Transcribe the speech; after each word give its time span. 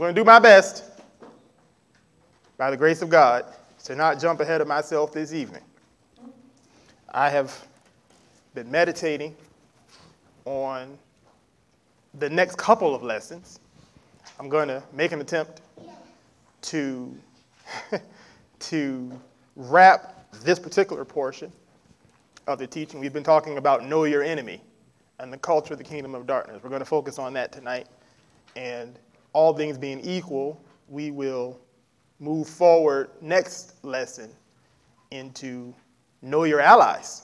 I'm 0.00 0.04
going 0.04 0.14
to 0.14 0.20
do 0.22 0.24
my 0.24 0.38
best, 0.38 0.82
by 2.56 2.70
the 2.70 2.76
grace 2.78 3.02
of 3.02 3.10
God, 3.10 3.44
to 3.84 3.94
not 3.94 4.18
jump 4.18 4.40
ahead 4.40 4.62
of 4.62 4.66
myself 4.66 5.12
this 5.12 5.34
evening. 5.34 5.60
I 7.12 7.28
have 7.28 7.68
been 8.54 8.70
meditating 8.70 9.36
on 10.46 10.96
the 12.18 12.30
next 12.30 12.56
couple 12.56 12.94
of 12.94 13.02
lessons. 13.02 13.60
I'm 14.38 14.48
going 14.48 14.68
to 14.68 14.82
make 14.94 15.12
an 15.12 15.20
attempt 15.20 15.60
to, 16.62 17.14
to 18.58 19.20
wrap 19.54 20.32
this 20.42 20.58
particular 20.58 21.04
portion 21.04 21.52
of 22.46 22.58
the 22.58 22.66
teaching. 22.66 23.00
We've 23.00 23.12
been 23.12 23.22
talking 23.22 23.58
about 23.58 23.84
know 23.84 24.04
your 24.04 24.22
enemy 24.22 24.62
and 25.18 25.30
the 25.30 25.36
culture 25.36 25.74
of 25.74 25.78
the 25.78 25.84
kingdom 25.84 26.14
of 26.14 26.26
darkness. 26.26 26.62
We're 26.62 26.70
going 26.70 26.80
to 26.80 26.86
focus 26.86 27.18
on 27.18 27.34
that 27.34 27.52
tonight. 27.52 27.86
And 28.56 28.98
all 29.32 29.54
things 29.54 29.78
being 29.78 30.00
equal, 30.00 30.62
we 30.88 31.10
will 31.10 31.60
move 32.18 32.48
forward 32.48 33.10
next 33.20 33.82
lesson 33.84 34.30
into 35.10 35.74
know 36.22 36.44
your 36.44 36.60
allies. 36.60 37.22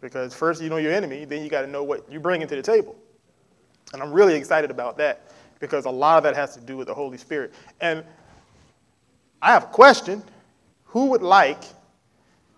Because 0.00 0.34
first 0.34 0.62
you 0.62 0.68
know 0.68 0.76
your 0.76 0.92
enemy, 0.92 1.24
then 1.24 1.42
you 1.42 1.48
got 1.48 1.62
to 1.62 1.66
know 1.66 1.82
what 1.82 2.10
you 2.10 2.20
bring 2.20 2.42
into 2.42 2.54
the 2.56 2.62
table. 2.62 2.94
And 3.92 4.02
I'm 4.02 4.12
really 4.12 4.34
excited 4.34 4.70
about 4.70 4.98
that 4.98 5.30
because 5.60 5.86
a 5.86 5.90
lot 5.90 6.18
of 6.18 6.24
that 6.24 6.36
has 6.36 6.54
to 6.54 6.60
do 6.60 6.76
with 6.76 6.88
the 6.88 6.94
Holy 6.94 7.16
Spirit. 7.16 7.54
And 7.80 8.04
I 9.40 9.52
have 9.52 9.64
a 9.64 9.68
question. 9.68 10.22
Who 10.84 11.06
would 11.06 11.22
like 11.22 11.62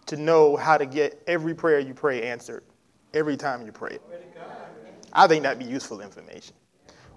to 0.07 0.17
know 0.17 0.57
how 0.57 0.77
to 0.77 0.87
get 0.87 1.23
every 1.27 1.55
prayer 1.55 1.79
you 1.79 1.95
pray 1.95 2.23
answered 2.23 2.65
every 3.15 3.37
time 3.37 3.65
you 3.65 3.73
pray 3.73 3.93
it? 3.93 4.03
I 5.13 5.27
think 5.27 5.43
that'd 5.43 5.59
be 5.59 5.65
useful 5.65 6.01
information. 6.01 6.55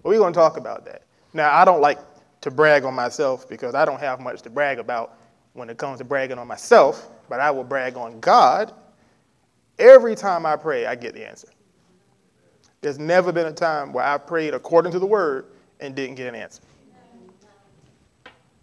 We're 0.03 0.17
going 0.17 0.33
to 0.33 0.37
talk 0.37 0.57
about 0.57 0.85
that. 0.85 1.03
Now, 1.33 1.53
I 1.53 1.65
don't 1.65 1.81
like 1.81 1.99
to 2.41 2.51
brag 2.51 2.83
on 2.85 2.93
myself 2.93 3.47
because 3.47 3.75
I 3.75 3.85
don't 3.85 3.99
have 3.99 4.19
much 4.19 4.41
to 4.43 4.49
brag 4.49 4.79
about 4.79 5.17
when 5.53 5.69
it 5.69 5.77
comes 5.77 5.99
to 5.99 6.03
bragging 6.03 6.37
on 6.37 6.47
myself, 6.47 7.09
but 7.27 7.39
I 7.39 7.51
will 7.51 7.63
brag 7.63 7.97
on 7.97 8.19
God 8.19 8.73
Every 9.79 10.13
time 10.13 10.45
I 10.45 10.57
pray, 10.57 10.85
I 10.85 10.95
get 10.95 11.13
the 11.13 11.27
answer. 11.27 11.47
There's 12.81 12.99
never 12.99 13.31
been 13.31 13.47
a 13.47 13.53
time 13.53 13.93
where 13.93 14.03
I 14.03 14.17
prayed 14.17 14.53
according 14.53 14.91
to 14.91 14.99
the 14.99 15.05
word 15.05 15.45
and 15.79 15.95
didn't 15.95 16.15
get 16.15 16.27
an 16.27 16.35
answer. 16.35 16.61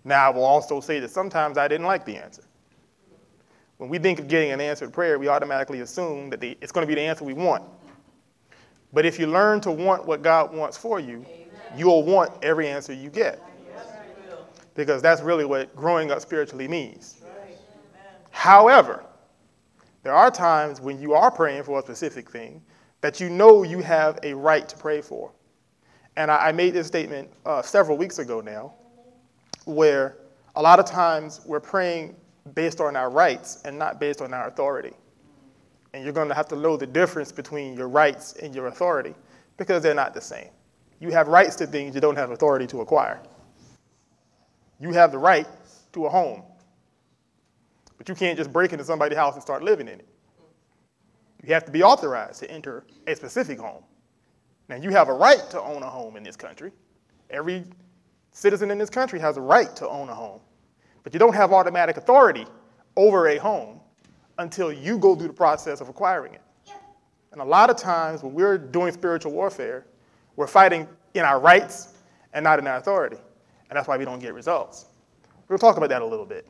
Now, 0.04 0.26
I 0.26 0.28
will 0.28 0.44
also 0.44 0.80
say 0.80 1.00
that 1.00 1.10
sometimes 1.10 1.58
I 1.58 1.68
didn't 1.68 1.86
like 1.86 2.04
the 2.04 2.16
answer. 2.16 2.42
When 3.78 3.88
we 3.90 3.98
think 3.98 4.18
of 4.18 4.28
getting 4.28 4.52
an 4.52 4.60
answered 4.60 4.92
prayer, 4.92 5.18
we 5.18 5.28
automatically 5.28 5.80
assume 5.80 6.30
that 6.30 6.40
the, 6.40 6.56
it's 6.60 6.70
going 6.70 6.86
to 6.86 6.88
be 6.88 6.94
the 6.94 7.06
answer 7.06 7.24
we 7.24 7.32
want. 7.32 7.64
But 8.96 9.04
if 9.04 9.18
you 9.18 9.26
learn 9.26 9.60
to 9.60 9.70
want 9.70 10.06
what 10.06 10.22
God 10.22 10.54
wants 10.54 10.78
for 10.78 10.98
you, 10.98 11.22
you'll 11.76 12.02
want 12.02 12.32
every 12.42 12.66
answer 12.66 12.94
you 12.94 13.10
get. 13.10 13.42
Because 14.74 15.02
that's 15.02 15.20
really 15.20 15.44
what 15.44 15.76
growing 15.76 16.10
up 16.10 16.22
spiritually 16.22 16.66
means. 16.66 17.20
However, 18.30 19.04
there 20.02 20.14
are 20.14 20.30
times 20.30 20.80
when 20.80 20.98
you 20.98 21.12
are 21.12 21.30
praying 21.30 21.64
for 21.64 21.78
a 21.78 21.82
specific 21.82 22.30
thing 22.30 22.62
that 23.02 23.20
you 23.20 23.28
know 23.28 23.64
you 23.64 23.80
have 23.80 24.18
a 24.22 24.32
right 24.32 24.66
to 24.66 24.78
pray 24.78 25.02
for. 25.02 25.30
And 26.16 26.30
I, 26.30 26.48
I 26.48 26.52
made 26.52 26.72
this 26.72 26.86
statement 26.86 27.28
uh, 27.44 27.60
several 27.60 27.98
weeks 27.98 28.18
ago 28.18 28.40
now, 28.40 28.72
where 29.66 30.16
a 30.54 30.62
lot 30.62 30.78
of 30.78 30.86
times 30.86 31.42
we're 31.44 31.60
praying 31.60 32.16
based 32.54 32.80
on 32.80 32.96
our 32.96 33.10
rights 33.10 33.60
and 33.66 33.78
not 33.78 34.00
based 34.00 34.22
on 34.22 34.32
our 34.32 34.48
authority. 34.48 34.94
And 35.96 36.04
you're 36.04 36.12
going 36.12 36.28
to 36.28 36.34
have 36.34 36.46
to 36.48 36.56
know 36.56 36.76
the 36.76 36.86
difference 36.86 37.32
between 37.32 37.74
your 37.74 37.88
rights 37.88 38.34
and 38.34 38.54
your 38.54 38.66
authority 38.66 39.14
because 39.56 39.82
they're 39.82 39.94
not 39.94 40.12
the 40.12 40.20
same. 40.20 40.50
You 41.00 41.10
have 41.12 41.26
rights 41.26 41.56
to 41.56 41.66
things 41.66 41.94
you 41.94 42.02
don't 42.02 42.16
have 42.16 42.32
authority 42.32 42.66
to 42.66 42.82
acquire. 42.82 43.18
You 44.78 44.92
have 44.92 45.10
the 45.10 45.16
right 45.16 45.46
to 45.94 46.04
a 46.04 46.10
home, 46.10 46.42
but 47.96 48.10
you 48.10 48.14
can't 48.14 48.36
just 48.36 48.52
break 48.52 48.74
into 48.74 48.84
somebody's 48.84 49.16
house 49.16 49.32
and 49.36 49.42
start 49.42 49.62
living 49.62 49.88
in 49.88 50.00
it. 50.00 50.08
You 51.42 51.54
have 51.54 51.64
to 51.64 51.72
be 51.72 51.82
authorized 51.82 52.40
to 52.40 52.50
enter 52.50 52.84
a 53.06 53.16
specific 53.16 53.58
home. 53.58 53.82
Now, 54.68 54.76
you 54.76 54.90
have 54.90 55.08
a 55.08 55.14
right 55.14 55.48
to 55.48 55.62
own 55.62 55.82
a 55.82 55.88
home 55.88 56.18
in 56.18 56.22
this 56.22 56.36
country. 56.36 56.72
Every 57.30 57.64
citizen 58.32 58.70
in 58.70 58.76
this 58.76 58.90
country 58.90 59.18
has 59.20 59.38
a 59.38 59.40
right 59.40 59.74
to 59.76 59.88
own 59.88 60.10
a 60.10 60.14
home. 60.14 60.42
But 61.04 61.14
you 61.14 61.18
don't 61.18 61.34
have 61.34 61.54
automatic 61.54 61.96
authority 61.96 62.44
over 62.96 63.28
a 63.28 63.38
home 63.38 63.80
until 64.38 64.72
you 64.72 64.98
go 64.98 65.14
through 65.16 65.28
the 65.28 65.32
process 65.34 65.80
of 65.80 65.88
acquiring 65.88 66.34
it. 66.34 66.42
And 67.32 67.40
a 67.40 67.44
lot 67.44 67.70
of 67.70 67.76
times 67.76 68.22
when 68.22 68.32
we're 68.34 68.58
doing 68.58 68.92
spiritual 68.92 69.32
warfare, 69.32 69.86
we're 70.36 70.46
fighting 70.46 70.88
in 71.14 71.22
our 71.24 71.38
rights 71.40 71.94
and 72.32 72.44
not 72.44 72.58
in 72.58 72.66
our 72.66 72.76
authority. 72.76 73.18
And 73.68 73.76
that's 73.76 73.88
why 73.88 73.96
we 73.96 74.04
don't 74.04 74.20
get 74.20 74.34
results. 74.34 74.86
We'll 75.48 75.58
talk 75.58 75.76
about 75.76 75.88
that 75.90 76.02
a 76.02 76.06
little 76.06 76.26
bit 76.26 76.46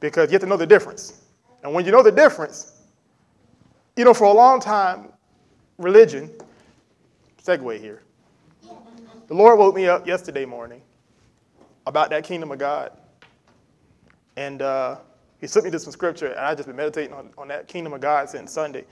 because 0.00 0.28
you 0.28 0.34
have 0.34 0.42
to 0.42 0.46
know 0.46 0.56
the 0.56 0.66
difference. 0.66 1.22
And 1.62 1.72
when 1.72 1.84
you 1.84 1.92
know 1.92 2.02
the 2.02 2.12
difference, 2.12 2.82
you 3.96 4.04
know, 4.04 4.14
for 4.14 4.24
a 4.24 4.32
long 4.32 4.60
time, 4.60 5.12
religion, 5.78 6.30
segue 7.42 7.80
here, 7.80 8.02
the 9.28 9.34
Lord 9.34 9.58
woke 9.58 9.74
me 9.74 9.88
up 9.88 10.06
yesterday 10.06 10.44
morning 10.44 10.82
about 11.86 12.10
that 12.10 12.24
kingdom 12.24 12.52
of 12.52 12.58
God. 12.58 12.92
And 14.36 14.62
uh, 14.62 14.98
he 15.40 15.46
sent 15.46 15.64
me 15.64 15.70
to 15.70 15.78
some 15.78 15.92
scripture, 15.92 16.28
and 16.28 16.40
I've 16.40 16.56
just 16.56 16.66
been 16.66 16.76
meditating 16.76 17.12
on, 17.12 17.30
on 17.36 17.48
that 17.48 17.68
kingdom 17.68 17.92
of 17.92 18.00
God 18.00 18.28
since 18.28 18.52
Sunday. 18.52 18.84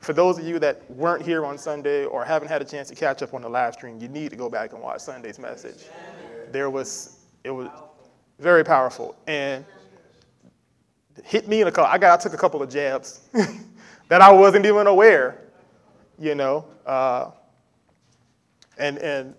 For 0.00 0.12
those 0.12 0.38
of 0.38 0.44
you 0.44 0.58
that 0.58 0.90
weren't 0.90 1.24
here 1.24 1.44
on 1.44 1.56
Sunday 1.56 2.04
or 2.04 2.24
haven't 2.24 2.48
had 2.48 2.60
a 2.60 2.64
chance 2.64 2.88
to 2.88 2.94
catch 2.94 3.22
up 3.22 3.34
on 3.34 3.42
the 3.42 3.48
live 3.48 3.74
stream, 3.74 4.00
you 4.00 4.08
need 4.08 4.30
to 4.30 4.36
go 4.36 4.50
back 4.50 4.72
and 4.72 4.82
watch 4.82 5.00
Sunday's 5.00 5.38
message. 5.38 5.84
There 6.50 6.70
was, 6.70 7.20
it 7.44 7.50
was 7.50 7.68
very 8.40 8.64
powerful. 8.64 9.14
And 9.28 9.64
hit 11.24 11.48
me 11.48 11.60
in 11.60 11.68
a 11.68 11.72
couple. 11.72 11.90
I 11.90 11.98
got 11.98 12.18
I 12.18 12.22
took 12.22 12.34
a 12.34 12.36
couple 12.36 12.62
of 12.62 12.70
jabs 12.70 13.20
that 14.08 14.20
I 14.20 14.32
wasn't 14.32 14.66
even 14.66 14.86
aware, 14.86 15.38
you 16.18 16.34
know. 16.34 16.66
Uh, 16.86 17.30
and 18.78 18.98
and 18.98 19.34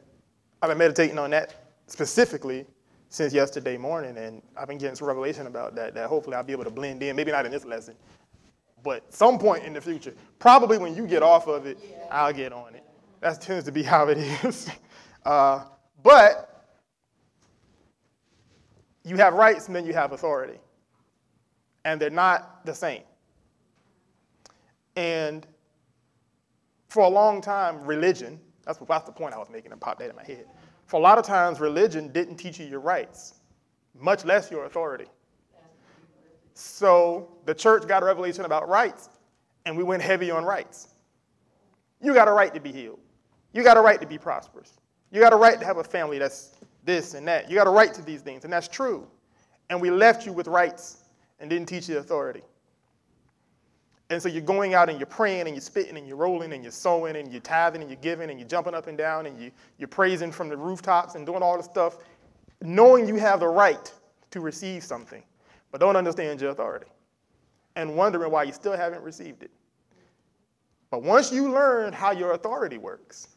I've 0.62 0.70
been 0.70 0.78
meditating 0.78 1.18
on 1.18 1.32
that 1.32 1.56
specifically 1.88 2.66
since 3.14 3.32
yesterday 3.32 3.78
morning, 3.78 4.18
and 4.18 4.42
I've 4.58 4.68
been 4.68 4.80
getting 4.80 4.96
some 4.96 5.08
revelation 5.08 5.46
about 5.46 5.76
that. 5.76 5.94
That 5.94 6.10
hopefully 6.10 6.36
I'll 6.36 6.44
be 6.44 6.52
able 6.52 6.64
to 6.64 6.72
blend 6.72 7.04
in. 7.04 7.16
Maybe 7.16 7.32
not 7.32 7.46
in 7.46 7.52
this 7.52 7.64
lesson, 7.64 7.96
but 8.82 9.14
some 9.14 9.38
point 9.38 9.64
in 9.66 9.74
the 9.74 9.82
future. 9.82 10.16
Probably 10.40 10.80
when 10.80 10.96
you 10.96 11.06
get 11.06 11.22
off 11.22 11.48
of 11.48 11.68
it, 11.68 11.78
I'll 12.10 12.34
get 12.34 12.52
on 12.52 12.74
it. 12.74 12.84
That 13.22 13.40
tends 13.40 13.66
to 13.66 13.72
be 13.72 13.84
how 13.94 14.08
it 14.08 14.18
is. 14.18 14.68
Uh, 15.24 15.66
but 16.02 16.66
you 19.04 19.16
have 19.18 19.36
rights 19.36 19.68
and 19.68 19.76
then 19.76 19.86
you 19.86 19.94
have 19.94 20.12
authority 20.12 20.58
and 21.86 22.02
they're 22.02 22.10
not 22.10 22.66
the 22.66 22.74
same. 22.74 23.04
And 24.96 25.46
for 26.90 27.04
a 27.04 27.10
long 27.10 27.42
time, 27.42 27.86
religion, 27.86 28.40
that's, 28.66 28.80
that's 28.80 29.06
the 29.06 29.12
point 29.12 29.36
I 29.36 29.38
was 29.38 29.52
making, 29.52 29.72
and 29.72 29.80
popped 29.80 30.00
that 30.00 30.10
in 30.10 30.16
my 30.16 30.24
head. 30.24 30.46
A 30.94 30.98
lot 30.98 31.18
of 31.18 31.26
times, 31.26 31.60
religion 31.60 32.10
didn't 32.10 32.38
teach 32.38 32.60
you 32.60 32.68
your 32.68 32.80
rights, 32.80 33.34
much 34.00 34.26
less 34.26 34.52
your 34.52 34.66
authority. 34.66 35.08
So 36.54 37.32
the 37.46 37.56
church 37.56 37.88
got 37.88 38.04
a 38.04 38.06
revelation 38.06 38.46
about 38.46 38.70
rights, 38.70 39.10
and 39.66 39.76
we 39.76 39.84
went 39.84 40.04
heavy 40.04 40.30
on 40.30 40.46
rights. 40.46 40.90
You 42.00 42.14
got 42.14 42.28
a 42.28 42.32
right 42.32 42.54
to 42.54 42.60
be 42.60 42.72
healed. 42.72 43.00
You 43.54 43.64
got 43.64 43.76
a 43.76 43.82
right 43.82 44.00
to 44.02 44.08
be 44.08 44.20
prosperous. 44.20 44.74
You 45.12 45.20
got 45.20 45.34
a 45.34 45.36
right 45.36 45.60
to 45.60 45.66
have 45.66 45.78
a 45.78 45.84
family 45.84 46.20
that's 46.20 46.56
this 46.84 47.16
and 47.16 47.28
that. 47.28 47.50
You 47.50 47.56
got 47.56 47.66
a 47.66 47.72
right 47.72 47.94
to 47.94 48.04
these 48.04 48.22
things, 48.22 48.44
and 48.44 48.54
that's 48.54 48.68
true. 48.68 49.08
And 49.70 49.82
we 49.82 49.90
left 49.90 50.28
you 50.28 50.34
with 50.34 50.48
rights 50.48 51.04
and 51.40 51.50
didn't 51.50 51.68
teach 51.68 51.90
you 51.90 51.98
authority. 51.98 52.44
And 54.14 54.22
so 54.22 54.30
you're 54.30 54.44
going 54.44 54.76
out 54.76 54.90
and 54.90 55.00
you're 55.00 55.08
praying 55.08 55.48
and 55.48 55.56
you're 55.56 55.62
spitting 55.62 55.98
and 55.98 56.08
you're 56.08 56.18
rolling 56.18 56.54
and 56.54 56.62
you're 56.62 56.72
sowing 56.72 57.16
and 57.16 57.32
you're 57.32 57.42
tithing 57.42 57.82
and 57.82 57.90
you're 57.90 58.00
giving 58.00 58.30
and 58.30 58.40
you're 58.40 58.48
jumping 58.48 58.76
up 58.76 58.86
and 58.86 58.96
down 58.96 59.26
and 59.26 59.42
you, 59.42 59.50
you're 59.80 59.88
praising 59.88 60.32
from 60.32 60.50
the 60.50 60.56
rooftops 60.56 61.16
and 61.16 61.26
doing 61.26 61.42
all 61.42 61.58
the 61.58 61.64
stuff, 61.64 61.98
knowing 62.62 63.08
you 63.08 63.16
have 63.16 63.40
the 63.40 63.48
right 63.48 63.92
to 64.30 64.40
receive 64.40 64.84
something, 64.84 65.24
but 65.72 65.82
don't 65.82 65.96
understand 65.96 66.40
your 66.40 66.52
authority 66.52 66.86
and 67.76 67.98
wondering 67.98 68.32
why 68.32 68.44
you 68.44 68.54
still 68.54 68.78
haven't 68.78 69.02
received 69.02 69.42
it. 69.42 69.50
But 70.92 71.02
once 71.02 71.32
you 71.32 71.52
learn 71.52 71.92
how 71.92 72.12
your 72.12 72.34
authority 72.34 72.78
works, 72.78 73.30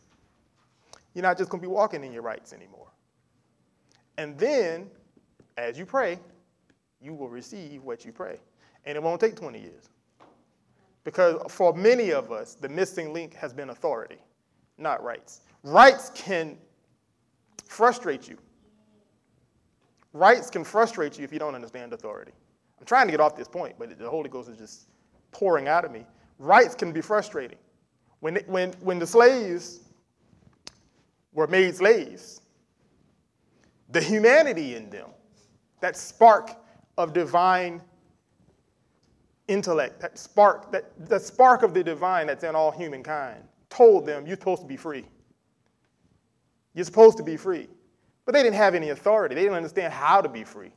you're 1.14 1.22
not 1.22 1.38
just 1.38 1.48
going 1.48 1.62
to 1.62 1.66
be 1.66 1.72
walking 1.72 2.04
in 2.04 2.12
your 2.12 2.20
rights 2.20 2.52
anymore. 2.52 2.88
And 4.18 4.36
then, 4.38 4.90
as 5.56 5.78
you 5.78 5.86
pray, 5.86 6.18
you 7.00 7.14
will 7.14 7.30
receive 7.30 7.82
what 7.82 8.04
you 8.04 8.12
pray. 8.12 8.38
And 8.84 8.94
it 8.94 9.02
won't 9.02 9.22
take 9.22 9.36
20 9.36 9.58
years. 9.58 9.88
Because 11.06 11.40
for 11.48 11.72
many 11.72 12.10
of 12.10 12.32
us, 12.32 12.56
the 12.56 12.68
missing 12.68 13.12
link 13.12 13.32
has 13.34 13.52
been 13.52 13.70
authority, 13.70 14.18
not 14.76 15.04
rights. 15.04 15.42
Rights 15.62 16.10
can 16.16 16.58
frustrate 17.64 18.28
you. 18.28 18.36
Rights 20.12 20.50
can 20.50 20.64
frustrate 20.64 21.16
you 21.16 21.22
if 21.22 21.32
you 21.32 21.38
don't 21.38 21.54
understand 21.54 21.92
authority. 21.92 22.32
I'm 22.80 22.86
trying 22.86 23.06
to 23.06 23.12
get 23.12 23.20
off 23.20 23.36
this 23.36 23.46
point, 23.46 23.76
but 23.78 23.96
the 23.96 24.10
Holy 24.10 24.28
Ghost 24.28 24.48
is 24.48 24.58
just 24.58 24.88
pouring 25.30 25.68
out 25.68 25.84
of 25.84 25.92
me. 25.92 26.04
Rights 26.40 26.74
can 26.74 26.90
be 26.90 27.00
frustrating. 27.00 27.58
When, 28.18 28.40
when, 28.46 28.72
when 28.80 28.98
the 28.98 29.06
slaves 29.06 29.82
were 31.32 31.46
made 31.46 31.76
slaves, 31.76 32.40
the 33.90 34.00
humanity 34.00 34.74
in 34.74 34.90
them, 34.90 35.10
that 35.78 35.96
spark 35.96 36.50
of 36.98 37.12
divine 37.12 37.80
intellect, 39.48 40.00
that 40.00 40.18
spark, 40.18 40.72
that 40.72 40.92
the 41.08 41.18
spark 41.18 41.62
of 41.62 41.74
the 41.74 41.82
divine 41.82 42.26
that's 42.26 42.44
in 42.44 42.54
all 42.54 42.70
humankind, 42.70 43.42
told 43.70 44.06
them 44.06 44.26
you're 44.26 44.36
supposed 44.36 44.62
to 44.62 44.68
be 44.68 44.76
free. 44.76 45.04
You're 46.74 46.84
supposed 46.84 47.16
to 47.18 47.22
be 47.22 47.36
free. 47.36 47.68
But 48.24 48.34
they 48.34 48.42
didn't 48.42 48.56
have 48.56 48.74
any 48.74 48.90
authority. 48.90 49.34
They 49.34 49.42
didn't 49.42 49.56
understand 49.56 49.92
how 49.92 50.20
to 50.20 50.28
be 50.28 50.44
free. 50.44 50.72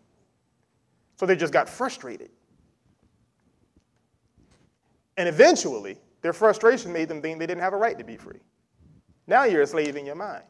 So 1.18 1.26
they 1.26 1.36
just 1.36 1.52
got 1.52 1.68
frustrated. 1.68 2.30
And 5.18 5.28
eventually, 5.28 5.98
their 6.22 6.32
frustration 6.32 6.94
made 6.94 7.10
them 7.10 7.22
think 7.22 7.40
they 7.40 7.48
didn't 7.48 7.62
have 7.62 7.74
a 7.74 7.78
right 7.78 7.98
to 7.98 8.06
be 8.06 8.16
free. 8.16 8.40
Now 9.28 9.44
you're 9.44 9.64
a 9.64 9.68
slave 9.68 9.96
in 9.96 10.06
your 10.06 10.16
mind. 10.16 10.44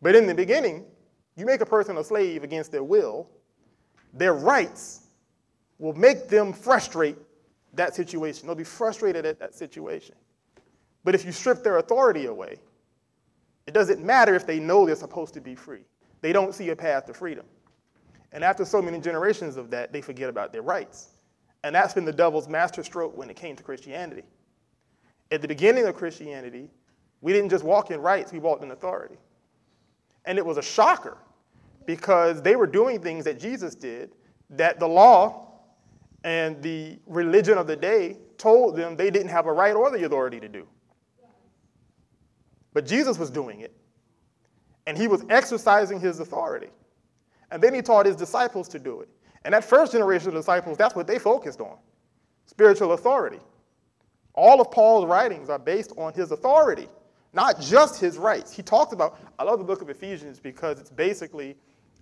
But 0.00 0.16
in 0.16 0.26
the 0.26 0.34
beginning, 0.34 0.86
you 1.36 1.44
make 1.44 1.60
a 1.60 1.66
person 1.66 1.98
a 1.98 2.04
slave 2.04 2.42
against 2.42 2.72
their 2.72 2.82
will, 2.82 3.28
their 4.14 4.34
rights 4.34 5.08
will 5.80 5.94
make 5.94 6.28
them 6.28 6.52
frustrate 6.52 7.16
that 7.72 7.94
situation. 7.94 8.46
They'll 8.46 8.54
be 8.54 8.62
frustrated 8.64 9.24
at 9.24 9.40
that 9.40 9.54
situation. 9.54 10.14
But 11.02 11.14
if 11.14 11.24
you 11.24 11.32
strip 11.32 11.64
their 11.64 11.78
authority 11.78 12.26
away, 12.26 12.58
it 13.66 13.72
doesn't 13.72 14.04
matter 14.04 14.34
if 14.34 14.46
they 14.46 14.60
know 14.60 14.84
they're 14.84 14.94
supposed 14.94 15.34
to 15.34 15.40
be 15.40 15.54
free. 15.54 15.84
They 16.20 16.32
don't 16.32 16.54
see 16.54 16.68
a 16.68 16.76
path 16.76 17.06
to 17.06 17.14
freedom. 17.14 17.46
And 18.32 18.44
after 18.44 18.64
so 18.64 18.82
many 18.82 19.00
generations 19.00 19.56
of 19.56 19.70
that, 19.70 19.92
they 19.92 20.02
forget 20.02 20.28
about 20.28 20.52
their 20.52 20.62
rights. 20.62 21.08
And 21.64 21.74
that's 21.74 21.94
been 21.94 22.04
the 22.04 22.12
devil's 22.12 22.48
masterstroke 22.48 23.16
when 23.16 23.30
it 23.30 23.36
came 23.36 23.56
to 23.56 23.62
Christianity. 23.62 24.22
At 25.30 25.40
the 25.42 25.48
beginning 25.48 25.86
of 25.86 25.94
Christianity, 25.94 26.68
we 27.22 27.32
didn't 27.32 27.50
just 27.50 27.64
walk 27.64 27.90
in 27.90 28.00
rights, 28.00 28.32
we 28.32 28.38
walked 28.38 28.62
in 28.62 28.70
authority. 28.70 29.16
And 30.26 30.36
it 30.36 30.44
was 30.44 30.58
a 30.58 30.62
shocker 30.62 31.16
because 31.86 32.42
they 32.42 32.56
were 32.56 32.66
doing 32.66 33.00
things 33.00 33.24
that 33.24 33.40
Jesus 33.40 33.74
did 33.74 34.12
that 34.50 34.78
the 34.78 34.86
law 34.86 35.49
and 36.24 36.62
the 36.62 36.98
religion 37.06 37.56
of 37.58 37.66
the 37.66 37.76
day 37.76 38.18
told 38.38 38.76
them 38.76 38.96
they 38.96 39.10
didn't 39.10 39.28
have 39.28 39.46
a 39.46 39.52
right 39.52 39.74
or 39.74 39.90
the 39.90 40.04
authority 40.04 40.40
to 40.40 40.48
do. 40.48 40.66
But 42.72 42.86
Jesus 42.86 43.18
was 43.18 43.30
doing 43.30 43.60
it, 43.60 43.74
and 44.86 44.96
he 44.96 45.08
was 45.08 45.24
exercising 45.28 46.00
his 46.00 46.20
authority. 46.20 46.68
And 47.50 47.62
then 47.62 47.74
he 47.74 47.82
taught 47.82 48.06
his 48.06 48.16
disciples 48.16 48.68
to 48.68 48.78
do 48.78 49.00
it. 49.00 49.08
And 49.44 49.54
that 49.54 49.64
first 49.64 49.92
generation 49.92 50.28
of 50.28 50.34
disciples, 50.34 50.76
that's 50.76 50.94
what 50.94 51.06
they 51.06 51.18
focused 51.18 51.60
on 51.60 51.76
spiritual 52.46 52.92
authority. 52.92 53.40
All 54.34 54.60
of 54.60 54.70
Paul's 54.70 55.06
writings 55.06 55.48
are 55.48 55.58
based 55.58 55.92
on 55.96 56.12
his 56.12 56.30
authority, 56.30 56.88
not 57.32 57.60
just 57.60 58.00
his 58.00 58.18
rights. 58.18 58.52
He 58.52 58.62
talked 58.62 58.92
about, 58.92 59.18
I 59.38 59.44
love 59.44 59.58
the 59.58 59.64
book 59.64 59.82
of 59.82 59.90
Ephesians 59.90 60.38
because 60.38 60.78
it's 60.78 60.90
basically 60.90 61.56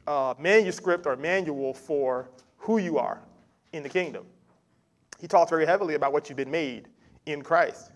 a 0.07 0.35
manuscript 0.39 1.07
or 1.07 1.17
manual 1.17 1.73
for 1.73 2.29
who 2.57 2.79
you 2.79 2.99
are 2.99 3.23
in 3.73 3.83
the 3.83 3.89
kingdom. 3.89 4.27
He 5.21 5.27
talks 5.27 5.51
very 5.51 5.67
heavily 5.67 5.95
about 5.95 6.13
what 6.13 6.29
you've 6.29 6.37
been 6.37 6.51
made 6.51 6.89
in 7.27 7.43
Christ. 7.43 7.93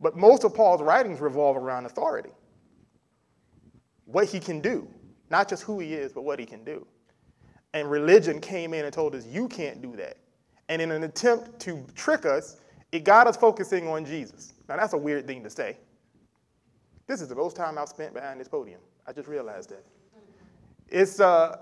But 0.00 0.16
most 0.16 0.44
of 0.44 0.54
Paul's 0.54 0.82
writings 0.82 1.20
revolve 1.20 1.56
around 1.56 1.86
authority 1.86 2.30
what 4.06 4.26
he 4.26 4.38
can 4.40 4.60
do, 4.60 4.88
not 5.30 5.48
just 5.48 5.64
who 5.64 5.80
he 5.80 5.92
is, 5.92 6.12
but 6.12 6.22
what 6.22 6.38
he 6.38 6.46
can 6.46 6.64
do. 6.64 6.86
And 7.74 7.90
religion 7.90 8.40
came 8.40 8.72
in 8.72 8.84
and 8.84 8.94
told 8.94 9.14
us, 9.14 9.26
you 9.26 9.48
can't 9.48 9.82
do 9.82 9.94
that. 9.96 10.16
And 10.68 10.80
in 10.80 10.90
an 10.92 11.02
attempt 11.02 11.60
to 11.60 11.84
trick 11.94 12.24
us, 12.24 12.56
it 12.92 13.04
got 13.04 13.26
us 13.26 13.36
focusing 13.36 13.88
on 13.88 14.04
Jesus. 14.04 14.54
Now, 14.68 14.76
that's 14.76 14.92
a 14.94 14.98
weird 14.98 15.26
thing 15.26 15.42
to 15.42 15.50
say. 15.50 15.76
This 17.06 17.20
is 17.20 17.28
the 17.28 17.34
most 17.34 17.56
time 17.56 17.78
I've 17.78 17.88
spent 17.88 18.14
behind 18.14 18.40
this 18.40 18.48
podium. 18.48 18.80
I 19.06 19.12
just 19.12 19.28
realized 19.28 19.70
that. 19.70 19.84
It's, 20.88 21.20
uh, 21.20 21.58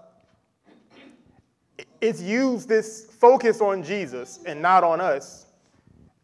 it's 2.00 2.20
used 2.20 2.68
this 2.68 3.06
focus 3.06 3.60
on 3.60 3.82
Jesus 3.82 4.40
and 4.46 4.60
not 4.60 4.84
on 4.84 5.00
us 5.00 5.46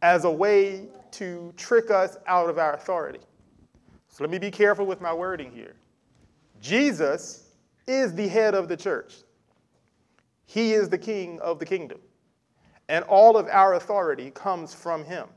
as 0.03 0.25
a 0.25 0.31
way 0.31 0.89
to 1.13 1.53
trick 1.57 1.91
us 1.91 2.17
out 2.27 2.49
of 2.49 2.59
our 2.59 2.75
authority. 2.75 3.21
So 4.09 4.25
let 4.25 4.31
me 4.31 4.39
be 4.39 4.51
careful 4.51 4.87
with 4.87 5.01
my 5.01 5.13
wording 5.13 5.51
here. 5.51 5.77
Jesus 6.61 7.51
is 7.87 8.15
the 8.15 8.29
head 8.29 8.55
of 8.55 8.69
the 8.69 8.77
church. 8.77 9.15
He 10.47 10.73
is 10.73 10.89
the 10.89 10.99
king 10.99 11.41
of 11.41 11.59
the 11.59 11.67
kingdom. 11.67 12.01
And 12.89 13.05
all 13.05 13.37
of 13.37 13.47
our 13.49 13.75
authority 13.75 14.31
comes 14.33 14.75
from 14.75 15.05
him 15.05 15.29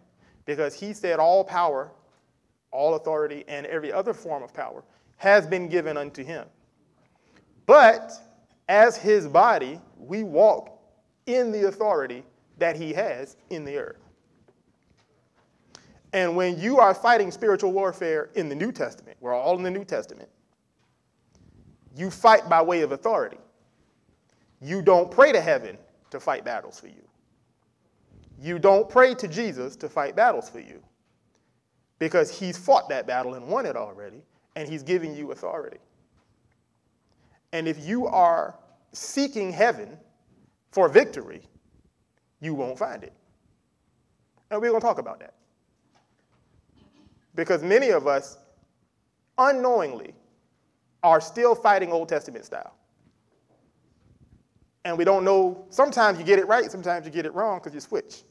because 0.45 0.73
he 0.73 0.91
said, 0.93 1.19
All 1.19 1.43
power, 1.43 1.91
all 2.71 2.95
authority, 2.95 3.43
and 3.47 3.65
every 3.67 3.91
other 3.91 4.13
form 4.13 4.41
of 4.41 4.53
power 4.53 4.83
has 5.17 5.45
been 5.45 5.69
given 5.69 5.97
unto 5.97 6.23
him. 6.23 6.45
But 7.65 8.11
as 8.69 8.97
his 8.97 9.27
body, 9.27 9.79
we 9.97 10.23
walk 10.23 10.79
in 11.25 11.51
the 11.51 11.67
authority 11.67 12.23
that 12.57 12.75
he 12.75 12.93
has 12.93 13.37
in 13.49 13.65
the 13.65 13.77
earth. 13.77 13.99
And 16.13 16.35
when 16.35 16.59
you 16.59 16.79
are 16.79 16.93
fighting 16.93 17.31
spiritual 17.31 17.71
warfare 17.71 18.29
in 18.35 18.47
the 18.47 18.55
New 18.55 18.71
Testament, 18.71 19.17
we're 19.19 19.33
all 19.33 19.57
in 19.57 19.63
the 19.63 19.71
New 19.71 19.83
Testament, 19.83 20.29
you 21.95 22.09
fight 22.09 22.47
by 22.47 22.61
way 22.61 22.81
of 22.81 22.91
authority. 22.91 23.37
You 24.61 24.81
don't 24.81 25.09
pray 25.09 25.31
to 25.31 25.41
heaven 25.41 25.77
to 26.11 26.19
fight 26.19 26.45
battles 26.45 26.79
for 26.79 26.87
you. 26.87 27.03
You 28.39 28.59
don't 28.59 28.87
pray 28.87 29.15
to 29.15 29.27
Jesus 29.27 29.75
to 29.77 29.89
fight 29.89 30.15
battles 30.15 30.49
for 30.49 30.59
you 30.59 30.81
because 31.99 32.29
he's 32.29 32.57
fought 32.57 32.89
that 32.89 33.07
battle 33.07 33.35
and 33.35 33.47
won 33.47 33.65
it 33.65 33.75
already, 33.75 34.21
and 34.55 34.67
he's 34.67 34.83
giving 34.83 35.15
you 35.15 35.31
authority. 35.31 35.77
And 37.53 37.67
if 37.67 37.85
you 37.85 38.07
are 38.07 38.59
seeking 38.91 39.53
heaven 39.53 39.97
for 40.71 40.89
victory, 40.89 41.43
you 42.41 42.53
won't 42.53 42.77
find 42.77 43.03
it. 43.03 43.13
And 44.51 44.61
we're 44.61 44.69
going 44.69 44.81
to 44.81 44.85
talk 44.85 44.97
about 44.99 45.19
that. 45.21 45.35
Because 47.35 47.63
many 47.63 47.89
of 47.89 48.05
us, 48.05 48.37
unknowingly, 49.37 50.13
are 51.01 51.21
still 51.21 51.55
fighting 51.55 51.91
Old 51.91 52.09
Testament 52.09 52.43
style 52.43 52.75
and 54.85 54.97
we 54.97 55.03
don't 55.03 55.23
know. 55.23 55.65
Sometimes 55.69 56.19
you 56.19 56.25
get 56.25 56.39
it 56.39 56.47
right, 56.47 56.69
sometimes 56.69 57.05
you 57.05 57.11
get 57.11 57.25
it 57.25 57.33
wrong 57.33 57.59
because 57.59 57.73
you 57.73 57.79
switch. 57.79 58.23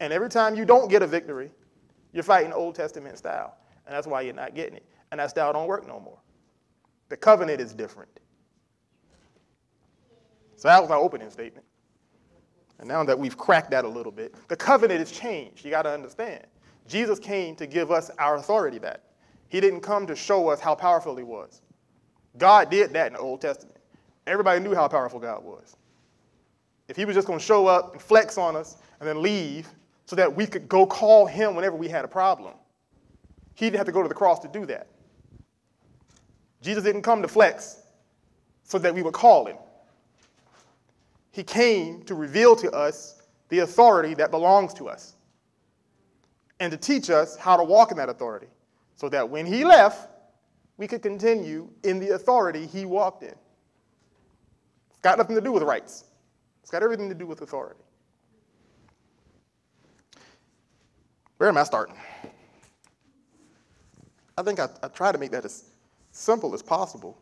And 0.00 0.12
every 0.12 0.28
time 0.28 0.54
you 0.56 0.64
don't 0.64 0.88
get 0.88 1.02
a 1.02 1.06
victory, 1.06 1.50
you're 2.12 2.22
fighting 2.22 2.52
Old 2.52 2.74
Testament 2.74 3.18
style. 3.18 3.56
And 3.86 3.94
that's 3.94 4.06
why 4.06 4.22
you're 4.22 4.34
not 4.34 4.54
getting 4.54 4.76
it. 4.76 4.86
And 5.10 5.20
that 5.20 5.30
style 5.30 5.52
don't 5.52 5.66
work 5.66 5.86
no 5.86 6.00
more. 6.00 6.18
The 7.12 7.18
covenant 7.18 7.60
is 7.60 7.74
different. 7.74 8.08
So 10.56 10.68
that 10.68 10.80
was 10.80 10.88
my 10.88 10.96
opening 10.96 11.28
statement. 11.28 11.66
And 12.78 12.88
now 12.88 13.04
that 13.04 13.18
we've 13.18 13.36
cracked 13.36 13.70
that 13.72 13.84
a 13.84 13.88
little 13.88 14.10
bit, 14.10 14.34
the 14.48 14.56
covenant 14.56 14.98
has 14.98 15.12
changed. 15.12 15.62
You 15.62 15.70
got 15.70 15.82
to 15.82 15.90
understand. 15.90 16.46
Jesus 16.88 17.18
came 17.18 17.54
to 17.56 17.66
give 17.66 17.90
us 17.90 18.10
our 18.18 18.36
authority 18.36 18.78
back. 18.78 19.00
He 19.50 19.60
didn't 19.60 19.82
come 19.82 20.06
to 20.06 20.16
show 20.16 20.48
us 20.48 20.58
how 20.58 20.74
powerful 20.74 21.14
he 21.14 21.22
was. 21.22 21.60
God 22.38 22.70
did 22.70 22.94
that 22.94 23.08
in 23.08 23.12
the 23.12 23.18
Old 23.18 23.42
Testament. 23.42 23.76
Everybody 24.26 24.60
knew 24.60 24.74
how 24.74 24.88
powerful 24.88 25.20
God 25.20 25.44
was. 25.44 25.76
If 26.88 26.96
he 26.96 27.04
was 27.04 27.14
just 27.14 27.26
going 27.26 27.40
to 27.40 27.44
show 27.44 27.66
up 27.66 27.92
and 27.92 28.00
flex 28.00 28.38
on 28.38 28.56
us 28.56 28.78
and 29.00 29.06
then 29.06 29.20
leave 29.20 29.68
so 30.06 30.16
that 30.16 30.34
we 30.34 30.46
could 30.46 30.66
go 30.66 30.86
call 30.86 31.26
him 31.26 31.54
whenever 31.56 31.76
we 31.76 31.88
had 31.88 32.06
a 32.06 32.08
problem, 32.08 32.54
he 33.54 33.66
didn't 33.66 33.76
have 33.76 33.86
to 33.86 33.92
go 33.92 34.00
to 34.00 34.08
the 34.08 34.14
cross 34.14 34.38
to 34.38 34.48
do 34.48 34.64
that. 34.64 34.86
Jesus 36.62 36.84
didn't 36.84 37.02
come 37.02 37.20
to 37.22 37.28
flex 37.28 37.82
so 38.62 38.78
that 38.78 38.94
we 38.94 39.02
would 39.02 39.12
call 39.12 39.46
him. 39.46 39.56
He 41.32 41.42
came 41.42 42.02
to 42.04 42.14
reveal 42.14 42.54
to 42.56 42.70
us 42.70 43.20
the 43.48 43.60
authority 43.60 44.14
that 44.14 44.30
belongs 44.30 44.72
to 44.74 44.88
us 44.88 45.16
and 46.60 46.70
to 46.70 46.78
teach 46.78 47.10
us 47.10 47.36
how 47.36 47.56
to 47.56 47.64
walk 47.64 47.90
in 47.90 47.96
that 47.96 48.08
authority 48.08 48.46
so 48.96 49.08
that 49.08 49.28
when 49.28 49.44
he 49.44 49.64
left, 49.64 50.08
we 50.76 50.86
could 50.86 51.02
continue 51.02 51.68
in 51.82 51.98
the 51.98 52.10
authority 52.10 52.66
he 52.66 52.86
walked 52.86 53.22
in 53.22 53.34
It's 54.90 55.00
got 55.02 55.18
nothing 55.18 55.34
to 55.36 55.42
do 55.42 55.52
with 55.52 55.62
rights. 55.64 56.04
It's 56.62 56.70
got 56.70 56.82
everything 56.82 57.08
to 57.08 57.14
do 57.14 57.26
with 57.26 57.42
authority. 57.42 57.80
Where 61.38 61.48
am 61.48 61.56
I 61.56 61.64
starting? 61.64 61.96
I 64.38 64.42
think 64.42 64.60
I, 64.60 64.68
I 64.82 64.88
try 64.88 65.10
to 65.10 65.18
make 65.18 65.32
that 65.32 65.44
as 65.44 65.71
simple 66.12 66.54
as 66.54 66.62
possible. 66.62 67.18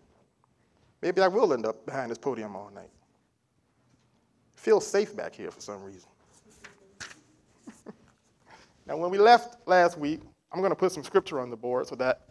Maybe 1.00 1.22
I 1.22 1.28
will 1.28 1.54
end 1.54 1.64
up 1.64 1.86
behind 1.86 2.10
this 2.10 2.18
podium 2.18 2.54
all 2.54 2.70
night. 2.74 2.90
Feel 4.54 4.80
safe 4.80 5.16
back 5.16 5.34
here 5.34 5.50
for 5.50 5.60
some 5.60 5.82
reason. 5.82 6.08
now, 8.86 8.98
when 8.98 9.10
we 9.10 9.16
left 9.16 9.56
last 9.66 9.96
week, 9.96 10.20
I'm 10.52 10.60
going 10.60 10.70
to 10.70 10.76
put 10.76 10.92
some 10.92 11.02
scripture 11.02 11.40
on 11.40 11.48
the 11.48 11.56
board 11.56 11.86
so 11.86 11.94
that 11.96 12.26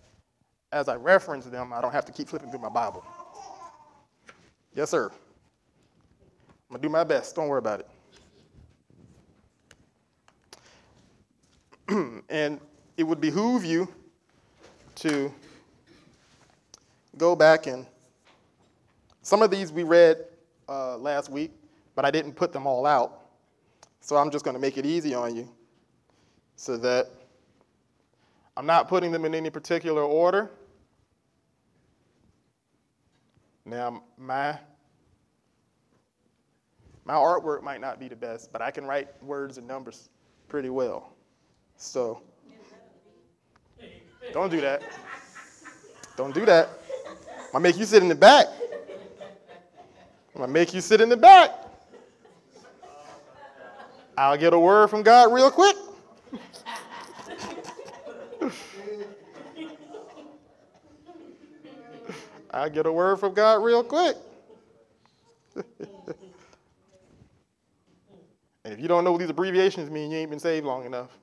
as 0.72 0.88
I 0.88 0.96
reference 0.96 1.46
them, 1.46 1.74
I 1.74 1.82
don't 1.82 1.92
have 1.92 2.06
to 2.06 2.12
keep 2.12 2.28
flipping 2.28 2.52
through 2.52 2.60
my 2.60 2.70
Bible. 2.70 3.04
Yes, 4.76 4.92
sir. 4.92 5.10
I'm 5.10 5.12
going 6.70 6.82
to 6.82 6.88
do 6.88 6.92
my 6.92 7.04
best. 7.04 7.36
Don't 7.36 7.48
worry 7.48 7.58
about 7.58 7.80
it. 7.80 7.88
and 12.30 12.60
it 12.98 13.04
would 13.04 13.20
behoove 13.20 13.66
you 13.66 13.88
to 14.96 15.34
go 17.20 17.36
back 17.36 17.68
and 17.68 17.86
some 19.22 19.42
of 19.44 19.52
these 19.52 19.72
we 19.72 19.84
read 19.84 20.26
uh, 20.68 20.98
last 20.98 21.30
week, 21.30 21.52
but 21.94 22.06
I 22.06 22.12
didn't 22.12 22.34
put 22.34 22.54
them 22.54 22.66
all 22.66 22.86
out. 22.86 23.20
So 24.00 24.16
I'm 24.16 24.32
just 24.32 24.46
going 24.46 24.56
to 24.56 24.60
make 24.60 24.78
it 24.78 24.86
easy 24.86 25.14
on 25.14 25.36
you 25.36 25.50
so 26.56 26.78
that 26.78 27.10
I'm 28.56 28.66
not 28.66 28.88
putting 28.88 29.12
them 29.12 29.26
in 29.26 29.36
any 29.36 29.50
particular 29.50 30.02
order. 30.02 30.50
Now, 33.66 34.02
my, 34.18 34.58
my 37.04 37.14
artwork 37.14 37.62
might 37.62 37.82
not 37.82 38.00
be 38.00 38.08
the 38.08 38.16
best, 38.16 38.52
but 38.52 38.62
I 38.62 38.72
can 38.72 38.86
write 38.86 39.22
words 39.22 39.58
and 39.58 39.68
numbers 39.68 40.10
pretty 40.48 40.70
well. 40.70 41.14
So, 41.76 42.22
don't 44.32 44.50
do 44.50 44.62
that. 44.62 44.82
Don't 46.16 46.34
do 46.34 46.46
that. 46.46 46.79
I'm 47.50 47.54
gonna 47.54 47.64
make 47.64 47.80
you 47.80 47.86
sit 47.86 48.04
in 48.04 48.10
the 48.10 48.16
back. 48.16 48.46
I'm 50.36 50.42
gonna 50.42 50.52
make 50.52 50.72
you 50.72 50.82
sit 50.82 51.02
in 51.02 51.10
the 51.10 51.18
back. 51.18 51.50
I'll 54.16 54.38
get 54.38 54.54
a 54.54 54.60
word 54.60 54.90
from 54.90 55.02
God 55.02 55.34
real 55.34 55.50
quick. 55.50 55.76
I'll 62.52 62.70
get 62.70 62.86
a 62.86 62.92
word 62.92 63.20
from 63.20 63.34
God 63.34 63.64
real 63.64 63.84
quick. 63.84 64.16
and 65.56 65.66
if 68.66 68.80
you 68.80 68.88
don't 68.88 69.04
know 69.04 69.12
what 69.12 69.18
these 69.18 69.30
abbreviations 69.32 69.90
mean, 69.90 70.12
you 70.12 70.18
ain't 70.18 70.30
been 70.30 70.40
saved 70.40 70.68
long 70.68 70.86
enough. 70.86 71.18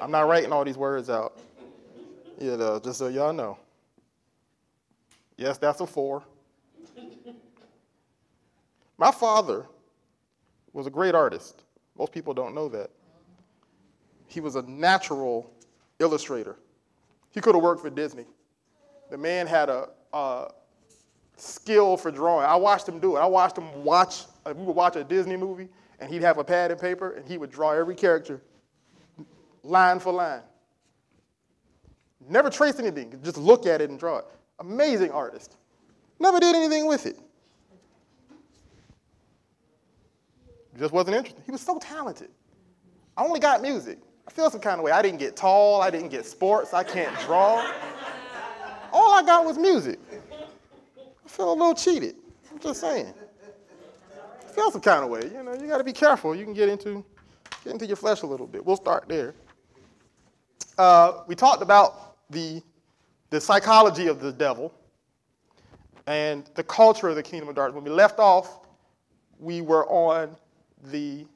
I'm 0.00 0.10
not 0.10 0.26
writing 0.26 0.50
all 0.50 0.64
these 0.64 0.76
words 0.76 1.08
out. 1.08 1.38
You 2.40 2.56
know, 2.56 2.80
just 2.80 2.98
so 2.98 3.06
y'all 3.06 3.32
know. 3.32 3.56
Yes, 5.36 5.58
that's 5.58 5.80
a 5.80 5.86
four. 5.86 6.22
My 8.96 9.10
father 9.10 9.66
was 10.72 10.86
a 10.86 10.90
great 10.90 11.14
artist. 11.14 11.62
Most 11.98 12.12
people 12.12 12.34
don't 12.34 12.54
know 12.54 12.68
that. 12.68 12.90
He 14.26 14.40
was 14.40 14.56
a 14.56 14.62
natural 14.62 15.50
illustrator. 15.98 16.56
He 17.30 17.40
could 17.40 17.54
have 17.54 17.62
worked 17.62 17.82
for 17.82 17.90
Disney. 17.90 18.26
The 19.10 19.18
man 19.18 19.46
had 19.46 19.68
a, 19.68 19.88
a, 20.12 20.50
skill 21.36 21.96
for 21.96 22.10
drawing. 22.10 22.46
I 22.46 22.54
watched 22.56 22.88
him 22.88 23.00
do 23.00 23.16
it. 23.16 23.20
I 23.20 23.26
watched 23.26 23.58
him 23.58 23.84
watch, 23.84 24.24
uh, 24.46 24.54
we 24.56 24.64
would 24.64 24.76
watch 24.76 24.96
a 24.96 25.04
Disney 25.04 25.36
movie, 25.36 25.68
and 25.98 26.10
he'd 26.10 26.22
have 26.22 26.38
a 26.38 26.44
pad 26.44 26.70
and 26.70 26.80
paper, 26.80 27.12
and 27.12 27.26
he 27.26 27.38
would 27.38 27.50
draw 27.50 27.72
every 27.72 27.94
character 27.94 28.40
line 29.62 29.98
for 29.98 30.12
line. 30.12 30.42
Never 32.28 32.50
trace 32.50 32.78
anything, 32.78 33.18
just 33.22 33.36
look 33.36 33.66
at 33.66 33.80
it 33.80 33.90
and 33.90 33.98
draw 33.98 34.18
it. 34.18 34.26
Amazing 34.60 35.10
artist. 35.10 35.56
Never 36.18 36.40
did 36.40 36.54
anything 36.54 36.86
with 36.86 37.06
it. 37.06 37.18
Just 40.78 40.92
wasn't 40.92 41.16
interested. 41.16 41.42
He 41.44 41.52
was 41.52 41.60
so 41.60 41.78
talented. 41.78 42.30
I 43.16 43.24
only 43.24 43.40
got 43.40 43.62
music. 43.62 43.98
I 44.26 44.30
feel 44.30 44.50
some 44.50 44.60
kind 44.60 44.78
of 44.78 44.84
way. 44.84 44.92
I 44.92 45.02
didn't 45.02 45.18
get 45.18 45.36
tall. 45.36 45.80
I 45.80 45.90
didn't 45.90 46.08
get 46.08 46.26
sports. 46.26 46.74
I 46.74 46.82
can't 46.82 47.16
draw. 47.20 47.70
All 48.92 49.12
I 49.12 49.22
got 49.22 49.44
was 49.44 49.58
music. 49.58 49.98
I 50.12 51.28
feel 51.28 51.52
a 51.52 51.54
little 51.54 51.74
cheated. 51.74 52.16
I'm 52.50 52.58
just 52.58 52.80
saying. 52.80 53.12
I 54.42 54.52
feel 54.52 54.70
some 54.70 54.80
kind 54.80 55.04
of 55.04 55.10
way. 55.10 55.30
You 55.32 55.42
know, 55.42 55.54
you 55.54 55.66
got 55.66 55.78
to 55.78 55.84
be 55.84 55.92
careful. 55.92 56.34
You 56.34 56.44
can 56.44 56.54
get 56.54 56.68
into 56.68 57.04
get 57.64 57.72
into 57.72 57.86
your 57.86 57.96
flesh 57.96 58.22
a 58.22 58.26
little 58.26 58.46
bit. 58.46 58.64
We'll 58.64 58.76
start 58.76 59.08
there. 59.08 59.34
Uh, 60.76 61.22
we 61.26 61.34
talked 61.34 61.62
about 61.62 62.16
the 62.30 62.62
the 63.34 63.40
psychology 63.40 64.06
of 64.06 64.20
the 64.20 64.30
devil 64.30 64.72
and 66.06 66.48
the 66.54 66.62
culture 66.62 67.08
of 67.08 67.16
the 67.16 67.22
kingdom 67.22 67.48
of 67.48 67.56
darkness. 67.56 67.74
When 67.74 67.82
we 67.82 67.90
left 67.90 68.20
off, 68.20 68.60
we 69.40 69.60
were 69.60 69.84
on 69.88 70.36
the 70.84 71.26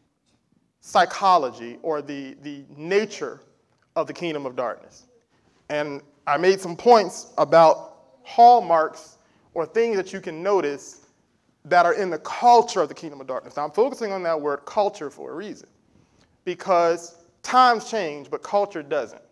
psychology 0.80 1.76
or 1.82 2.00
the, 2.00 2.36
the 2.42 2.62
nature 2.76 3.40
of 3.96 4.06
the 4.06 4.12
kingdom 4.12 4.46
of 4.46 4.54
darkness. 4.54 5.08
And 5.70 6.00
I 6.24 6.36
made 6.36 6.60
some 6.60 6.76
points 6.76 7.32
about 7.36 7.96
hallmarks 8.22 9.18
or 9.54 9.66
things 9.66 9.96
that 9.96 10.12
you 10.12 10.20
can 10.20 10.40
notice 10.40 11.04
that 11.64 11.84
are 11.84 11.94
in 11.94 12.10
the 12.10 12.20
culture 12.20 12.80
of 12.80 12.88
the 12.88 12.94
kingdom 12.94 13.20
of 13.20 13.26
darkness. 13.26 13.56
Now, 13.56 13.64
I'm 13.64 13.72
focusing 13.72 14.12
on 14.12 14.22
that 14.22 14.40
word 14.40 14.58
culture 14.66 15.10
for 15.10 15.32
a 15.32 15.34
reason 15.34 15.68
because 16.44 17.16
times 17.42 17.90
change, 17.90 18.30
but 18.30 18.44
culture 18.44 18.84
doesn't. 18.84 19.22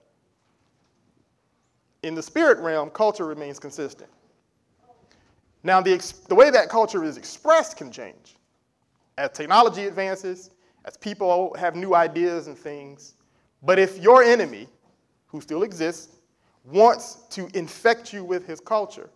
In 2.06 2.14
the 2.14 2.22
spirit 2.22 2.58
realm, 2.58 2.90
culture 2.90 3.26
remains 3.26 3.58
consistent. 3.58 4.08
Now, 5.64 5.80
the, 5.80 5.96
the 6.28 6.36
way 6.36 6.50
that 6.50 6.68
culture 6.68 7.02
is 7.02 7.16
expressed 7.16 7.76
can 7.76 7.90
change. 7.90 8.36
As 9.18 9.30
technology 9.30 9.88
advances, 9.88 10.50
as 10.84 10.96
people 10.96 11.52
have 11.58 11.74
new 11.74 11.96
ideas 11.96 12.46
and 12.46 12.56
things, 12.56 13.14
but 13.60 13.80
if 13.80 13.98
your 13.98 14.22
enemy, 14.22 14.68
who 15.26 15.40
still 15.40 15.64
exists, 15.64 16.18
wants 16.64 17.24
to 17.30 17.48
infect 17.54 18.12
you 18.12 18.22
with 18.22 18.46
his 18.46 18.60
culture, 18.60 19.10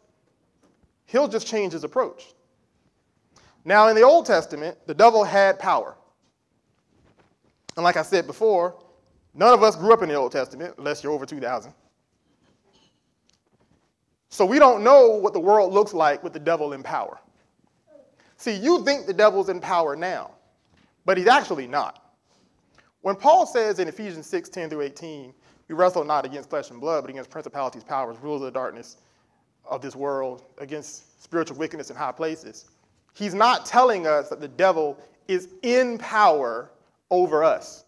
he'll 1.07 1.29
just 1.29 1.47
change 1.47 1.73
his 1.73 1.85
approach. 1.85 2.35
Now, 3.65 3.87
in 3.87 3.95
the 3.95 4.03
Old 4.03 4.27
Testament, 4.27 4.77
the 4.89 4.95
devil 4.95 5.23
had 5.23 5.61
power. 5.61 5.97
And 7.77 7.85
like 7.85 7.97
I 7.97 8.03
said 8.03 8.27
before, 8.27 8.75
none 9.33 9.55
of 9.55 9.63
us 9.63 9.77
grew 9.77 9.93
up 9.93 10.03
in 10.03 10.09
the 10.09 10.17
Old 10.17 10.33
Testament, 10.33 10.75
unless 10.77 11.05
you're 11.05 11.13
over 11.13 11.25
2,000. 11.25 11.73
So 14.31 14.47
we 14.47 14.59
don't 14.59 14.83
know 14.83 15.09
what 15.09 15.33
the 15.33 15.41
world 15.41 15.73
looks 15.73 15.93
like 15.93 16.23
with 16.23 16.33
the 16.33 16.41
devil 16.41 16.73
in 16.73 16.83
power. 16.83 17.19
See, 18.37 18.55
you 18.55 18.85
think 18.85 19.07
the 19.07 19.13
devil's 19.13 19.49
in 19.49 19.61
power 19.61 19.95
now, 19.95 20.31
but 21.05 21.19
he's 21.19 21.27
actually 21.27 21.67
not. 21.67 22.15
When 23.03 23.17
Paul 23.17 23.45
says 23.45 23.81
in 23.81 23.89
Ephesians 23.89 24.27
6 24.27 24.49
10 24.49 24.71
through 24.71 24.83
18, 24.83 25.35
we 25.69 25.75
wrestle 25.75 26.05
not 26.05 26.25
against 26.25 26.49
flesh 26.49 26.71
and 26.71 26.81
blood, 26.81 27.03
but 27.03 27.11
against 27.11 27.29
principalities, 27.29 27.85
powers, 27.85 28.17
rulers 28.23 28.41
of 28.41 28.47
the 28.47 28.51
darkness 28.53 28.99
of 29.69 29.83
this 29.83 29.95
world, 29.95 30.45
against 30.59 31.23
spiritual 31.23 31.57
wickedness 31.57 31.91
in 31.91 31.97
high 31.97 32.13
places, 32.13 32.71
he's 33.15 33.35
not 33.35 33.67
telling 33.67 34.07
us 34.07 34.29
that 34.29 34.41
the 34.41 34.49
devil 34.49 34.99
is 35.29 35.49
in 35.63 35.99
power 35.99 36.71
over 37.11 37.45
us. 37.45 37.85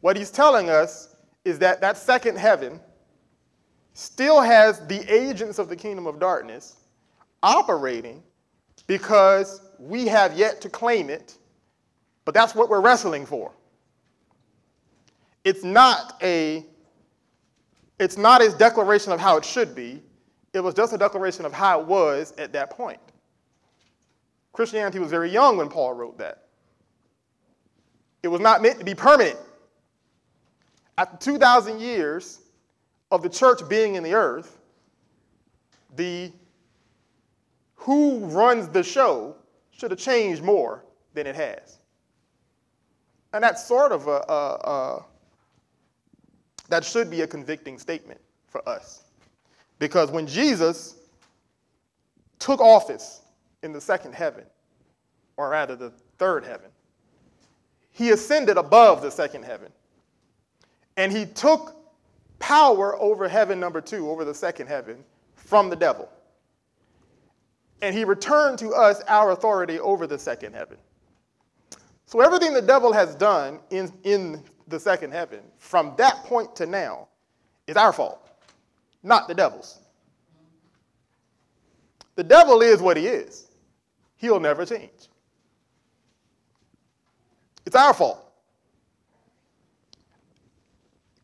What 0.00 0.16
he's 0.16 0.30
telling 0.30 0.70
us 0.70 1.16
is 1.44 1.58
that 1.60 1.80
that 1.80 1.96
second 1.96 2.36
heaven, 2.38 2.80
still 3.94 4.40
has 4.40 4.86
the 4.86 5.00
agents 5.12 5.58
of 5.58 5.68
the 5.68 5.76
kingdom 5.76 6.06
of 6.06 6.20
darkness 6.20 6.76
operating 7.42 8.22
because 8.86 9.62
we 9.78 10.06
have 10.06 10.36
yet 10.36 10.60
to 10.60 10.68
claim 10.68 11.08
it, 11.08 11.38
but 12.24 12.34
that's 12.34 12.54
what 12.54 12.68
we're 12.68 12.80
wrestling 12.80 13.24
for. 13.24 13.52
It's 15.44 15.64
not 15.64 16.18
a 16.22 16.66
it's 18.00 18.16
not 18.16 18.40
his 18.40 18.54
declaration 18.54 19.12
of 19.12 19.20
how 19.20 19.36
it 19.36 19.44
should 19.44 19.74
be. 19.74 20.02
It 20.52 20.60
was 20.60 20.74
just 20.74 20.92
a 20.92 20.98
declaration 20.98 21.44
of 21.44 21.52
how 21.52 21.80
it 21.80 21.86
was 21.86 22.34
at 22.38 22.52
that 22.52 22.70
point. 22.70 22.98
Christianity 24.52 24.98
was 24.98 25.10
very 25.10 25.30
young 25.30 25.56
when 25.56 25.68
Paul 25.68 25.92
wrote 25.92 26.18
that. 26.18 26.48
It 28.24 28.28
was 28.28 28.40
not 28.40 28.62
meant 28.62 28.78
to 28.80 28.84
be 28.84 28.94
permanent. 28.94 29.38
After 30.98 31.16
2,000 31.32 31.80
years, 31.80 32.40
of 33.10 33.22
the 33.22 33.28
church 33.28 33.66
being 33.68 33.94
in 33.94 34.02
the 34.02 34.14
earth, 34.14 34.58
the 35.96 36.32
who 37.76 38.18
runs 38.26 38.68
the 38.68 38.82
show 38.82 39.36
should 39.70 39.90
have 39.90 40.00
changed 40.00 40.42
more 40.42 40.84
than 41.12 41.26
it 41.26 41.34
has. 41.34 41.78
And 43.32 43.44
that's 43.44 43.66
sort 43.66 43.92
of 43.92 44.06
a, 44.08 44.24
a, 44.28 44.70
a 44.70 45.04
that 46.68 46.84
should 46.84 47.10
be 47.10 47.20
a 47.20 47.26
convicting 47.26 47.78
statement 47.78 48.20
for 48.48 48.66
us. 48.68 49.04
Because 49.78 50.10
when 50.10 50.26
Jesus 50.26 50.96
took 52.38 52.60
office 52.60 53.22
in 53.62 53.72
the 53.72 53.80
second 53.80 54.14
heaven, 54.14 54.44
or 55.36 55.50
rather 55.50 55.76
the 55.76 55.90
third 56.18 56.44
heaven, 56.44 56.70
he 57.90 58.10
ascended 58.10 58.56
above 58.56 59.02
the 59.02 59.10
second 59.10 59.44
heaven. 59.44 59.70
And 60.96 61.12
he 61.12 61.26
took 61.26 61.76
power 62.44 63.00
over 63.00 63.26
heaven 63.26 63.58
number 63.58 63.80
two, 63.80 64.10
over 64.10 64.22
the 64.22 64.34
second 64.34 64.66
heaven, 64.66 65.02
from 65.34 65.70
the 65.70 65.76
devil. 65.76 66.10
And 67.80 67.96
he 67.96 68.04
returned 68.04 68.58
to 68.58 68.74
us 68.74 69.00
our 69.08 69.30
authority 69.30 69.80
over 69.80 70.06
the 70.06 70.18
second 70.18 70.52
heaven. 70.52 70.76
So 72.04 72.20
everything 72.20 72.52
the 72.52 72.60
devil 72.60 72.92
has 72.92 73.14
done 73.14 73.60
in, 73.70 73.90
in 74.02 74.44
the 74.68 74.78
second 74.78 75.12
heaven 75.12 75.40
from 75.56 75.94
that 75.96 76.16
point 76.24 76.54
to 76.56 76.66
now 76.66 77.08
is 77.66 77.76
our 77.76 77.94
fault, 77.94 78.28
not 79.02 79.26
the 79.26 79.34
devil's. 79.34 79.78
The 82.14 82.24
devil 82.24 82.60
is 82.60 82.82
what 82.82 82.98
he 82.98 83.06
is. 83.06 83.46
He'll 84.16 84.38
never 84.38 84.66
change. 84.66 85.08
It's 87.64 87.74
our 87.74 87.94
fault. 87.94 88.23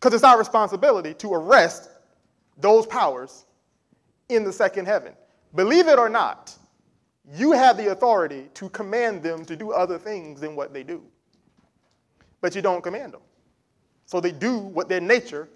Because 0.00 0.14
it's 0.14 0.24
our 0.24 0.38
responsibility 0.38 1.12
to 1.14 1.34
arrest 1.34 1.90
those 2.56 2.86
powers 2.86 3.44
in 4.30 4.44
the 4.44 4.52
second 4.52 4.86
heaven. 4.86 5.12
Believe 5.54 5.88
it 5.88 5.98
or 5.98 6.08
not, 6.08 6.56
you 7.34 7.52
have 7.52 7.76
the 7.76 7.88
authority 7.88 8.48
to 8.54 8.70
command 8.70 9.22
them 9.22 9.44
to 9.44 9.56
do 9.56 9.72
other 9.72 9.98
things 9.98 10.40
than 10.40 10.56
what 10.56 10.72
they 10.72 10.82
do. 10.82 11.02
But 12.40 12.54
you 12.54 12.62
don't 12.62 12.82
command 12.82 13.12
them. 13.12 13.20
So 14.06 14.20
they 14.20 14.32
do 14.32 14.58
what 14.58 14.88
their 14.88 15.00
nature 15.00 15.48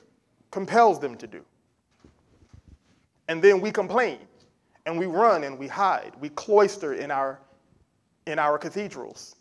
compels 0.50 1.00
them 1.00 1.16
to 1.16 1.26
do. 1.26 1.42
And 3.28 3.42
then 3.42 3.60
we 3.60 3.70
complain 3.70 4.18
and 4.84 4.98
we 4.98 5.06
run 5.06 5.44
and 5.44 5.58
we 5.58 5.68
hide. 5.68 6.12
We 6.20 6.28
cloister 6.28 6.92
in 6.92 7.10
our, 7.10 7.40
in 8.26 8.38
our 8.38 8.58
cathedrals 8.58 9.36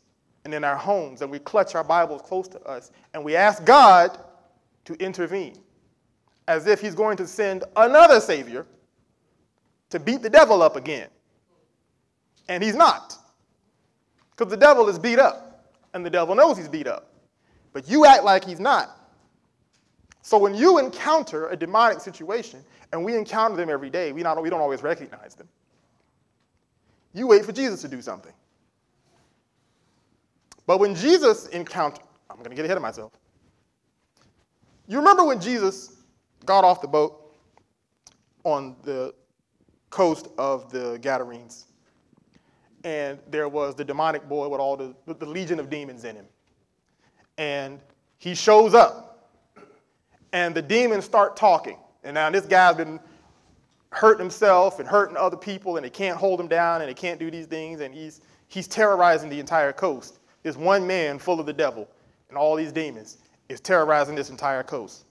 and 0.46 0.54
in 0.54 0.64
our 0.64 0.78
homes 0.78 1.22
and 1.22 1.30
we 1.30 1.40
clutch 1.40 1.76
our 1.76 1.84
Bibles 1.84 2.22
close 2.22 2.48
to 2.48 2.62
us 2.62 2.92
and 3.14 3.24
we 3.24 3.36
ask 3.36 3.66
God 3.66 4.18
to 4.86 4.94
intervene 4.96 5.60
as 6.48 6.68
if 6.68 6.82
He's 6.82 6.96
going 6.96 7.18
to 7.18 7.28
send 7.28 7.64
another 7.76 8.20
Savior 8.20 8.66
to 9.90 10.00
beat 10.00 10.22
the 10.22 10.30
devil 10.30 10.62
up 10.62 10.76
again. 10.76 11.10
And 12.50 12.64
He's 12.64 12.76
not. 12.76 13.18
Because 14.32 14.50
the 14.52 14.58
devil 14.58 14.90
is 14.90 14.98
beat 15.00 15.20
up 15.20 15.54
and 15.94 16.06
the 16.06 16.10
devil 16.10 16.36
knows 16.36 16.58
he's 16.58 16.68
beat 16.68 16.88
up. 16.88 17.12
But 17.72 17.90
you 17.90 18.06
act 18.06 18.24
like 18.24 18.44
he's 18.44 18.60
not. 18.60 19.00
So 20.22 20.38
when 20.38 20.56
you 20.56 20.80
encounter 20.80 21.50
a 21.50 21.56
demonic 21.56 22.00
situation, 22.00 22.64
and 22.92 23.04
we 23.04 23.16
encounter 23.16 23.56
them 23.56 23.70
every 23.70 23.90
day, 23.90 24.12
we, 24.12 24.22
not, 24.22 24.42
we 24.42 24.50
don't 24.50 24.62
always 24.62 24.84
recognize 24.84 25.36
them, 25.36 25.48
you 27.14 27.28
wait 27.28 27.46
for 27.46 27.52
Jesus 27.52 27.82
to 27.82 27.88
do 27.88 28.02
something. 28.02 28.34
But 30.66 30.80
when 30.80 30.96
Jesus 30.96 31.48
encountered, 31.48 32.06
I'm 32.30 32.38
going 32.38 32.50
to 32.50 32.56
get 32.56 32.66
ahead 32.66 32.78
of 32.78 32.84
myself. 32.84 33.12
You 34.88 34.98
remember 34.98 35.24
when 35.24 35.40
Jesus 35.40 35.98
got 36.46 36.64
off 36.64 36.82
the 36.82 36.88
boat 36.88 37.36
on 38.44 38.76
the 38.84 39.14
coast 39.90 40.28
of 40.38 40.72
the 40.72 41.00
Gadarenes, 41.02 41.68
and 42.84 43.18
there 43.30 43.48
was 43.48 43.76
the 43.76 43.86
demonic 43.86 44.28
boy 44.28 44.50
with 44.50 44.60
all 44.60 44.76
the, 44.76 44.94
the 45.06 45.26
legion 45.26 45.60
of 45.60 45.70
demons 45.70 46.04
in 46.04 46.16
him. 46.16 46.26
And 47.38 47.80
he 48.18 48.36
shows 48.36 48.74
up 48.74 49.14
and 50.34 50.54
the 50.54 50.62
demons 50.62 51.06
start 51.06 51.38
talking. 51.38 51.78
And 52.04 52.16
now 52.16 52.30
this 52.30 52.46
guy's 52.46 52.76
been 52.76 53.00
hurting 53.92 54.20
himself 54.20 54.80
and 54.80 54.90
hurting 54.90 55.16
other 55.16 55.38
people, 55.38 55.78
and 55.78 55.86
they 55.86 55.90
can't 55.90 56.18
hold 56.18 56.42
him 56.42 56.48
down, 56.48 56.82
and 56.82 56.90
they 56.90 56.96
can't 56.96 57.20
do 57.20 57.32
these 57.32 57.46
things, 57.46 57.80
and 57.80 57.94
he's 57.94 58.20
he's 58.48 58.68
terrorizing 58.68 59.30
the 59.30 59.40
entire 59.40 59.72
coast. 59.72 60.20
This 60.42 60.58
one 60.58 60.86
man 60.86 61.20
full 61.20 61.40
of 61.40 61.46
the 61.46 61.54
devil 61.54 61.88
and 62.28 62.38
all 62.38 62.56
these 62.56 62.74
demons 62.74 63.20
is 63.50 63.60
terrorizing 63.60 64.16
this 64.16 64.30
entire 64.30 64.64
coast. 64.64 65.06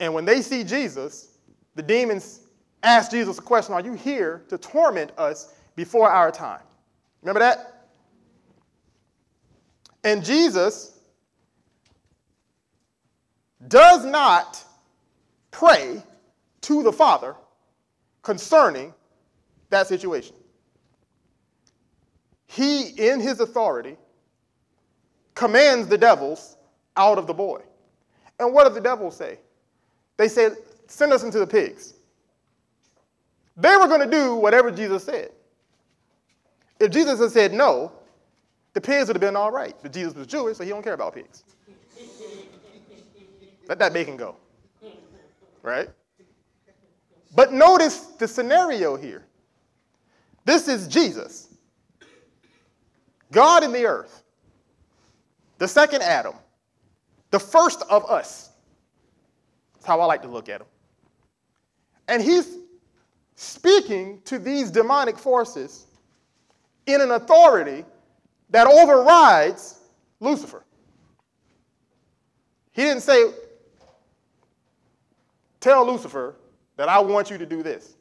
And 0.00 0.12
when 0.14 0.24
they 0.24 0.42
see 0.42 0.64
Jesus, 0.64 1.38
the 1.74 1.82
demons 1.82 2.40
ask 2.82 3.10
Jesus 3.10 3.38
a 3.38 3.42
question 3.42 3.74
Are 3.74 3.80
you 3.80 3.94
here 3.94 4.44
to 4.48 4.58
torment 4.58 5.12
us 5.18 5.54
before 5.76 6.10
our 6.10 6.30
time? 6.30 6.62
Remember 7.22 7.40
that? 7.40 7.86
And 10.02 10.24
Jesus 10.24 10.98
does 13.68 14.04
not 14.04 14.62
pray 15.50 16.02
to 16.62 16.82
the 16.82 16.92
Father 16.92 17.34
concerning 18.22 18.92
that 19.70 19.86
situation. 19.86 20.36
He, 22.46 22.88
in 22.88 23.20
his 23.20 23.40
authority, 23.40 23.96
commands 25.34 25.88
the 25.88 25.98
devils 25.98 26.56
out 26.96 27.18
of 27.18 27.26
the 27.26 27.34
boy. 27.34 27.62
And 28.38 28.52
what 28.52 28.64
did 28.64 28.74
the 28.74 28.80
devils 28.80 29.16
say? 29.16 29.38
They 30.16 30.28
said, 30.28 30.56
Send 30.86 31.12
us 31.12 31.22
into 31.22 31.38
the 31.38 31.46
pigs. 31.46 31.94
They 33.56 33.76
were 33.76 33.86
going 33.86 34.00
to 34.00 34.10
do 34.10 34.34
whatever 34.34 34.70
Jesus 34.70 35.04
said. 35.04 35.30
If 36.80 36.90
Jesus 36.90 37.20
had 37.20 37.30
said 37.30 37.52
no, 37.52 37.92
the 38.74 38.80
pigs 38.80 39.06
would 39.06 39.16
have 39.16 39.20
been 39.20 39.36
all 39.36 39.50
right. 39.50 39.74
But 39.82 39.92
Jesus 39.92 40.14
was 40.14 40.26
Jewish, 40.26 40.58
so 40.58 40.64
he 40.64 40.70
don't 40.70 40.82
care 40.82 40.94
about 40.94 41.14
pigs. 41.14 41.44
Let 43.68 43.78
that 43.78 43.92
bacon 43.92 44.16
go. 44.16 44.36
Right? 45.62 45.88
But 47.34 47.52
notice 47.52 47.98
the 48.18 48.28
scenario 48.28 48.96
here. 48.96 49.24
This 50.44 50.68
is 50.68 50.86
Jesus, 50.86 51.48
God 53.32 53.64
in 53.64 53.72
the 53.72 53.86
earth, 53.86 54.22
the 55.56 55.66
second 55.66 56.02
Adam, 56.02 56.34
the 57.34 57.40
first 57.40 57.82
of 57.90 58.08
us. 58.08 58.50
That's 59.72 59.86
how 59.86 60.00
I 60.00 60.04
like 60.04 60.22
to 60.22 60.28
look 60.28 60.48
at 60.48 60.60
him. 60.60 60.68
And 62.06 62.22
he's 62.22 62.58
speaking 63.34 64.20
to 64.26 64.38
these 64.38 64.70
demonic 64.70 65.18
forces 65.18 65.86
in 66.86 67.00
an 67.00 67.10
authority 67.10 67.84
that 68.50 68.68
overrides 68.68 69.80
Lucifer. 70.20 70.64
He 72.70 72.82
didn't 72.82 73.02
say, 73.02 73.32
Tell 75.58 75.84
Lucifer 75.84 76.36
that 76.76 76.88
I 76.88 77.00
want 77.00 77.30
you 77.30 77.38
to 77.38 77.46
do 77.46 77.64
this. 77.64 77.96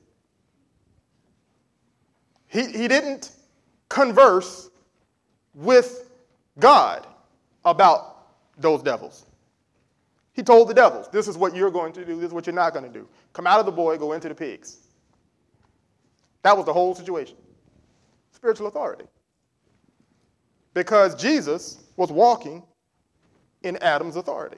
He, 2.46 2.68
he 2.68 2.88
didn't 2.88 3.32
converse 3.90 4.70
with 5.56 6.12
God 6.60 7.08
about 7.66 8.13
those 8.58 8.82
devils. 8.84 9.26
He 10.34 10.42
told 10.42 10.68
the 10.68 10.74
devils, 10.74 11.08
This 11.12 11.28
is 11.28 11.38
what 11.38 11.56
you're 11.56 11.72
going 11.72 11.94
to 11.94 12.06
do, 12.06 12.16
this 12.16 12.28
is 12.28 12.34
what 12.34 12.46
you're 12.46 12.56
not 12.56 12.74
going 12.74 12.86
to 12.86 12.92
do. 12.92 13.08
Come 13.34 13.48
out 13.48 13.60
of 13.60 13.66
the 13.66 13.72
boy, 13.72 13.98
go 13.98 14.14
into 14.14 14.30
the 14.30 14.36
pigs. 14.36 14.78
That 16.42 16.58
was 16.58 16.66
the 16.66 16.74
whole 16.74 16.94
situation. 16.94 17.38
Spiritual 18.32 18.68
authority. 18.68 19.06
Because 20.74 21.16
Jesus 21.16 21.84
was 21.96 22.12
walking 22.12 22.64
in 23.62 23.78
Adam's 23.78 24.16
authority. 24.16 24.58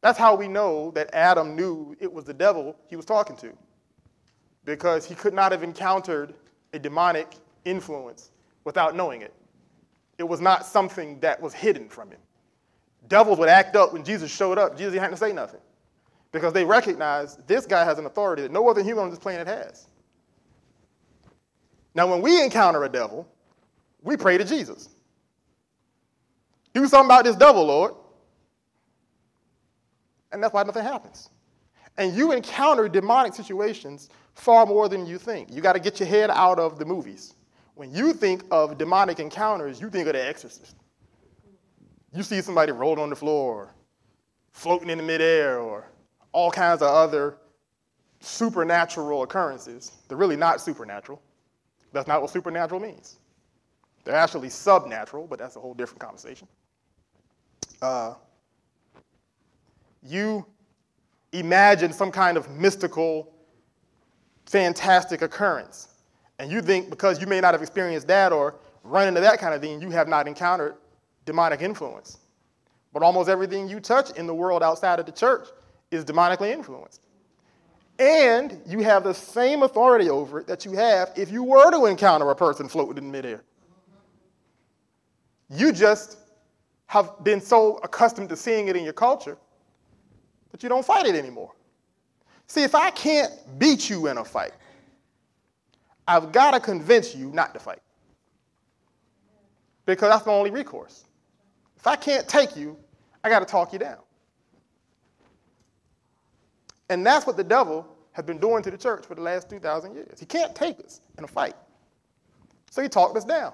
That's 0.00 0.18
how 0.18 0.36
we 0.36 0.46
know 0.48 0.92
that 0.92 1.12
Adam 1.12 1.56
knew 1.56 1.96
it 2.00 2.12
was 2.12 2.24
the 2.24 2.32
devil 2.32 2.76
he 2.88 2.96
was 2.96 3.04
talking 3.04 3.36
to, 3.38 3.52
because 4.64 5.04
he 5.04 5.14
could 5.14 5.34
not 5.34 5.50
have 5.50 5.64
encountered 5.64 6.34
a 6.72 6.78
demonic 6.78 7.34
influence 7.64 8.30
without 8.64 8.94
knowing 8.94 9.22
it. 9.22 9.34
It 10.18 10.28
was 10.28 10.40
not 10.40 10.66
something 10.66 11.20
that 11.20 11.40
was 11.40 11.54
hidden 11.54 11.88
from 11.88 12.10
him. 12.10 12.18
Devils 13.08 13.38
would 13.38 13.48
act 13.48 13.76
up 13.76 13.92
when 13.92 14.04
Jesus 14.04 14.30
showed 14.30 14.58
up. 14.58 14.76
Jesus 14.76 14.98
have 14.98 15.10
to 15.10 15.16
say 15.16 15.32
nothing 15.32 15.60
because 16.32 16.52
they 16.52 16.64
recognized 16.64 17.46
this 17.46 17.64
guy 17.64 17.84
has 17.84 17.98
an 17.98 18.06
authority 18.06 18.42
that 18.42 18.52
no 18.52 18.68
other 18.68 18.82
human 18.82 19.04
on 19.04 19.10
this 19.10 19.18
planet 19.18 19.46
has. 19.46 19.86
Now, 21.94 22.06
when 22.06 22.20
we 22.20 22.42
encounter 22.42 22.84
a 22.84 22.88
devil, 22.88 23.26
we 24.02 24.16
pray 24.16 24.38
to 24.38 24.44
Jesus. 24.44 24.90
Do 26.74 26.86
something 26.86 27.06
about 27.06 27.24
this 27.24 27.36
devil, 27.36 27.64
Lord. 27.64 27.94
And 30.30 30.42
that's 30.42 30.52
why 30.52 30.62
nothing 30.62 30.84
happens. 30.84 31.30
And 31.96 32.14
you 32.14 32.32
encounter 32.32 32.88
demonic 32.88 33.34
situations 33.34 34.10
far 34.34 34.66
more 34.66 34.88
than 34.88 35.06
you 35.06 35.18
think. 35.18 35.50
You 35.50 35.60
got 35.60 35.72
to 35.72 35.80
get 35.80 35.98
your 35.98 36.08
head 36.08 36.30
out 36.30 36.58
of 36.58 36.78
the 36.78 36.84
movies. 36.84 37.34
When 37.78 37.94
you 37.94 38.12
think 38.12 38.42
of 38.50 38.76
demonic 38.76 39.20
encounters, 39.20 39.80
you 39.80 39.88
think 39.88 40.08
of 40.08 40.14
the 40.14 40.26
exorcist. 40.26 40.74
You 42.12 42.24
see 42.24 42.40
somebody 42.42 42.72
rolling 42.72 42.98
on 42.98 43.08
the 43.08 43.14
floor, 43.14 43.72
floating 44.50 44.90
in 44.90 44.98
the 44.98 45.04
midair, 45.04 45.60
or 45.60 45.88
all 46.32 46.50
kinds 46.50 46.82
of 46.82 46.88
other 46.88 47.36
supernatural 48.18 49.22
occurrences. 49.22 49.92
They're 50.08 50.18
really 50.18 50.34
not 50.34 50.60
supernatural. 50.60 51.22
That's 51.92 52.08
not 52.08 52.20
what 52.20 52.32
supernatural 52.32 52.80
means. 52.80 53.20
They're 54.02 54.16
actually 54.16 54.48
subnatural, 54.48 55.28
but 55.28 55.38
that's 55.38 55.54
a 55.54 55.60
whole 55.60 55.74
different 55.74 56.00
conversation. 56.00 56.48
Uh, 57.80 58.14
you 60.02 60.44
imagine 61.32 61.92
some 61.92 62.10
kind 62.10 62.36
of 62.36 62.50
mystical, 62.50 63.32
fantastic 64.46 65.22
occurrence. 65.22 65.87
And 66.38 66.50
you 66.50 66.62
think 66.62 66.90
because 66.90 67.20
you 67.20 67.26
may 67.26 67.40
not 67.40 67.54
have 67.54 67.62
experienced 67.62 68.06
that 68.08 68.32
or 68.32 68.54
run 68.84 69.08
into 69.08 69.20
that 69.20 69.38
kind 69.38 69.54
of 69.54 69.60
thing, 69.60 69.80
you 69.80 69.90
have 69.90 70.08
not 70.08 70.28
encountered 70.28 70.76
demonic 71.24 71.60
influence. 71.62 72.18
But 72.92 73.02
almost 73.02 73.28
everything 73.28 73.68
you 73.68 73.80
touch 73.80 74.10
in 74.16 74.26
the 74.26 74.34
world 74.34 74.62
outside 74.62 74.98
of 74.98 75.06
the 75.06 75.12
church 75.12 75.48
is 75.90 76.04
demonically 76.04 76.52
influenced. 76.52 77.00
And 77.98 78.60
you 78.66 78.80
have 78.80 79.02
the 79.02 79.12
same 79.12 79.62
authority 79.62 80.08
over 80.08 80.40
it 80.40 80.46
that 80.46 80.64
you 80.64 80.72
have 80.72 81.10
if 81.16 81.30
you 81.32 81.42
were 81.42 81.70
to 81.72 81.86
encounter 81.86 82.30
a 82.30 82.36
person 82.36 82.68
floating 82.68 82.98
in 82.98 83.10
midair. 83.10 83.42
You 85.50 85.72
just 85.72 86.18
have 86.86 87.24
been 87.24 87.40
so 87.40 87.78
accustomed 87.82 88.28
to 88.28 88.36
seeing 88.36 88.68
it 88.68 88.76
in 88.76 88.84
your 88.84 88.92
culture 88.92 89.36
that 90.52 90.62
you 90.62 90.68
don't 90.68 90.84
fight 90.84 91.06
it 91.06 91.14
anymore. 91.14 91.52
See, 92.46 92.62
if 92.62 92.74
I 92.74 92.90
can't 92.90 93.32
beat 93.58 93.90
you 93.90 94.06
in 94.06 94.18
a 94.18 94.24
fight, 94.24 94.52
I've 96.08 96.32
got 96.32 96.52
to 96.52 96.60
convince 96.60 97.14
you 97.14 97.30
not 97.30 97.52
to 97.52 97.60
fight. 97.60 97.82
Because 99.84 100.10
that's 100.10 100.24
the 100.24 100.30
only 100.30 100.50
recourse. 100.50 101.04
If 101.76 101.86
I 101.86 101.96
can't 101.96 102.26
take 102.26 102.56
you, 102.56 102.78
I 103.22 103.28
got 103.28 103.40
to 103.40 103.44
talk 103.44 103.74
you 103.74 103.78
down. 103.78 103.98
And 106.88 107.04
that's 107.04 107.26
what 107.26 107.36
the 107.36 107.44
devil 107.44 107.86
has 108.12 108.24
been 108.24 108.38
doing 108.38 108.62
to 108.62 108.70
the 108.70 108.78
church 108.78 109.04
for 109.04 109.14
the 109.14 109.20
last 109.20 109.50
2,000 109.50 109.94
years. 109.94 110.18
He 110.18 110.24
can't 110.24 110.54
take 110.54 110.80
us 110.80 111.02
in 111.18 111.24
a 111.24 111.28
fight. 111.28 111.54
So 112.70 112.82
he 112.82 112.88
talked 112.88 113.16
us 113.16 113.24
down. 113.24 113.52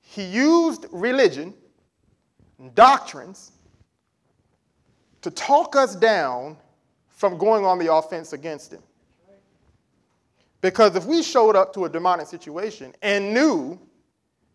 He 0.00 0.24
used 0.24 0.86
religion 0.92 1.54
doctrines 2.74 3.52
to 5.22 5.30
talk 5.30 5.74
us 5.74 5.96
down 5.96 6.56
from 7.08 7.36
going 7.36 7.64
on 7.64 7.78
the 7.78 7.92
offense 7.92 8.32
against 8.32 8.72
him. 8.72 8.82
Because 10.60 10.94
if 10.94 11.06
we 11.06 11.22
showed 11.22 11.56
up 11.56 11.72
to 11.74 11.86
a 11.86 11.88
demonic 11.88 12.26
situation 12.26 12.94
and 13.02 13.32
knew 13.32 13.78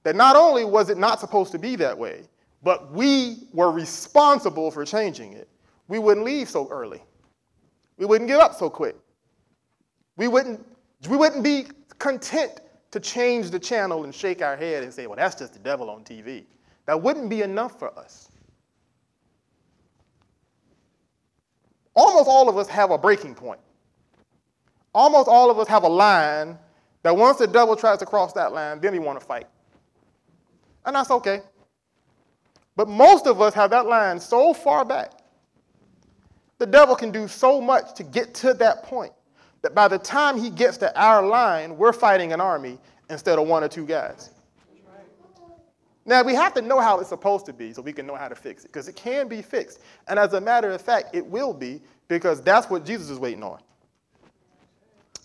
that 0.03 0.15
not 0.15 0.35
only 0.35 0.65
was 0.65 0.89
it 0.89 0.97
not 0.97 1.19
supposed 1.19 1.51
to 1.51 1.59
be 1.59 1.75
that 1.77 1.97
way, 1.97 2.23
but 2.63 2.91
we 2.91 3.47
were 3.53 3.71
responsible 3.71 4.69
for 4.69 4.85
changing 4.85 5.33
it, 5.33 5.49
we 5.87 5.99
wouldn't 5.99 6.25
leave 6.25 6.49
so 6.49 6.67
early. 6.69 7.01
We 7.97 8.05
wouldn't 8.05 8.27
give 8.27 8.39
up 8.39 8.53
so 8.55 8.69
quick. 8.69 8.95
We 10.17 10.27
wouldn't, 10.27 10.65
we 11.09 11.17
wouldn't 11.17 11.43
be 11.43 11.65
content 11.97 12.61
to 12.91 12.99
change 12.99 13.49
the 13.49 13.59
channel 13.59 14.03
and 14.03 14.13
shake 14.13 14.41
our 14.41 14.55
head 14.55 14.83
and 14.83 14.93
say, 14.93 15.07
well, 15.07 15.17
that's 15.17 15.35
just 15.35 15.53
the 15.53 15.59
devil 15.59 15.89
on 15.89 16.03
TV. 16.03 16.45
That 16.85 17.01
wouldn't 17.01 17.29
be 17.29 17.41
enough 17.41 17.77
for 17.79 17.97
us. 17.97 18.29
Almost 21.95 22.27
all 22.27 22.49
of 22.49 22.57
us 22.57 22.67
have 22.67 22.91
a 22.91 22.97
breaking 22.97 23.35
point. 23.35 23.59
Almost 24.95 25.27
all 25.27 25.51
of 25.51 25.59
us 25.59 25.67
have 25.67 25.83
a 25.83 25.89
line 25.89 26.57
that 27.03 27.15
once 27.15 27.37
the 27.37 27.47
devil 27.47 27.75
tries 27.75 27.99
to 27.99 28.05
cross 28.05 28.31
that 28.33 28.53
line, 28.53 28.79
then 28.79 28.93
we 28.93 28.99
want 28.99 29.19
to 29.19 29.25
fight. 29.25 29.45
And 30.85 30.95
that's 30.95 31.11
okay. 31.11 31.41
But 32.77 32.87
most 32.87 33.27
of 33.27 33.41
us 33.41 33.53
have 33.53 33.71
that 33.71 33.87
line 33.87 34.21
so 34.21 34.53
far 34.53 34.85
back. 34.85 35.11
The 36.59 36.65
devil 36.65 36.95
can 36.95 37.11
do 37.11 37.27
so 37.27 37.59
much 37.59 37.93
to 37.95 38.03
get 38.03 38.33
to 38.35 38.53
that 38.53 38.83
point 38.83 39.11
that 39.63 39.75
by 39.75 39.89
the 39.89 39.97
time 39.97 40.39
he 40.39 40.49
gets 40.49 40.77
to 40.77 40.97
our 40.97 41.25
line, 41.25 41.75
we're 41.75 41.91
fighting 41.91 42.31
an 42.31 42.39
army 42.39 42.79
instead 43.09 43.37
of 43.37 43.47
one 43.47 43.65
or 43.65 43.67
two 43.67 43.85
guys. 43.85 44.29
Now, 46.05 46.23
we 46.23 46.35
have 46.35 46.53
to 46.53 46.61
know 46.61 46.79
how 46.79 46.99
it's 46.99 47.09
supposed 47.09 47.45
to 47.47 47.53
be 47.53 47.73
so 47.73 47.81
we 47.81 47.91
can 47.91 48.07
know 48.07 48.15
how 48.15 48.29
to 48.29 48.35
fix 48.35 48.63
it, 48.63 48.67
because 48.67 48.87
it 48.87 48.95
can 48.95 49.27
be 49.27 49.41
fixed. 49.41 49.79
And 50.07 50.17
as 50.17 50.33
a 50.33 50.39
matter 50.39 50.71
of 50.71 50.81
fact, 50.81 51.13
it 51.13 51.25
will 51.25 51.51
be, 51.51 51.81
because 52.07 52.41
that's 52.41 52.69
what 52.69 52.85
Jesus 52.85 53.09
is 53.09 53.19
waiting 53.19 53.43
on. 53.43 53.59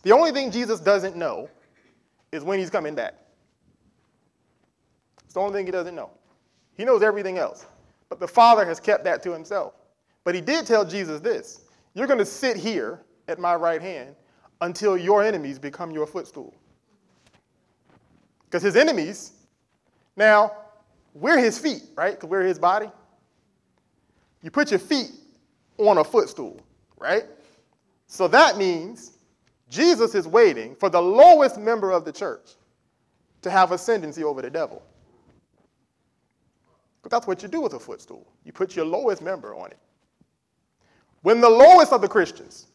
The 0.03 0.13
only 0.13 0.33
thing 0.33 0.51
Jesus 0.51 0.81
doesn't 0.81 1.17
know 1.17 1.49
is 2.33 2.43
when 2.43 2.59
he's 2.59 2.71
coming 2.71 2.95
back. 2.95 3.15
It's 5.25 5.35
the 5.35 5.41
only 5.41 5.53
thing 5.53 5.67
he 5.67 5.73
doesn't 5.73 5.95
know. 5.95 6.11
He 6.77 6.85
knows 6.85 7.03
everything 7.03 7.39
else. 7.39 7.67
But 8.09 8.21
the 8.21 8.29
Father 8.29 8.65
has 8.65 8.81
kept 8.81 9.05
that 9.05 9.23
to 9.23 9.33
himself. 9.33 9.75
But 10.25 10.35
he 10.35 10.41
did 10.41 10.67
tell 10.67 10.85
Jesus 10.85 11.21
this 11.21 11.61
You're 11.95 12.07
going 12.07 12.19
to 12.19 12.25
sit 12.25 12.57
here 12.57 13.01
at 13.29 13.39
my 13.39 13.55
right 13.55 13.81
hand 13.81 14.17
until 14.61 14.97
your 14.97 15.23
enemies 15.23 15.59
become 15.59 15.91
your 15.91 16.07
footstool. 16.07 16.55
Because 18.45 18.63
his 18.63 18.77
enemies, 18.77 19.33
now, 20.17 20.53
we're 21.15 21.39
his 21.39 21.59
feet, 21.59 21.83
right? 21.97 22.15
Because 22.15 22.29
we're 22.29 22.43
his 22.43 22.59
body. 22.59 22.91
You 24.43 24.51
put 24.51 24.71
your 24.71 24.81
feet 24.81 25.13
on 25.79 25.99
a 25.99 26.05
footstool, 26.05 26.61
right? 26.99 27.25
So 28.07 28.27
that 28.29 28.59
means 28.59 29.19
Jesus 29.71 30.17
is 30.17 30.27
waiting 30.27 30.75
for 30.75 30.91
the 30.91 31.01
lowest 31.01 31.57
member 31.57 31.93
of 31.93 32.05
the 32.05 32.13
church 32.13 32.51
to 33.43 33.51
have 33.51 33.73
ascendancy 33.73 34.25
over 34.25 34.43
the 34.43 34.51
devil. 34.51 34.83
But 37.03 37.11
that's 37.11 37.27
what 37.27 37.43
you 37.43 37.49
do 37.49 37.61
with 37.61 37.73
a 37.75 37.79
footstool. 37.79 38.27
You 38.45 38.53
put 38.53 38.77
your 38.77 38.85
lowest 38.85 39.23
member 39.23 39.55
on 39.55 39.71
it. 39.71 39.79
When 41.23 41.41
the 41.41 41.49
lowest 41.49 41.93
of 41.93 42.01
the 42.01 42.09
Christians 42.09 42.67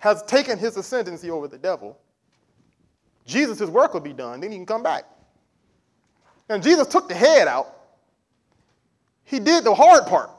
has 0.00 0.22
taken 0.22 0.56
his 0.56 0.76
ascendancy 0.76 1.30
over 1.30 1.48
the 1.48 1.58
devil, 1.58 1.98
Jesus' 3.26 3.68
work 3.68 3.92
will 3.92 4.00
be 4.00 4.12
done, 4.12 4.40
then 4.40 4.50
he 4.50 4.56
can 4.56 4.66
come 4.66 4.82
back. 4.82 5.04
And 6.48 6.62
Jesus 6.62 6.86
took 6.86 7.08
the 7.08 7.14
head 7.14 7.48
out. 7.48 7.74
He 9.24 9.40
did 9.40 9.64
the 9.64 9.74
hard 9.74 10.06
part. 10.06 10.30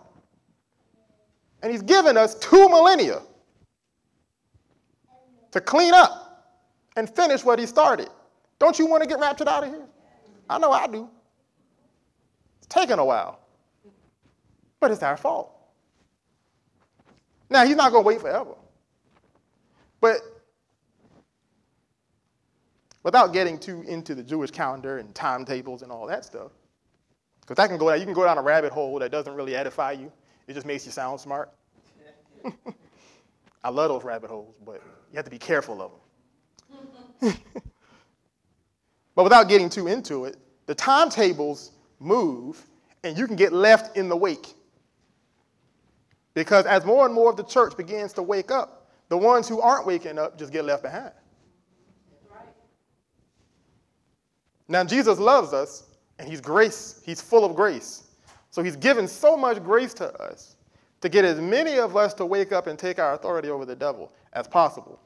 And 1.62 1.72
he's 1.72 1.82
given 1.82 2.16
us 2.16 2.36
two 2.36 2.70
millennia 2.70 3.22
to 5.56 5.62
clean 5.62 5.94
up 5.94 6.54
and 6.98 7.10
finish 7.10 7.46
what 7.46 7.60
he 7.60 7.66
started. 7.66 8.10
Don't 8.60 8.78
you 8.78 8.86
want 8.88 9.04
to 9.04 9.08
get 9.08 9.20
raptured 9.20 9.48
out 9.48 9.64
of 9.64 9.70
here? 9.70 9.88
I 10.50 10.60
know 10.60 10.70
I 10.70 10.86
do. 10.86 11.10
It's 12.58 12.68
taken 12.68 13.00
a 13.00 13.06
while, 13.06 13.40
but 14.82 14.92
it's 14.92 15.02
our 15.02 15.16
fault. 15.16 15.54
Now, 17.50 17.66
he's 17.66 17.78
not 17.78 17.94
going 17.94 18.04
to 18.04 18.08
wait 18.08 18.20
forever. 18.20 18.56
But 20.02 20.18
without 23.04 23.32
getting 23.32 23.58
too 23.58 23.82
into 23.88 24.14
the 24.14 24.24
Jewish 24.24 24.52
calendar 24.52 24.98
and 24.98 25.16
timetables 25.16 25.84
and 25.84 25.92
all 25.92 26.06
that 26.08 26.26
stuff, 26.26 26.52
because 27.40 27.56
that 27.56 27.70
can 27.70 27.78
go 27.78 27.90
down, 27.90 28.00
you 28.00 28.06
can 28.06 28.14
go 28.14 28.26
down 28.26 28.38
a 28.38 28.42
rabbit 28.42 28.74
hole 28.74 29.00
that 29.00 29.10
doesn't 29.10 29.34
really 29.34 29.56
edify 29.56 29.94
you. 29.94 30.12
It 30.48 30.54
just 30.54 30.66
makes 30.66 30.86
you 30.86 30.92
sound 30.92 31.22
smart. 31.22 31.50
I 33.64 33.70
love 33.70 33.90
those 33.90 34.04
rabbit 34.04 34.30
holes, 34.30 34.54
but 34.66 34.82
you 35.12 35.16
have 35.16 35.26
to 35.26 35.32
be 35.32 35.38
careful 35.38 35.82
of 35.82 35.92
them. 37.22 37.38
but 39.16 39.24
without 39.24 39.48
getting 39.48 39.70
too 39.70 39.88
into 39.88 40.26
it, 40.26 40.38
the 40.66 40.76
timetables 40.76 41.72
move, 42.00 42.66
and 43.04 43.18
you 43.18 43.28
can 43.28 43.36
get 43.36 43.54
left 43.54 43.98
in 43.98 44.10
the 44.10 44.18
wake. 44.18 44.54
Because 46.34 46.66
as 46.66 46.86
more 46.86 47.06
and 47.06 47.14
more 47.14 47.30
of 47.30 47.38
the 47.38 47.44
church 47.44 47.78
begins 47.78 48.14
to 48.14 48.22
wake 48.22 48.52
up, 48.52 48.92
the 49.10 49.18
ones 49.18 49.48
who 49.48 49.62
aren't 49.62 49.86
waking 49.86 50.18
up 50.18 50.38
just 50.38 50.52
get 50.52 50.66
left 50.66 50.84
behind. 50.84 51.12
Now, 54.68 54.84
Jesus 54.84 55.20
loves 55.20 55.54
us, 55.54 55.84
and 56.18 56.28
He's 56.28 56.42
grace, 56.42 57.02
He's 57.06 57.22
full 57.22 57.46
of 57.46 57.56
grace. 57.56 58.04
So 58.50 58.64
He's 58.64 58.76
given 58.76 59.08
so 59.08 59.38
much 59.38 59.64
grace 59.64 59.94
to 59.96 60.12
us 60.22 60.55
to 61.06 61.10
get 61.10 61.24
as 61.24 61.40
many 61.40 61.78
of 61.78 61.96
us 61.96 62.14
to 62.16 62.26
wake 62.26 62.52
up 62.52 62.68
and 62.68 62.78
take 62.80 63.00
our 63.00 63.14
authority 63.14 63.50
over 63.50 63.66
the 63.66 63.76
devil 63.76 64.12
as 64.34 64.48
possible. 64.48 65.00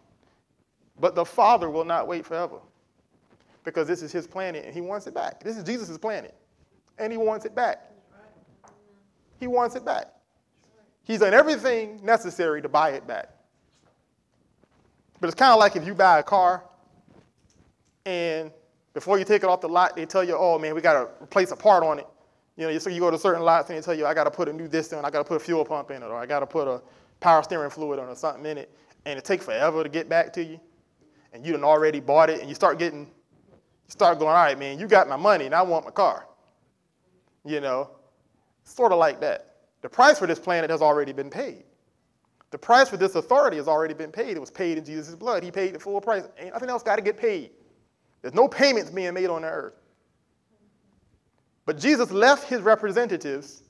But 0.99 1.13
the 1.13 1.25
Father 1.25 1.69
will 1.69 1.85
not 1.85 2.07
wait 2.07 2.25
forever 2.25 2.59
because 3.63 3.87
this 3.87 4.01
is 4.01 4.11
His 4.11 4.25
planet 4.25 4.65
and 4.65 4.73
He 4.73 4.81
wants 4.81 5.07
it 5.07 5.13
back. 5.13 5.43
This 5.43 5.57
is 5.57 5.63
Jesus' 5.63 5.97
planet 5.97 6.33
and 6.99 7.11
he 7.11 7.17
wants 7.17 7.45
it 7.45 7.55
back. 7.55 7.91
He 9.39 9.47
wants 9.47 9.75
it 9.75 9.85
back. 9.85 10.07
He's 11.03 11.19
done 11.19 11.33
everything 11.33 11.99
necessary 12.03 12.61
to 12.61 12.69
buy 12.69 12.91
it 12.91 13.07
back. 13.07 13.29
But 15.19 15.27
it's 15.27 15.35
kind 15.35 15.51
of 15.51 15.59
like 15.59 15.75
if 15.75 15.85
you 15.87 15.95
buy 15.95 16.19
a 16.19 16.23
car 16.23 16.63
and 18.05 18.51
before 18.93 19.17
you 19.17 19.25
take 19.25 19.43
it 19.43 19.49
off 19.49 19.61
the 19.61 19.69
lot, 19.69 19.95
they 19.95 20.05
tell 20.05 20.23
you, 20.23 20.35
oh 20.37 20.59
man, 20.59 20.75
we 20.75 20.81
got 20.81 20.93
to 20.93 21.23
replace 21.23 21.51
a 21.51 21.55
part 21.55 21.83
on 21.83 21.99
it. 21.99 22.07
You 22.59 22.67
know, 22.67 22.77
so 22.77 22.89
you 22.89 22.99
go 22.99 23.09
to 23.09 23.17
certain 23.17 23.41
lots 23.41 23.69
and 23.69 23.77
they 23.77 23.81
tell 23.81 23.93
you, 23.93 24.05
I 24.05 24.13
got 24.13 24.25
to 24.25 24.31
put 24.31 24.49
a 24.49 24.53
new 24.53 24.67
this 24.67 24.91
in, 24.91 25.05
I 25.05 25.09
got 25.09 25.19
to 25.19 25.23
put 25.23 25.37
a 25.37 25.39
fuel 25.39 25.63
pump 25.63 25.91
in 25.91 26.03
it, 26.03 26.07
or 26.07 26.17
I 26.17 26.25
got 26.25 26.41
to 26.41 26.45
put 26.45 26.67
a 26.67 26.81
power 27.21 27.41
steering 27.41 27.69
fluid 27.69 27.99
on 27.99 28.09
or 28.09 28.15
something 28.15 28.45
in 28.45 28.57
it, 28.57 28.69
and 29.05 29.17
it 29.17 29.23
takes 29.23 29.45
forever 29.45 29.81
to 29.81 29.87
get 29.87 30.09
back 30.09 30.33
to 30.33 30.43
you, 30.43 30.59
and 31.31 31.45
you 31.45 31.53
done 31.53 31.63
already 31.63 32.01
bought 32.01 32.29
it, 32.29 32.41
and 32.41 32.49
you 32.49 32.55
start 32.55 32.77
getting, 32.77 33.05
you 33.05 33.87
start 33.87 34.19
going, 34.19 34.31
all 34.31 34.43
right, 34.43 34.59
man, 34.59 34.77
you 34.77 34.87
got 34.87 35.07
my 35.07 35.15
money, 35.15 35.45
and 35.45 35.55
I 35.55 35.61
want 35.61 35.85
my 35.85 35.91
car. 35.91 36.27
You 37.45 37.61
know, 37.61 37.91
sort 38.65 38.91
of 38.91 38.99
like 38.99 39.21
that. 39.21 39.55
The 39.81 39.87
price 39.87 40.19
for 40.19 40.27
this 40.27 40.37
planet 40.37 40.69
has 40.69 40.81
already 40.81 41.13
been 41.13 41.29
paid. 41.29 41.63
The 42.51 42.57
price 42.57 42.89
for 42.89 42.97
this 42.97 43.15
authority 43.15 43.55
has 43.55 43.69
already 43.69 43.93
been 43.93 44.11
paid. 44.11 44.35
It 44.35 44.39
was 44.41 44.51
paid 44.51 44.77
in 44.77 44.83
Jesus' 44.83 45.15
blood. 45.15 45.45
He 45.45 45.51
paid 45.51 45.75
the 45.75 45.79
full 45.79 46.01
price. 46.01 46.27
Ain't 46.37 46.51
nothing 46.51 46.69
else 46.69 46.83
got 46.83 46.97
to 46.97 47.01
get 47.01 47.15
paid. 47.15 47.51
There's 48.21 48.33
no 48.33 48.49
payments 48.49 48.91
being 48.91 49.13
made 49.13 49.29
on 49.29 49.43
the 49.43 49.47
earth. 49.47 49.75
But 51.69 51.77
Jesus 51.77 52.09
left 52.09 52.49
his 52.49 52.61
representatives 52.61 53.61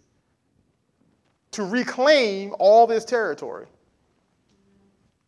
to 1.52 1.66
reclaim 1.66 2.56
all 2.58 2.88
this 2.88 3.04
territory. 3.04 3.66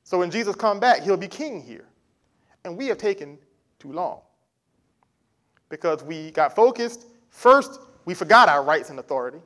So 0.06 0.20
when 0.20 0.32
Jesus 0.32 0.56
come 0.56 0.80
back, 0.80 1.02
he'll 1.02 1.18
be 1.18 1.28
king 1.28 1.62
here. 1.62 1.84
And 2.64 2.78
we 2.78 2.88
have 2.88 2.98
taken 2.98 3.38
too 3.78 3.92
long. 3.92 4.22
Because 5.68 6.02
we 6.02 6.32
got 6.32 6.56
focused 6.56 7.08
first 7.30 7.82
we 8.06 8.14
forgot 8.14 8.48
our 8.48 8.64
rights 8.64 8.90
and 8.90 9.00
authority. 9.00 9.40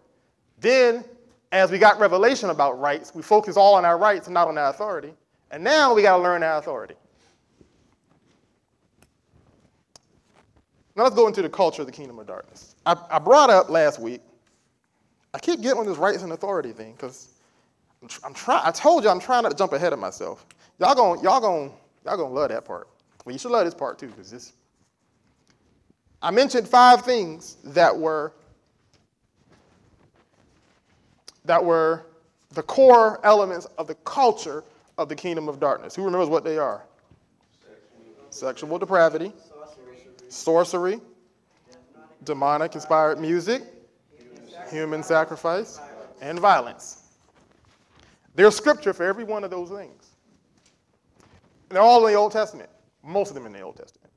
Then, 0.60 1.04
as 1.52 1.72
we 1.72 1.80
got 1.80 2.00
revelation 2.00 2.52
about 2.52 2.80
rights, 2.80 3.16
we 3.16 3.24
focused 3.24 3.58
all 3.58 3.74
on 3.74 3.86
our 3.86 3.98
rights 3.98 4.28
and 4.28 4.36
not 4.36 4.48
on 4.48 4.56
our 4.60 4.70
authority. 4.70 5.16
And 5.50 5.64
now 5.64 5.96
we 5.96 6.04
got 6.04 6.18
to 6.18 6.22
learn 6.22 6.44
our 6.44 6.60
authority. 6.60 6.94
Now 10.96 11.04
let's 11.04 11.16
go 11.16 11.28
into 11.28 11.42
the 11.42 11.50
culture 11.50 11.82
of 11.82 11.88
the 11.88 11.92
kingdom 11.92 12.20
of 12.20 12.28
darkness. 12.28 12.76
I, 12.86 12.96
I 13.10 13.20
brought 13.20 13.50
up 13.50 13.70
last 13.70 14.00
week, 14.00 14.22
I 15.34 15.40
keep 15.40 15.62
getting 15.62 15.80
on 15.80 15.86
this 15.86 15.98
rights 15.98 16.24
and 16.24 16.32
authority 16.32 16.72
thing 16.72 16.94
because 16.94 17.34
I'm, 18.02 18.08
I'm 18.24 18.34
trying, 18.34 18.62
I 18.66 18.72
told 18.72 19.04
you 19.04 19.10
I'm 19.10 19.20
trying 19.20 19.44
not 19.44 19.52
to 19.52 19.58
jump 19.58 19.74
ahead 19.74 19.92
of 19.92 20.00
myself. 20.00 20.46
Y'all 20.80 20.96
gonna, 20.96 21.22
y'all 21.22 21.42
gonna, 21.42 21.72
y'all 22.06 22.18
gonna 22.18 22.34
love 22.34 22.50
that 22.50 22.64
part. 22.64 22.88
Well, 23.26 23.34
you 23.34 23.40
should 23.40 23.52
love 23.52 23.66
this 23.66 23.74
part 23.74 24.00
too 24.00 24.08
because 24.08 24.32
this, 24.32 24.54
I 26.22 26.32
mentioned 26.32 26.68
five 26.68 27.02
things 27.04 27.58
that 27.66 27.96
were 27.96 28.32
that 31.44 31.64
were 31.64 32.06
the 32.52 32.64
core 32.64 33.20
elements 33.24 33.68
of 33.78 33.88
the 33.88 33.96
culture 33.96 34.64
of 34.98 35.10
the 35.10 35.16
kingdom 35.16 35.50
of 35.50 35.60
darkness. 35.60 35.96
Who 35.96 36.04
remembers 36.04 36.30
what 36.30 36.44
they 36.44 36.58
are? 36.58 36.84
Sexual 38.30 38.80
depravity, 38.80 39.32
sorcery, 40.30 41.00
demonic 42.24 42.76
inspired 42.76 43.20
music, 43.20 43.64
human 44.70 45.04
sacrifice, 45.04 45.80
and 46.22 46.40
violence. 46.40 47.04
There's 48.36 48.56
scripture 48.56 48.94
for 48.94 49.04
every 49.04 49.24
one 49.24 49.44
of 49.44 49.52
those 49.52 49.70
things. 49.70 50.10
They're 51.70 51.82
all 51.82 52.06
in 52.06 52.14
the 52.14 52.20
Old 52.20 52.32
Testament. 52.32 52.70
Most 53.04 53.30
of 53.30 53.36
them 53.36 53.46
in 53.46 53.54
the 53.54 53.62
Old 53.62 53.78
Testament. 53.78 54.12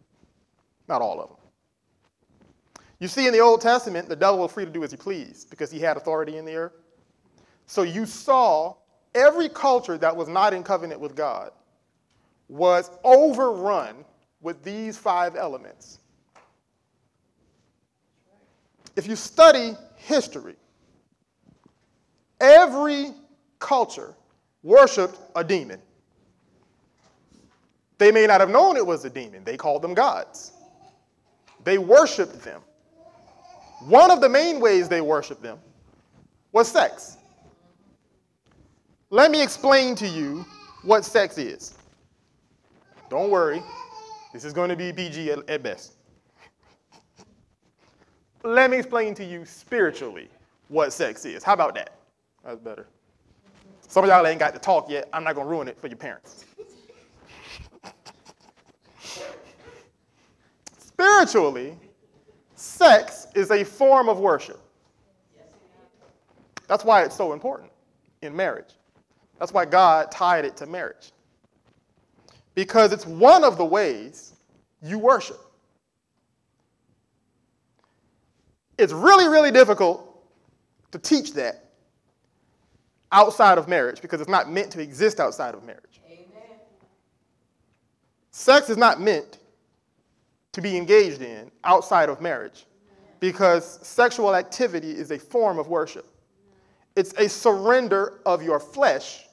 Not 0.88 1.03
all 1.03 1.21
of 1.21 1.29
them. 1.29 1.38
You 3.01 3.07
see, 3.07 3.27
in 3.27 3.33
the 3.33 3.40
Old 3.40 3.61
Testament, 3.61 4.09
the 4.09 4.16
devil 4.16 4.40
was 4.40 4.53
free 4.53 4.64
to 4.64 4.71
do 4.71 4.83
as 4.83 4.90
he 4.90 4.97
pleased 4.97 5.51
because 5.51 5.71
he 5.71 5.79
had 5.79 5.97
authority 5.97 6.37
in 6.37 6.44
the 6.44 6.55
earth. 6.55 6.73
So 7.66 7.83
you 7.83 8.07
saw 8.07 8.75
every 9.14 9.49
culture 9.49 9.99
that 9.99 10.16
was 10.16 10.29
not 10.29 10.53
in 10.53 10.62
covenant 10.62 11.01
with 11.01 11.14
God 11.14 11.53
was 12.49 12.90
overrun 13.05 14.05
with 14.40 14.62
these 14.62 14.96
five 14.96 15.37
elements. 15.37 15.98
If 18.96 19.07
you 19.07 19.16
study 19.16 19.77
history, 19.96 20.57
every 22.40 23.12
culture 23.59 24.14
worshiped 24.62 25.18
a 25.37 25.44
demon. 25.44 25.81
They 27.98 28.12
may 28.12 28.27
not 28.27 28.40
have 28.40 28.51
known 28.51 28.77
it 28.77 28.87
was 28.87 29.05
a 29.05 29.11
demon, 29.11 29.44
they 29.44 29.57
called 29.57 29.83
them 29.83 29.94
gods. 29.94 30.53
They 31.64 31.79
worshiped 31.79 32.42
them. 32.44 32.62
One 33.87 34.11
of 34.11 34.20
the 34.20 34.29
main 34.29 34.61
ways 34.61 34.88
they 34.88 35.01
worshiped 35.01 35.42
them 35.42 35.59
was 36.53 36.68
sex. 36.68 37.16
Let 39.11 39.31
me 39.31 39.42
explain 39.42 39.94
to 39.96 40.09
you 40.09 40.44
what 40.83 41.05
sex 41.05 41.38
is. 41.38 41.74
Don't 43.11 43.31
worry, 43.31 43.62
this 44.32 44.44
is 44.44 44.52
going 44.52 44.68
to 44.68 44.76
be 44.76 44.92
PG 44.92 45.30
at, 45.30 45.48
at 45.48 45.62
best. 45.62 45.94
Let 48.44 48.70
me 48.70 48.78
explain 48.78 49.14
to 49.14 49.24
you 49.24 49.44
spiritually 49.44 50.28
what 50.68 50.92
sex 50.92 51.24
is. 51.24 51.42
How 51.42 51.54
about 51.54 51.74
that? 51.74 51.94
That's 52.44 52.60
better. 52.60 52.86
Some 53.88 54.04
of 54.04 54.10
y'all 54.10 54.26
ain't 54.26 54.38
got 54.38 54.52
to 54.54 54.60
talk 54.60 54.90
yet. 54.90 55.08
I'm 55.12 55.24
not 55.24 55.34
going 55.34 55.46
to 55.46 55.50
ruin 55.50 55.68
it 55.68 55.80
for 55.80 55.88
your 55.88 55.96
parents. 55.96 56.44
Spiritually, 60.78 61.76
sex 62.54 63.28
is 63.34 63.50
a 63.50 63.64
form 63.64 64.08
of 64.08 64.18
worship. 64.18 64.60
That's 66.66 66.84
why 66.84 67.02
it's 67.02 67.16
so 67.16 67.32
important 67.32 67.70
in 68.20 68.36
marriage. 68.36 68.74
That's 69.38 69.52
why 69.52 69.64
God 69.64 70.10
tied 70.10 70.44
it 70.44 70.56
to 70.58 70.66
marriage. 70.66 71.12
Because 72.59 72.92
it's 72.92 73.07
one 73.07 73.44
of 73.44 73.57
the 73.57 73.64
ways 73.64 74.33
you 74.83 74.99
worship. 74.99 75.38
It's 78.77 78.92
really, 78.92 79.29
really 79.29 79.53
difficult 79.53 80.25
to 80.90 80.99
teach 80.99 81.35
that 81.35 81.66
outside 83.12 83.59
of 83.59 83.68
marriage 83.68 84.03
because 84.03 84.21
it's 84.21 84.29
not 84.29 84.51
meant 84.51 84.73
to 84.73 84.81
exist 84.83 85.21
outside 85.21 85.55
of 85.55 85.62
marriage. 85.62 86.01
Amen. 86.05 86.59
Sex 88.33 88.68
is 88.71 88.77
not 88.77 89.01
meant 89.01 89.38
to 90.51 90.61
be 90.61 90.77
engaged 90.77 91.23
in 91.23 91.53
outside 91.62 92.09
of 92.09 92.21
marriage 92.21 92.66
because 93.21 93.79
sexual 93.87 94.35
activity 94.35 94.90
is 94.90 95.12
a 95.12 95.18
form 95.21 95.61
of 95.61 95.68
worship. 95.68 96.07
It's 96.97 97.12
a 97.18 97.29
surrender 97.29 98.18
of 98.27 98.42
your 98.42 98.59
flesh 98.59 99.29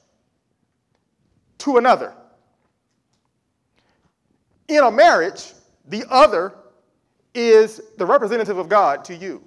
to 1.57 1.77
another. 1.77 2.13
In 4.67 4.83
a 4.83 4.91
marriage, 4.91 5.53
the 5.87 6.05
other 6.09 6.53
is 7.33 7.81
the 7.97 8.05
representative 8.05 8.57
of 8.57 8.69
God 8.69 9.03
to 9.05 9.15
you. 9.15 9.43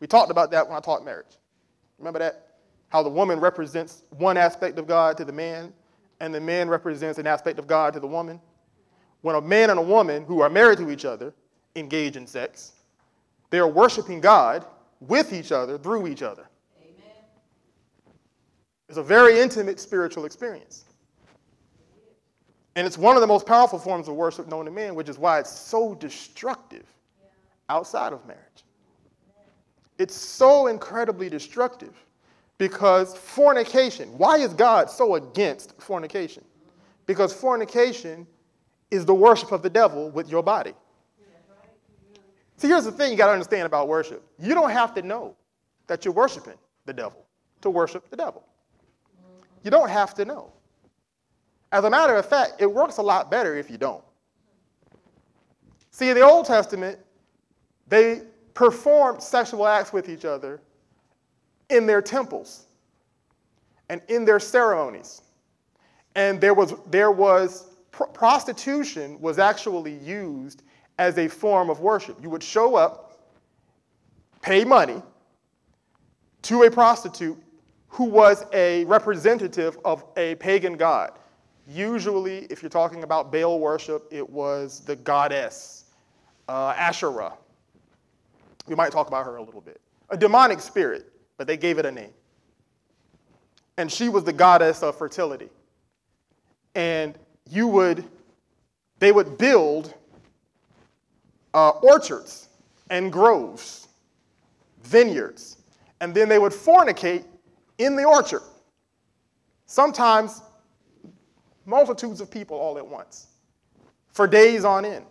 We 0.00 0.06
talked 0.06 0.30
about 0.30 0.50
that 0.52 0.66
when 0.66 0.76
I 0.76 0.80
taught 0.80 1.04
marriage. 1.04 1.38
Remember 1.98 2.18
that? 2.18 2.48
How 2.88 3.02
the 3.02 3.10
woman 3.10 3.40
represents 3.40 4.02
one 4.10 4.36
aspect 4.36 4.78
of 4.78 4.86
God 4.86 5.16
to 5.18 5.24
the 5.24 5.32
man, 5.32 5.72
and 6.20 6.34
the 6.34 6.40
man 6.40 6.68
represents 6.68 7.18
an 7.18 7.26
aspect 7.26 7.58
of 7.58 7.66
God 7.66 7.92
to 7.94 8.00
the 8.00 8.06
woman. 8.06 8.40
When 9.20 9.36
a 9.36 9.40
man 9.40 9.70
and 9.70 9.78
a 9.78 9.82
woman 9.82 10.24
who 10.24 10.40
are 10.40 10.50
married 10.50 10.78
to 10.78 10.90
each 10.90 11.04
other 11.04 11.32
engage 11.76 12.16
in 12.16 12.26
sex, 12.26 12.72
they 13.50 13.58
are 13.58 13.68
worshiping 13.68 14.20
God 14.20 14.66
with 15.00 15.32
each 15.32 15.52
other 15.52 15.78
through 15.78 16.06
each 16.06 16.22
other. 16.22 16.48
Amen. 16.80 17.16
It's 18.88 18.98
a 18.98 19.02
very 19.02 19.40
intimate 19.40 19.78
spiritual 19.78 20.24
experience. 20.24 20.84
And 22.74 22.86
it's 22.86 22.96
one 22.96 23.16
of 23.16 23.20
the 23.20 23.26
most 23.26 23.46
powerful 23.46 23.78
forms 23.78 24.08
of 24.08 24.14
worship 24.14 24.48
known 24.48 24.64
to 24.64 24.70
men, 24.70 24.94
which 24.94 25.08
is 25.08 25.18
why 25.18 25.38
it's 25.40 25.50
so 25.50 25.94
destructive 25.94 26.86
outside 27.68 28.12
of 28.12 28.26
marriage. 28.26 28.42
It's 29.98 30.14
so 30.14 30.68
incredibly 30.68 31.28
destructive 31.28 31.94
because 32.58 33.16
fornication, 33.16 34.08
why 34.16 34.38
is 34.38 34.54
God 34.54 34.90
so 34.90 35.16
against 35.16 35.80
fornication? 35.80 36.44
Because 37.06 37.32
fornication 37.32 38.26
is 38.90 39.04
the 39.04 39.14
worship 39.14 39.52
of 39.52 39.62
the 39.62 39.70
devil 39.70 40.10
with 40.10 40.30
your 40.30 40.42
body. 40.42 40.74
See, 42.56 42.68
here's 42.68 42.84
the 42.84 42.92
thing 42.92 43.10
you 43.10 43.16
got 43.16 43.26
to 43.26 43.32
understand 43.32 43.66
about 43.66 43.88
worship. 43.88 44.22
You 44.38 44.54
don't 44.54 44.70
have 44.70 44.94
to 44.94 45.02
know 45.02 45.34
that 45.88 46.04
you're 46.04 46.14
worshiping 46.14 46.58
the 46.86 46.92
devil 46.92 47.26
to 47.62 47.70
worship 47.70 48.08
the 48.08 48.16
devil. 48.16 48.44
You 49.64 49.70
don't 49.70 49.90
have 49.90 50.14
to 50.14 50.24
know. 50.24 50.52
As 51.72 51.84
a 51.84 51.90
matter 51.90 52.14
of 52.14 52.26
fact, 52.26 52.60
it 52.60 52.70
works 52.70 52.98
a 52.98 53.02
lot 53.02 53.30
better 53.30 53.56
if 53.56 53.70
you 53.70 53.78
don't. 53.78 54.04
See, 55.90 56.10
in 56.10 56.14
the 56.14 56.22
Old 56.22 56.46
Testament, 56.46 56.98
they 57.88 58.22
performed 58.54 59.22
sexual 59.22 59.66
acts 59.66 59.92
with 59.92 60.08
each 60.08 60.26
other 60.26 60.60
in 61.70 61.86
their 61.86 62.02
temples 62.02 62.66
and 63.88 64.02
in 64.08 64.26
their 64.26 64.38
ceremonies. 64.38 65.22
And 66.14 66.40
there 66.40 66.52
was, 66.52 66.74
there 66.90 67.10
was 67.10 67.70
pr- 67.90 68.04
prostitution 68.04 69.18
was 69.20 69.38
actually 69.38 69.94
used 69.96 70.62
as 70.98 71.16
a 71.16 71.26
form 71.26 71.70
of 71.70 71.80
worship. 71.80 72.18
You 72.22 72.28
would 72.28 72.42
show 72.42 72.74
up, 72.74 73.18
pay 74.42 74.64
money 74.64 75.02
to 76.42 76.64
a 76.64 76.70
prostitute 76.70 77.38
who 77.88 78.04
was 78.04 78.44
a 78.52 78.84
representative 78.84 79.78
of 79.84 80.04
a 80.16 80.34
pagan 80.36 80.76
god. 80.76 81.12
Usually, 81.72 82.44
if 82.50 82.62
you're 82.62 82.68
talking 82.68 83.02
about 83.02 83.32
Baal 83.32 83.58
worship, 83.58 84.06
it 84.10 84.28
was 84.28 84.80
the 84.80 84.94
goddess 84.94 85.86
uh, 86.46 86.74
Asherah. 86.76 87.32
We 88.66 88.74
might 88.74 88.92
talk 88.92 89.08
about 89.08 89.24
her 89.24 89.36
a 89.36 89.42
little 89.42 89.62
bit. 89.62 89.80
A 90.10 90.16
demonic 90.16 90.60
spirit, 90.60 91.10
but 91.38 91.46
they 91.46 91.56
gave 91.56 91.78
it 91.78 91.86
a 91.86 91.90
name. 91.90 92.12
And 93.78 93.90
she 93.90 94.10
was 94.10 94.22
the 94.22 94.34
goddess 94.34 94.82
of 94.82 94.98
fertility. 94.98 95.48
And 96.74 97.16
you 97.48 97.66
would, 97.68 98.04
they 98.98 99.10
would 99.10 99.38
build 99.38 99.94
uh, 101.54 101.70
orchards 101.70 102.50
and 102.90 103.10
groves, 103.10 103.88
vineyards, 104.82 105.56
and 106.02 106.14
then 106.14 106.28
they 106.28 106.38
would 106.38 106.52
fornicate 106.52 107.24
in 107.78 107.96
the 107.96 108.04
orchard. 108.04 108.42
Sometimes 109.64 110.42
multitudes 111.66 112.20
of 112.20 112.30
people 112.30 112.56
all 112.56 112.78
at 112.78 112.86
once 112.86 113.28
for 114.12 114.26
days 114.26 114.64
on 114.64 114.84
end 114.84 115.04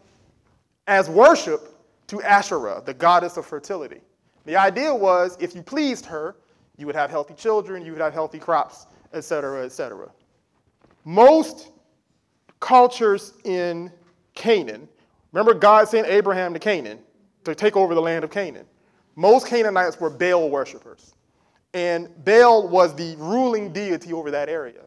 as 0.87 1.09
worship 1.09 1.75
to 2.07 2.21
Asherah, 2.21 2.81
the 2.85 2.93
goddess 2.93 3.37
of 3.37 3.45
fertility. 3.45 4.01
The 4.45 4.55
idea 4.55 4.93
was 4.93 5.37
if 5.39 5.55
you 5.55 5.61
pleased 5.61 6.05
her, 6.05 6.35
you 6.77 6.85
would 6.85 6.95
have 6.95 7.09
healthy 7.09 7.33
children, 7.33 7.85
you 7.85 7.91
would 7.91 8.01
have 8.01 8.13
healthy 8.13 8.39
crops, 8.39 8.87
etc., 9.13 9.63
etc. 9.65 10.09
Most 11.05 11.69
cultures 12.59 13.33
in 13.43 13.91
Canaan, 14.33 14.87
remember 15.31 15.53
God 15.53 15.87
sent 15.87 16.07
Abraham 16.07 16.53
to 16.53 16.59
Canaan 16.59 16.99
to 17.43 17.55
take 17.55 17.75
over 17.75 17.95
the 17.95 18.01
land 18.01 18.23
of 18.23 18.31
Canaan. 18.31 18.65
Most 19.15 19.47
Canaanites 19.47 19.99
were 19.99 20.09
Baal 20.09 20.49
worshippers. 20.49 21.13
And 21.73 22.09
Baal 22.25 22.67
was 22.67 22.95
the 22.95 23.15
ruling 23.17 23.71
deity 23.71 24.13
over 24.13 24.31
that 24.31 24.49
area. 24.49 24.81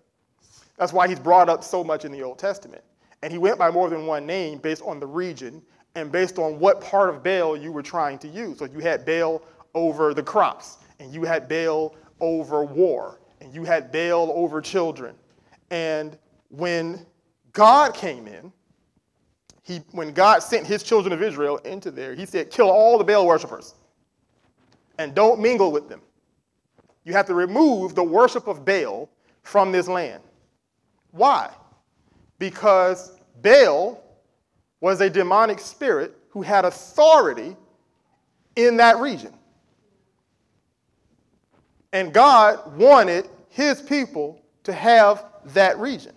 That's 0.76 0.92
why 0.92 1.08
he's 1.08 1.20
brought 1.20 1.48
up 1.48 1.62
so 1.62 1.84
much 1.84 2.04
in 2.04 2.12
the 2.12 2.22
Old 2.22 2.38
Testament. 2.38 2.82
And 3.22 3.32
he 3.32 3.38
went 3.38 3.58
by 3.58 3.70
more 3.70 3.88
than 3.88 4.06
one 4.06 4.26
name 4.26 4.58
based 4.58 4.82
on 4.82 5.00
the 5.00 5.06
region 5.06 5.62
and 5.94 6.10
based 6.10 6.38
on 6.38 6.58
what 6.58 6.80
part 6.80 7.08
of 7.08 7.22
Baal 7.22 7.56
you 7.56 7.72
were 7.72 7.82
trying 7.82 8.18
to 8.18 8.28
use. 8.28 8.58
So 8.58 8.64
you 8.66 8.80
had 8.80 9.06
Baal 9.06 9.42
over 9.74 10.12
the 10.12 10.22
crops, 10.22 10.78
and 10.98 11.12
you 11.12 11.22
had 11.22 11.48
Baal 11.48 11.94
over 12.20 12.64
war, 12.64 13.20
and 13.40 13.54
you 13.54 13.64
had 13.64 13.92
Baal 13.92 14.32
over 14.34 14.60
children. 14.60 15.14
And 15.70 16.18
when 16.50 17.06
God 17.52 17.94
came 17.94 18.26
in, 18.26 18.52
he, 19.62 19.78
when 19.92 20.12
God 20.12 20.42
sent 20.42 20.66
his 20.66 20.82
children 20.82 21.12
of 21.12 21.22
Israel 21.22 21.56
into 21.58 21.90
there, 21.90 22.14
he 22.14 22.26
said, 22.26 22.50
kill 22.50 22.70
all 22.70 22.98
the 22.98 23.04
Baal 23.04 23.26
worshippers 23.26 23.74
and 24.98 25.14
don't 25.14 25.40
mingle 25.40 25.72
with 25.72 25.88
them. 25.88 26.02
You 27.04 27.12
have 27.14 27.26
to 27.26 27.34
remove 27.34 27.94
the 27.94 28.04
worship 28.04 28.46
of 28.46 28.64
Baal 28.64 29.08
from 29.42 29.72
this 29.72 29.88
land. 29.88 30.22
Why? 31.14 31.48
Because 32.40 33.12
Baal 33.40 34.02
was 34.80 35.00
a 35.00 35.08
demonic 35.08 35.60
spirit 35.60 36.16
who 36.28 36.42
had 36.42 36.64
authority 36.64 37.56
in 38.56 38.76
that 38.78 38.98
region. 38.98 39.32
And 41.92 42.12
God 42.12 42.76
wanted 42.76 43.28
his 43.48 43.80
people 43.80 44.42
to 44.64 44.72
have 44.72 45.24
that 45.46 45.78
region. 45.78 46.14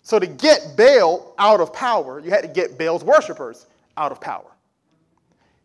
So 0.00 0.18
to 0.18 0.26
get 0.26 0.74
Baal 0.74 1.34
out 1.38 1.60
of 1.60 1.74
power, 1.74 2.18
you 2.18 2.30
had 2.30 2.40
to 2.40 2.48
get 2.48 2.78
Baal's 2.78 3.04
worshippers 3.04 3.66
out 3.98 4.10
of 4.10 4.22
power. 4.22 4.50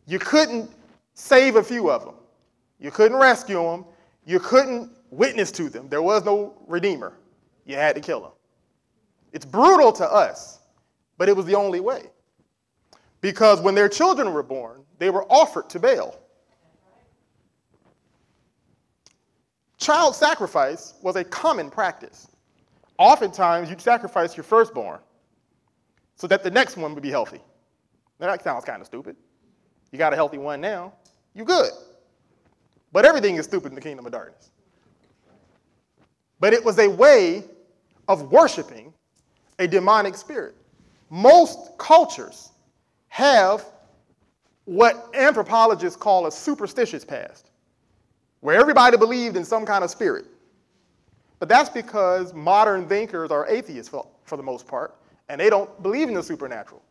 You 0.06 0.20
couldn't 0.20 0.70
save 1.14 1.56
a 1.56 1.64
few 1.64 1.90
of 1.90 2.04
them. 2.04 2.16
You 2.78 2.92
couldn't 2.92 3.18
rescue 3.18 3.64
them. 3.64 3.86
You 4.26 4.42
couldn't 4.42 4.92
witness 5.12 5.50
to 5.54 5.70
them. 5.70 5.88
There 5.88 6.02
was 6.02 6.26
no 6.26 6.54
redeemer. 6.68 7.14
You 7.68 7.76
had 7.76 7.96
to 7.96 8.02
kill 8.02 8.22
them. 8.22 8.32
It's 9.34 9.46
brutal 9.46 9.92
to 9.92 10.12
us, 10.12 10.60
but 11.18 11.30
it 11.30 11.36
was 11.36 11.46
the 11.46 11.54
only 11.54 11.82
way. 11.82 12.10
Because 13.20 13.60
when 13.62 13.76
their 13.76 13.90
children 13.90 14.34
were 14.34 14.42
born, 14.42 14.84
they 15.00 15.10
were 15.10 15.26
offered 15.32 15.70
to 15.72 15.80
Baal. 15.80 16.18
Child 19.78 20.16
sacrifice 20.16 20.94
was 21.02 21.18
a 21.18 21.24
common 21.24 21.70
practice. 21.70 22.30
Oftentimes, 22.98 23.70
you'd 23.70 23.82
sacrifice 23.82 24.36
your 24.36 24.46
firstborn 24.46 25.00
so 26.16 26.26
that 26.26 26.44
the 26.44 26.50
next 26.50 26.78
one 26.78 26.96
would 26.96 27.04
be 27.04 27.12
healthy. 27.12 27.42
Now, 28.20 28.28
that 28.28 28.44
sounds 28.44 28.66
kind 28.66 28.82
of 28.82 28.88
stupid. 28.88 29.16
You 29.92 29.98
got 29.98 30.14
a 30.14 30.16
healthy 30.16 30.38
one 30.38 30.62
now, 30.62 30.94
you 31.36 31.44
good. 31.44 31.72
But 32.92 33.06
everything 33.06 33.36
is 33.36 33.46
stupid 33.46 33.68
in 33.68 33.76
the 33.76 33.82
kingdom 33.82 34.06
of 34.06 34.12
darkness. 34.14 34.52
But 36.40 36.54
it 36.54 36.64
was 36.64 36.80
a 36.80 36.88
way 36.88 37.44
of 38.08 38.32
worshiping 38.32 38.94
a 39.60 39.68
demonic 39.68 40.16
spirit. 40.16 40.56
Most 41.10 41.78
cultures 41.78 42.52
have 43.10 43.66
what 44.66 45.10
anthropologists 45.14 45.98
call 45.98 46.28
a 46.28 46.32
superstitious 46.32 47.06
past, 47.06 47.52
where 48.42 48.60
everybody 48.60 48.98
believed 48.98 49.38
in 49.38 49.46
some 49.46 49.66
kind 49.66 49.84
of 49.84 49.90
spirit. 49.90 50.26
But 51.40 51.50
that's 51.50 51.70
because 51.70 52.34
modern 52.34 52.88
thinkers 52.88 53.32
are 53.32 53.48
atheists 53.48 53.90
for, 53.90 54.08
for 54.24 54.38
the 54.38 54.44
most 54.44 54.68
part, 54.68 54.96
and 55.30 55.40
they 55.40 55.50
don't 55.50 55.82
believe 55.82 56.08
in 56.08 56.14
the 56.14 56.24
supernatural. 56.24 56.82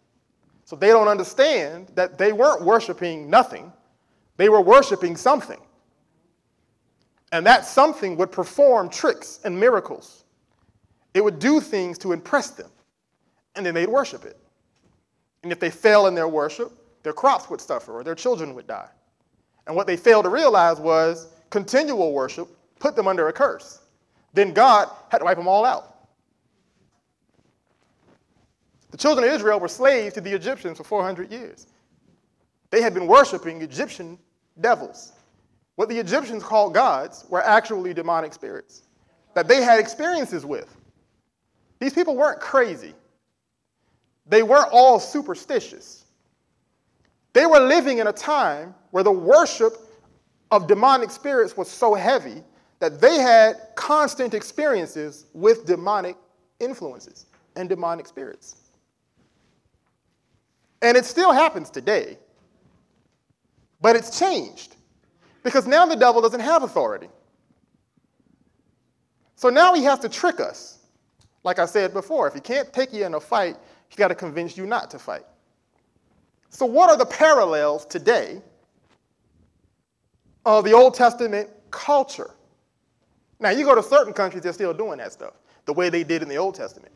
So 0.65 0.75
they 0.75 0.89
don't 0.89 1.09
understand 1.09 1.91
that 1.95 2.19
they 2.19 2.33
weren't 2.33 2.63
worshiping 2.63 3.31
nothing, 3.31 3.73
they 4.37 4.49
were 4.49 4.61
worshiping 4.61 5.17
something. 5.17 5.61
And 7.33 7.45
that 7.45 7.65
something 7.65 8.17
would 8.17 8.31
perform 8.31 8.89
tricks 8.89 9.41
and 9.45 9.59
miracles. 9.59 10.25
It 11.17 11.25
would 11.25 11.39
do 11.39 11.61
things 11.61 11.97
to 11.99 12.13
impress 12.13 12.51
them, 12.51 12.71
and 13.55 13.65
then 13.65 13.73
they'd 13.73 13.89
worship 13.89 14.27
it. 14.27 14.37
And 15.43 15.51
if 15.51 15.59
they 15.59 15.71
fail 15.71 16.09
in 16.09 16.15
their 16.15 16.29
worship, 16.29 16.71
their 17.05 17.15
crops 17.15 17.49
would 17.49 17.59
suffer 17.59 17.95
or 17.95 18.05
their 18.05 18.15
children 18.15 18.55
would 18.55 18.67
die. 18.67 18.91
And 19.67 19.75
what 19.75 19.87
they 19.87 19.97
failed 19.97 20.25
to 20.25 20.29
realize 20.29 20.79
was 20.79 21.29
continual 21.49 22.13
worship 22.13 22.49
put 22.81 22.97
them 22.97 23.09
under 23.09 23.29
a 23.29 23.33
curse. 23.33 23.81
Then 24.35 24.53
God 24.53 24.91
had 25.09 25.21
to 25.21 25.25
wipe 25.25 25.39
them 25.39 25.49
all 25.49 25.65
out. 25.65 26.07
The 28.91 28.99
children 28.99 29.27
of 29.27 29.33
Israel 29.33 29.59
were 29.59 29.69
slaves 29.69 30.13
to 30.17 30.21
the 30.21 30.35
Egyptians 30.35 30.77
for 30.77 30.85
400 30.85 31.33
years. 31.33 31.67
They 32.69 32.83
had 32.83 32.93
been 32.93 33.07
worshiping 33.07 33.63
Egyptian 33.63 34.19
devils. 34.61 35.13
What 35.77 35.89
the 35.89 35.99
Egyptians 35.99 36.43
called 36.43 36.75
gods 36.75 37.25
were 37.31 37.43
actually 37.43 37.95
demonic 37.95 38.35
spirits 38.35 38.83
that 39.33 39.49
they 39.49 39.63
had 39.63 39.81
experiences 39.81 40.45
with. 40.45 40.76
These 41.79 41.95
people 41.95 42.17
weren't 42.17 42.41
crazy, 42.41 42.95
they 44.27 44.43
weren't 44.43 44.71
all 44.73 44.99
superstitious. 44.99 46.05
They 47.33 47.45
were 47.45 47.61
living 47.61 47.99
in 47.99 48.07
a 48.07 48.15
time 48.15 48.75
where 48.93 49.05
the 49.05 49.13
worship 49.13 49.77
of 50.51 50.67
demonic 50.67 51.11
spirits 51.11 51.55
was 51.55 51.69
so 51.69 51.93
heavy 51.93 52.43
that 52.79 52.99
they 52.99 53.19
had 53.19 53.57
constant 53.75 54.33
experiences 54.33 55.27
with 55.35 55.67
demonic 55.67 56.17
influences 56.61 57.27
and 57.55 57.69
demonic 57.69 58.07
spirits. 58.07 58.57
And 60.83 60.97
it 60.97 61.05
still 61.05 61.33
happens 61.33 61.71
today, 61.71 62.19
but 63.81 63.97
it's 63.97 64.19
changed 64.19 64.77
because 65.43 65.67
now 65.67 65.87
the 65.87 65.97
devil 65.97 66.21
doesn't 66.21 66.41
have 66.41 66.63
authority. 66.63 67.09
So 69.37 69.51
now 69.51 69.75
he 69.75 69.85
has 69.85 69.99
to 70.01 70.09
trick 70.09 70.41
us. 70.41 70.76
Like 71.47 71.61
I 71.61 71.67
said 71.67 71.93
before, 71.93 72.27
if 72.27 72.35
he 72.35 72.41
can't 72.41 72.73
take 72.73 72.93
you 72.93 73.07
in 73.07 73.15
a 73.15 73.21
fight, 73.21 73.57
he's 73.89 73.97
got 73.97 74.09
to 74.09 74.17
convince 74.17 74.57
you 74.57 74.67
not 74.67 74.91
to 74.91 74.99
fight. 74.99 75.25
So, 76.51 76.67
what 76.67 76.91
are 76.91 76.97
the 76.97 77.07
parallels 77.07 77.87
today 77.87 78.43
of 80.45 80.65
the 80.65 80.73
Old 80.73 80.95
Testament 80.95 81.49
culture? 81.71 82.31
Now, 83.39 83.51
you 83.51 83.65
go 83.65 83.77
to 83.77 83.83
certain 83.83 84.13
countries, 84.13 84.43
they're 84.43 84.53
still 84.53 84.75
doing 84.75 84.99
that 84.99 85.13
stuff 85.13 85.35
the 85.67 85.73
way 85.73 85.89
they 85.89 86.03
did 86.03 86.21
in 86.21 86.29
the 86.29 86.37
Old 86.37 86.57
Testament. 86.57 86.93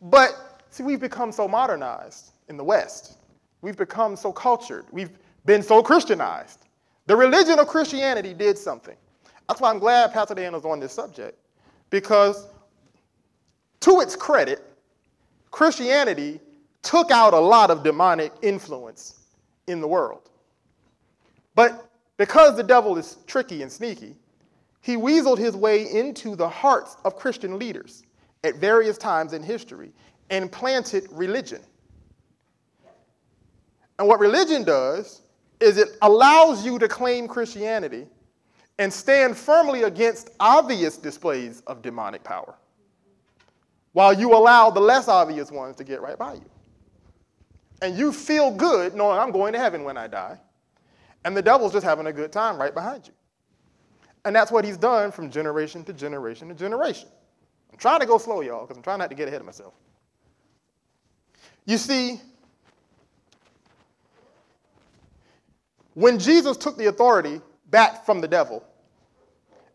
But, 0.00 0.32
see, 0.70 0.82
we've 0.82 1.00
become 1.00 1.30
so 1.30 1.46
modernized 1.46 2.32
in 2.48 2.56
the 2.56 2.64
West. 2.64 3.18
We've 3.60 3.76
become 3.76 4.16
so 4.16 4.32
cultured. 4.32 4.84
We've 4.90 5.16
been 5.44 5.62
so 5.62 5.80
Christianized. 5.80 6.66
The 7.06 7.14
religion 7.14 7.60
of 7.60 7.68
Christianity 7.68 8.34
did 8.34 8.58
something. 8.58 8.96
That's 9.46 9.60
why 9.60 9.70
I'm 9.70 9.78
glad 9.78 10.12
Pastor 10.12 10.34
Dan 10.34 10.54
was 10.54 10.64
on 10.64 10.80
this 10.80 10.92
subject, 10.92 11.38
because 11.90 12.48
to 13.82 14.00
its 14.00 14.16
credit, 14.16 14.62
Christianity 15.50 16.40
took 16.82 17.10
out 17.10 17.34
a 17.34 17.38
lot 17.38 17.70
of 17.70 17.82
demonic 17.82 18.32
influence 18.42 19.20
in 19.66 19.80
the 19.80 19.86
world. 19.86 20.30
But 21.54 21.88
because 22.16 22.56
the 22.56 22.62
devil 22.62 22.96
is 22.96 23.18
tricky 23.26 23.62
and 23.62 23.70
sneaky, 23.70 24.16
he 24.80 24.96
weaseled 24.96 25.38
his 25.38 25.54
way 25.54 25.92
into 25.92 26.34
the 26.34 26.48
hearts 26.48 26.96
of 27.04 27.16
Christian 27.16 27.58
leaders 27.58 28.02
at 28.42 28.56
various 28.56 28.98
times 28.98 29.32
in 29.32 29.42
history 29.42 29.92
and 30.30 30.50
planted 30.50 31.06
religion. 31.10 31.60
And 33.98 34.08
what 34.08 34.18
religion 34.18 34.64
does 34.64 35.22
is 35.60 35.76
it 35.78 35.96
allows 36.02 36.64
you 36.64 36.78
to 36.78 36.88
claim 36.88 37.28
Christianity 37.28 38.06
and 38.78 38.92
stand 38.92 39.36
firmly 39.36 39.84
against 39.84 40.30
obvious 40.40 40.96
displays 40.96 41.62
of 41.68 41.82
demonic 41.82 42.24
power, 42.24 42.56
while 43.92 44.12
you 44.12 44.34
allow 44.34 44.70
the 44.70 44.80
less 44.80 45.08
obvious 45.08 45.50
ones 45.50 45.76
to 45.76 45.84
get 45.84 46.00
right 46.00 46.18
by 46.18 46.34
you. 46.34 46.50
And 47.80 47.96
you 47.96 48.12
feel 48.12 48.50
good 48.50 48.94
knowing 48.94 49.18
I'm 49.18 49.32
going 49.32 49.52
to 49.52 49.58
heaven 49.58 49.84
when 49.84 49.96
I 49.96 50.06
die, 50.06 50.38
and 51.24 51.36
the 51.36 51.42
devil's 51.42 51.72
just 51.72 51.84
having 51.84 52.06
a 52.06 52.12
good 52.12 52.32
time 52.32 52.58
right 52.58 52.74
behind 52.74 53.06
you. 53.06 53.12
And 54.24 54.34
that's 54.34 54.52
what 54.52 54.64
he's 54.64 54.76
done 54.76 55.10
from 55.10 55.30
generation 55.30 55.84
to 55.84 55.92
generation 55.92 56.48
to 56.48 56.54
generation. 56.54 57.08
I'm 57.72 57.78
trying 57.78 58.00
to 58.00 58.06
go 58.06 58.18
slow, 58.18 58.40
y'all, 58.40 58.62
because 58.62 58.76
I'm 58.76 58.82
trying 58.82 58.98
not 58.98 59.10
to 59.10 59.16
get 59.16 59.28
ahead 59.28 59.40
of 59.40 59.46
myself. 59.46 59.74
You 61.64 61.76
see, 61.76 62.20
When 65.94 66.18
Jesus 66.18 66.56
took 66.56 66.76
the 66.78 66.86
authority 66.86 67.40
back 67.70 68.04
from 68.04 68.20
the 68.20 68.28
devil 68.28 68.64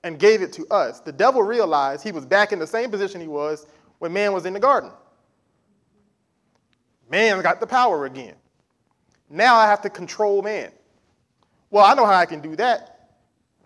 and 0.03 0.17
gave 0.17 0.41
it 0.41 0.51
to 0.53 0.67
us, 0.67 0.99
the 0.99 1.11
devil 1.11 1.43
realized 1.43 2.03
he 2.03 2.11
was 2.11 2.25
back 2.25 2.51
in 2.51 2.59
the 2.59 2.67
same 2.67 2.89
position 2.89 3.21
he 3.21 3.27
was 3.27 3.67
when 3.99 4.13
man 4.13 4.33
was 4.33 4.45
in 4.45 4.53
the 4.53 4.59
garden. 4.59 4.91
Man 7.09 7.41
got 7.41 7.59
the 7.59 7.67
power 7.67 8.05
again. 8.05 8.35
Now 9.29 9.55
I 9.55 9.65
have 9.65 9.81
to 9.81 9.89
control 9.89 10.41
man. 10.41 10.71
Well, 11.69 11.85
I 11.85 11.93
know 11.93 12.05
how 12.05 12.13
I 12.13 12.25
can 12.25 12.41
do 12.41 12.55
that. 12.55 13.11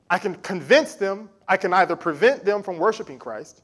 I 0.09 0.17
can 0.17 0.35
convince 0.35 0.95
them, 0.95 1.29
I 1.47 1.57
can 1.57 1.73
either 1.73 1.95
prevent 1.95 2.43
them 2.43 2.63
from 2.63 2.77
worshiping 2.77 3.17
Christ 3.17 3.61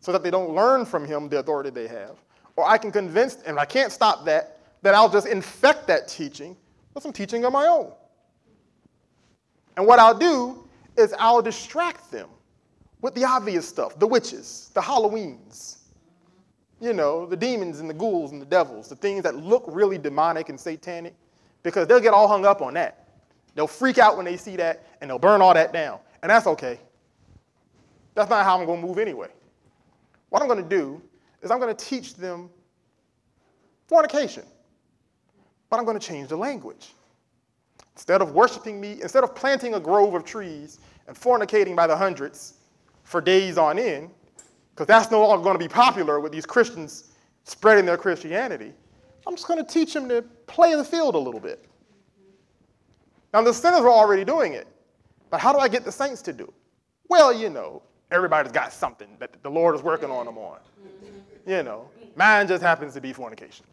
so 0.00 0.12
that 0.12 0.22
they 0.22 0.30
don't 0.30 0.54
learn 0.54 0.86
from 0.86 1.04
him 1.04 1.28
the 1.28 1.38
authority 1.38 1.70
they 1.70 1.86
have, 1.88 2.16
or 2.56 2.66
I 2.66 2.78
can 2.78 2.90
convince, 2.90 3.36
and 3.42 3.58
I 3.58 3.66
can't 3.66 3.92
stop 3.92 4.24
that, 4.24 4.60
that 4.82 4.94
I'll 4.94 5.10
just 5.10 5.26
infect 5.26 5.86
that 5.88 6.08
teaching 6.08 6.56
with 6.94 7.02
some 7.02 7.12
teaching 7.12 7.44
of 7.44 7.52
my 7.52 7.66
own. 7.66 7.92
And 9.76 9.86
what 9.86 9.98
I'll 9.98 10.16
do 10.16 10.66
is 10.96 11.14
I'll 11.18 11.42
distract 11.42 12.10
them 12.10 12.30
with 13.02 13.14
the 13.14 13.24
obvious 13.24 13.68
stuff 13.68 13.98
the 13.98 14.06
witches, 14.06 14.70
the 14.74 14.80
Halloweens, 14.80 15.79
you 16.80 16.92
know, 16.92 17.26
the 17.26 17.36
demons 17.36 17.80
and 17.80 17.88
the 17.88 17.94
ghouls 17.94 18.32
and 18.32 18.40
the 18.40 18.46
devils, 18.46 18.88
the 18.88 18.96
things 18.96 19.22
that 19.22 19.36
look 19.36 19.64
really 19.66 19.98
demonic 19.98 20.48
and 20.48 20.58
satanic, 20.58 21.14
because 21.62 21.86
they'll 21.86 22.00
get 22.00 22.14
all 22.14 22.26
hung 22.26 22.46
up 22.46 22.62
on 22.62 22.74
that. 22.74 23.08
They'll 23.54 23.66
freak 23.66 23.98
out 23.98 24.16
when 24.16 24.24
they 24.24 24.36
see 24.36 24.56
that 24.56 24.86
and 25.00 25.10
they'll 25.10 25.18
burn 25.18 25.42
all 25.42 25.52
that 25.54 25.72
down. 25.72 25.98
And 26.22 26.30
that's 26.30 26.46
okay. 26.46 26.80
That's 28.14 28.30
not 28.30 28.44
how 28.44 28.58
I'm 28.58 28.66
going 28.66 28.80
to 28.80 28.86
move 28.86 28.98
anyway. 28.98 29.28
What 30.30 30.42
I'm 30.42 30.48
going 30.48 30.62
to 30.62 30.68
do 30.68 31.02
is 31.42 31.50
I'm 31.50 31.58
going 31.58 31.74
to 31.74 31.84
teach 31.84 32.14
them 32.14 32.48
fornication, 33.86 34.44
but 35.68 35.78
I'm 35.78 35.84
going 35.84 35.98
to 35.98 36.06
change 36.06 36.28
the 36.28 36.36
language. 36.36 36.94
Instead 37.94 38.22
of 38.22 38.32
worshiping 38.32 38.80
me, 38.80 39.02
instead 39.02 39.24
of 39.24 39.34
planting 39.34 39.74
a 39.74 39.80
grove 39.80 40.14
of 40.14 40.24
trees 40.24 40.78
and 41.06 41.16
fornicating 41.16 41.76
by 41.76 41.86
the 41.86 41.96
hundreds 41.96 42.54
for 43.02 43.20
days 43.20 43.58
on 43.58 43.78
end, 43.78 44.10
because 44.80 45.02
that's 45.02 45.12
no 45.12 45.20
longer 45.20 45.44
going 45.44 45.54
to 45.54 45.62
be 45.62 45.68
popular 45.68 46.20
with 46.20 46.32
these 46.32 46.46
Christians 46.46 47.10
spreading 47.44 47.84
their 47.84 47.98
Christianity. 47.98 48.72
I'm 49.26 49.34
just 49.34 49.46
going 49.46 49.62
to 49.62 49.70
teach 49.70 49.92
them 49.92 50.08
to 50.08 50.22
play 50.46 50.74
the 50.74 50.82
field 50.82 51.16
a 51.16 51.18
little 51.18 51.38
bit. 51.38 51.66
Now, 53.34 53.42
the 53.42 53.52
sinners 53.52 53.80
are 53.80 53.90
already 53.90 54.24
doing 54.24 54.54
it, 54.54 54.66
but 55.28 55.38
how 55.38 55.52
do 55.52 55.58
I 55.58 55.68
get 55.68 55.84
the 55.84 55.92
saints 55.92 56.22
to 56.22 56.32
do 56.32 56.44
it? 56.44 56.54
Well, 57.10 57.30
you 57.30 57.50
know, 57.50 57.82
everybody's 58.10 58.52
got 58.52 58.72
something 58.72 59.08
that 59.18 59.42
the 59.42 59.50
Lord 59.50 59.74
is 59.74 59.82
working 59.82 60.10
on 60.10 60.24
them 60.24 60.38
on. 60.38 60.60
You 61.46 61.62
know, 61.62 61.90
mine 62.16 62.48
just 62.48 62.62
happens 62.62 62.94
to 62.94 63.02
be 63.02 63.12
fornication. 63.12 63.66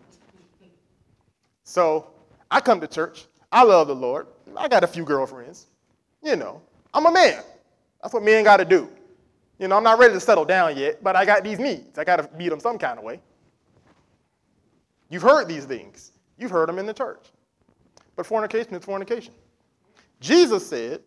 So 1.63 2.07
I 2.51 2.59
come 2.59 2.81
to 2.81 2.87
church. 2.87 3.27
I 3.49 3.63
love 3.63 3.87
the 3.87 3.95
Lord. 3.95 4.27
I 4.57 4.67
got 4.67 4.83
a 4.83 4.87
few 4.87 5.05
girlfriends. 5.05 5.67
You 6.21 6.35
know, 6.35 6.61
I'm 6.93 7.05
a 7.05 7.11
man. 7.13 7.41
That's 8.01 8.13
what 8.13 8.23
men 8.23 8.43
got 8.43 8.57
to 8.57 8.65
do. 8.65 8.89
You 9.59 9.67
know, 9.67 9.77
I'm 9.77 9.83
not 9.83 9.97
ready 9.97 10.13
to 10.13 10.19
settle 10.19 10.45
down 10.45 10.77
yet, 10.77 11.03
but 11.03 11.15
I 11.15 11.25
got 11.25 11.43
these 11.43 11.59
needs. 11.59 11.97
I 11.97 12.03
got 12.03 12.17
to 12.17 12.29
meet 12.37 12.49
them 12.49 12.59
some 12.59 12.77
kind 12.77 12.97
of 12.99 13.03
way. 13.03 13.19
You've 15.09 15.23
heard 15.23 15.47
these 15.47 15.65
things. 15.65 16.11
You've 16.37 16.51
heard 16.51 16.69
them 16.69 16.77
in 16.77 16.85
the 16.85 16.93
church. 16.93 17.25
But 18.15 18.25
fornication 18.25 18.75
is 18.75 18.83
fornication. 18.83 19.33
Jesus 20.19 20.67
said 20.67 21.01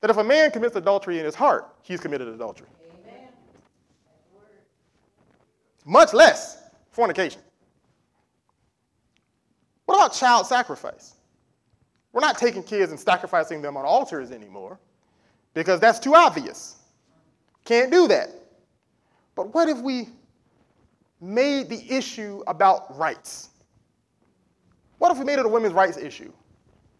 that 0.00 0.10
if 0.10 0.16
a 0.16 0.24
man 0.24 0.50
commits 0.50 0.76
adultery 0.76 1.18
in 1.18 1.24
his 1.24 1.34
heart, 1.34 1.74
he's 1.82 2.00
committed 2.00 2.28
adultery. 2.28 2.68
Amen. 3.02 3.28
Much 5.84 6.12
less 6.12 6.62
fornication. 6.92 7.40
What 9.86 9.96
about 9.96 10.12
child 10.12 10.46
sacrifice? 10.46 11.14
We're 12.12 12.20
not 12.20 12.38
taking 12.38 12.62
kids 12.62 12.90
and 12.90 13.00
sacrificing 13.00 13.62
them 13.62 13.76
on 13.76 13.84
altars 13.84 14.30
anymore 14.30 14.78
because 15.54 15.80
that's 15.80 15.98
too 15.98 16.14
obvious. 16.14 16.76
Can't 17.68 17.92
do 17.92 18.08
that. 18.08 18.30
But 19.34 19.52
what 19.52 19.68
if 19.68 19.76
we 19.82 20.08
made 21.20 21.68
the 21.68 21.84
issue 21.94 22.42
about 22.46 22.96
rights? 22.96 23.50
What 24.96 25.12
if 25.12 25.18
we 25.18 25.26
made 25.26 25.38
it 25.38 25.44
a 25.44 25.48
women's 25.50 25.74
rights 25.74 25.98
issue? 25.98 26.32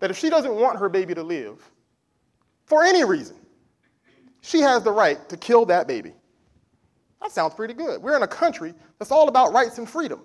That 0.01 0.11
if 0.11 0.19
she 0.19 0.29
doesn't 0.29 0.55
want 0.55 0.79
her 0.79 0.91
baby 0.91 1.15
to 1.15 1.23
live, 1.23 1.67
for 2.67 2.85
any 2.85 3.03
reason, 3.03 3.37
she 4.43 4.61
has 4.61 4.83
the 4.83 4.93
right 4.93 5.27
to 5.31 5.39
kill 5.39 5.65
that 5.65 5.89
baby. 5.89 6.13
That 7.23 7.33
sounds 7.33 7.55
pretty 7.55 7.73
good. 7.73 8.03
We're 8.03 8.17
in 8.17 8.23
a 8.23 8.29
country 8.29 8.75
that's 8.99 9.11
all 9.11 9.29
about 9.29 9.55
rights 9.55 9.79
and 9.79 9.89
freedom. 9.89 10.21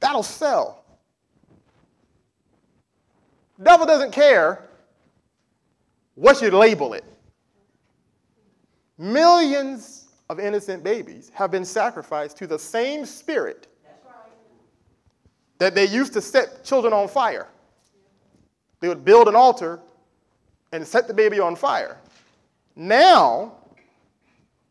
That'll 0.00 0.24
sell. 0.24 0.84
Devil 3.62 3.86
doesn't 3.86 4.10
care 4.10 4.68
what 6.16 6.42
you 6.42 6.50
label 6.50 6.92
it. 6.92 7.04
Millions 8.98 10.08
of 10.28 10.40
innocent 10.40 10.82
babies 10.82 11.30
have 11.34 11.50
been 11.50 11.64
sacrificed 11.64 12.36
to 12.38 12.46
the 12.46 12.58
same 12.58 13.04
spirit 13.04 13.68
that 15.58 15.74
they 15.74 15.86
used 15.86 16.12
to 16.12 16.20
set 16.20 16.64
children 16.64 16.92
on 16.92 17.08
fire. 17.08 17.48
They 18.80 18.88
would 18.88 19.04
build 19.04 19.28
an 19.28 19.36
altar 19.36 19.80
and 20.72 20.86
set 20.86 21.08
the 21.08 21.14
baby 21.14 21.40
on 21.40 21.56
fire. 21.56 21.98
Now, 22.74 23.54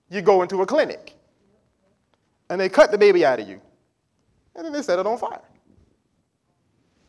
you 0.09 0.21
go 0.21 0.43
into 0.43 0.61
a 0.61 0.65
clinic 0.65 1.13
and 2.49 2.61
they 2.61 2.69
cut 2.69 2.91
the 2.91 2.97
baby 2.97 3.25
out 3.25 3.39
of 3.39 3.47
you 3.47 3.59
and 4.55 4.65
then 4.65 4.73
they 4.73 4.81
set 4.81 4.99
it 4.99 5.07
on 5.07 5.17
fire. 5.17 5.41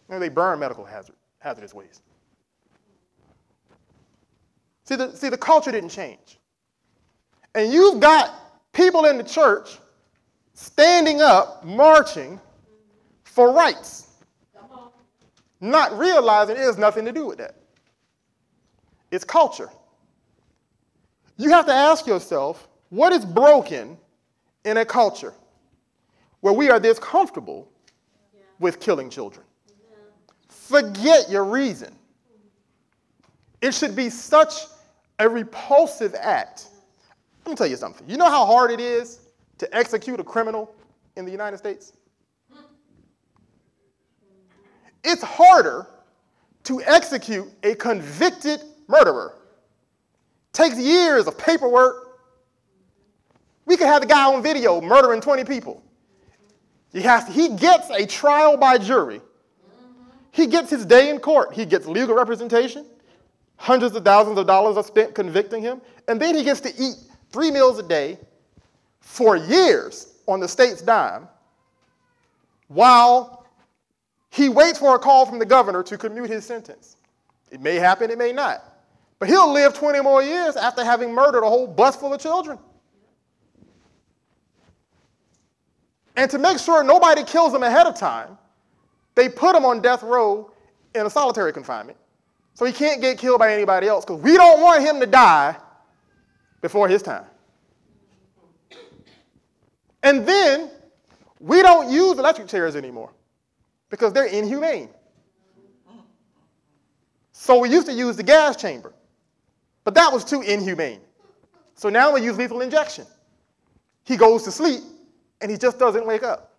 And 0.08 0.22
they 0.22 0.28
burn 0.28 0.58
medical 0.58 0.84
hazard, 0.84 1.16
hazardous 1.38 1.74
waste. 1.74 2.02
See 4.84 4.94
the, 4.94 5.12
see, 5.14 5.28
the 5.28 5.36
culture 5.36 5.72
didn't 5.72 5.90
change. 5.90 6.38
And 7.56 7.72
you've 7.72 8.00
got 8.00 8.34
people 8.74 9.06
in 9.06 9.16
the 9.16 9.24
church 9.24 9.78
standing 10.52 11.22
up, 11.22 11.64
marching 11.64 12.38
for 13.24 13.50
rights, 13.50 14.08
not 15.60 15.98
realizing 15.98 16.56
it 16.56 16.60
has 16.60 16.76
nothing 16.76 17.06
to 17.06 17.12
do 17.12 17.26
with 17.26 17.38
that. 17.38 17.56
It's 19.10 19.24
culture. 19.24 19.70
You 21.38 21.48
have 21.50 21.64
to 21.66 21.72
ask 21.72 22.06
yourself 22.06 22.68
what 22.90 23.12
is 23.12 23.24
broken 23.24 23.96
in 24.66 24.76
a 24.76 24.84
culture 24.84 25.32
where 26.40 26.52
we 26.52 26.68
are 26.70 26.78
this 26.78 26.98
comfortable 26.98 27.68
yeah. 28.34 28.42
with 28.58 28.80
killing 28.80 29.08
children? 29.08 29.46
Yeah. 29.66 29.96
Forget 30.48 31.30
your 31.30 31.44
reason. 31.44 31.94
It 33.62 33.72
should 33.72 33.96
be 33.96 34.10
such 34.10 34.52
a 35.18 35.28
repulsive 35.28 36.14
act. 36.14 36.68
Let 37.46 37.50
me 37.50 37.56
tell 37.56 37.68
you 37.68 37.76
something. 37.76 38.10
You 38.10 38.16
know 38.16 38.28
how 38.28 38.44
hard 38.44 38.72
it 38.72 38.80
is 38.80 39.20
to 39.58 39.72
execute 39.74 40.18
a 40.18 40.24
criminal 40.24 40.74
in 41.14 41.24
the 41.24 41.30
United 41.30 41.58
States? 41.58 41.92
It's 45.04 45.22
harder 45.22 45.86
to 46.64 46.82
execute 46.82 47.46
a 47.62 47.76
convicted 47.76 48.62
murderer. 48.88 49.36
Takes 50.52 50.76
years 50.76 51.28
of 51.28 51.38
paperwork. 51.38 52.18
We 53.64 53.76
could 53.76 53.86
have 53.86 54.00
the 54.00 54.08
guy 54.08 54.24
on 54.24 54.42
video 54.42 54.80
murdering 54.80 55.20
20 55.20 55.44
people. 55.44 55.84
He, 56.92 57.02
has 57.02 57.26
to, 57.26 57.30
he 57.32 57.50
gets 57.50 57.88
a 57.90 58.06
trial 58.06 58.56
by 58.56 58.76
jury. 58.78 59.20
He 60.32 60.48
gets 60.48 60.68
his 60.68 60.84
day 60.84 61.10
in 61.10 61.20
court. 61.20 61.54
He 61.54 61.64
gets 61.64 61.86
legal 61.86 62.16
representation. 62.16 62.86
Hundreds 63.56 63.94
of 63.94 64.04
thousands 64.04 64.36
of 64.36 64.48
dollars 64.48 64.76
are 64.76 64.82
spent 64.82 65.14
convicting 65.14 65.62
him. 65.62 65.80
And 66.08 66.20
then 66.20 66.34
he 66.34 66.42
gets 66.42 66.60
to 66.62 66.74
eat 66.76 66.96
three 67.30 67.50
meals 67.50 67.78
a 67.78 67.82
day 67.82 68.18
for 69.00 69.36
years 69.36 70.14
on 70.26 70.40
the 70.40 70.48
state's 70.48 70.82
dime 70.82 71.28
while 72.68 73.46
he 74.30 74.48
waits 74.48 74.78
for 74.78 74.94
a 74.94 74.98
call 74.98 75.24
from 75.24 75.38
the 75.38 75.46
governor 75.46 75.82
to 75.82 75.96
commute 75.96 76.28
his 76.28 76.44
sentence. 76.44 76.96
It 77.50 77.60
may 77.60 77.76
happen, 77.76 78.10
it 78.10 78.18
may 78.18 78.32
not. 78.32 78.62
But 79.18 79.28
he'll 79.28 79.52
live 79.52 79.72
20 79.72 80.00
more 80.00 80.22
years 80.22 80.56
after 80.56 80.84
having 80.84 81.12
murdered 81.12 81.42
a 81.42 81.48
whole 81.48 81.66
bus 81.66 81.96
full 81.96 82.12
of 82.12 82.20
children. 82.20 82.58
And 86.16 86.30
to 86.30 86.38
make 86.38 86.58
sure 86.58 86.82
nobody 86.82 87.24
kills 87.24 87.54
him 87.54 87.62
ahead 87.62 87.86
of 87.86 87.94
time, 87.94 88.36
they 89.14 89.28
put 89.28 89.54
him 89.54 89.64
on 89.64 89.80
death 89.80 90.02
row 90.02 90.50
in 90.94 91.06
a 91.06 91.10
solitary 91.10 91.52
confinement. 91.52 91.98
So 92.54 92.64
he 92.64 92.72
can't 92.72 93.00
get 93.00 93.18
killed 93.18 93.38
by 93.38 93.52
anybody 93.52 93.86
else 93.86 94.04
because 94.04 94.20
we 94.20 94.34
don't 94.34 94.62
want 94.62 94.82
him 94.82 94.98
to 95.00 95.06
die 95.06 95.56
before 96.66 96.88
his 96.88 97.00
time. 97.00 97.24
And 100.02 100.26
then 100.26 100.68
we 101.38 101.62
don't 101.62 101.88
use 101.88 102.18
electric 102.18 102.48
chairs 102.48 102.74
anymore 102.74 103.12
because 103.88 104.12
they're 104.12 104.26
inhumane. 104.26 104.88
So 107.30 107.60
we 107.60 107.70
used 107.70 107.86
to 107.86 107.92
use 107.92 108.16
the 108.16 108.24
gas 108.24 108.56
chamber. 108.56 108.92
But 109.84 109.94
that 109.94 110.12
was 110.12 110.24
too 110.24 110.40
inhumane. 110.40 110.98
So 111.76 111.88
now 111.88 112.12
we 112.12 112.22
use 112.22 112.36
lethal 112.36 112.60
injection. 112.62 113.06
He 114.02 114.16
goes 114.16 114.42
to 114.42 114.50
sleep 114.50 114.82
and 115.40 115.48
he 115.48 115.56
just 115.56 115.78
doesn't 115.78 116.04
wake 116.04 116.24
up. 116.24 116.52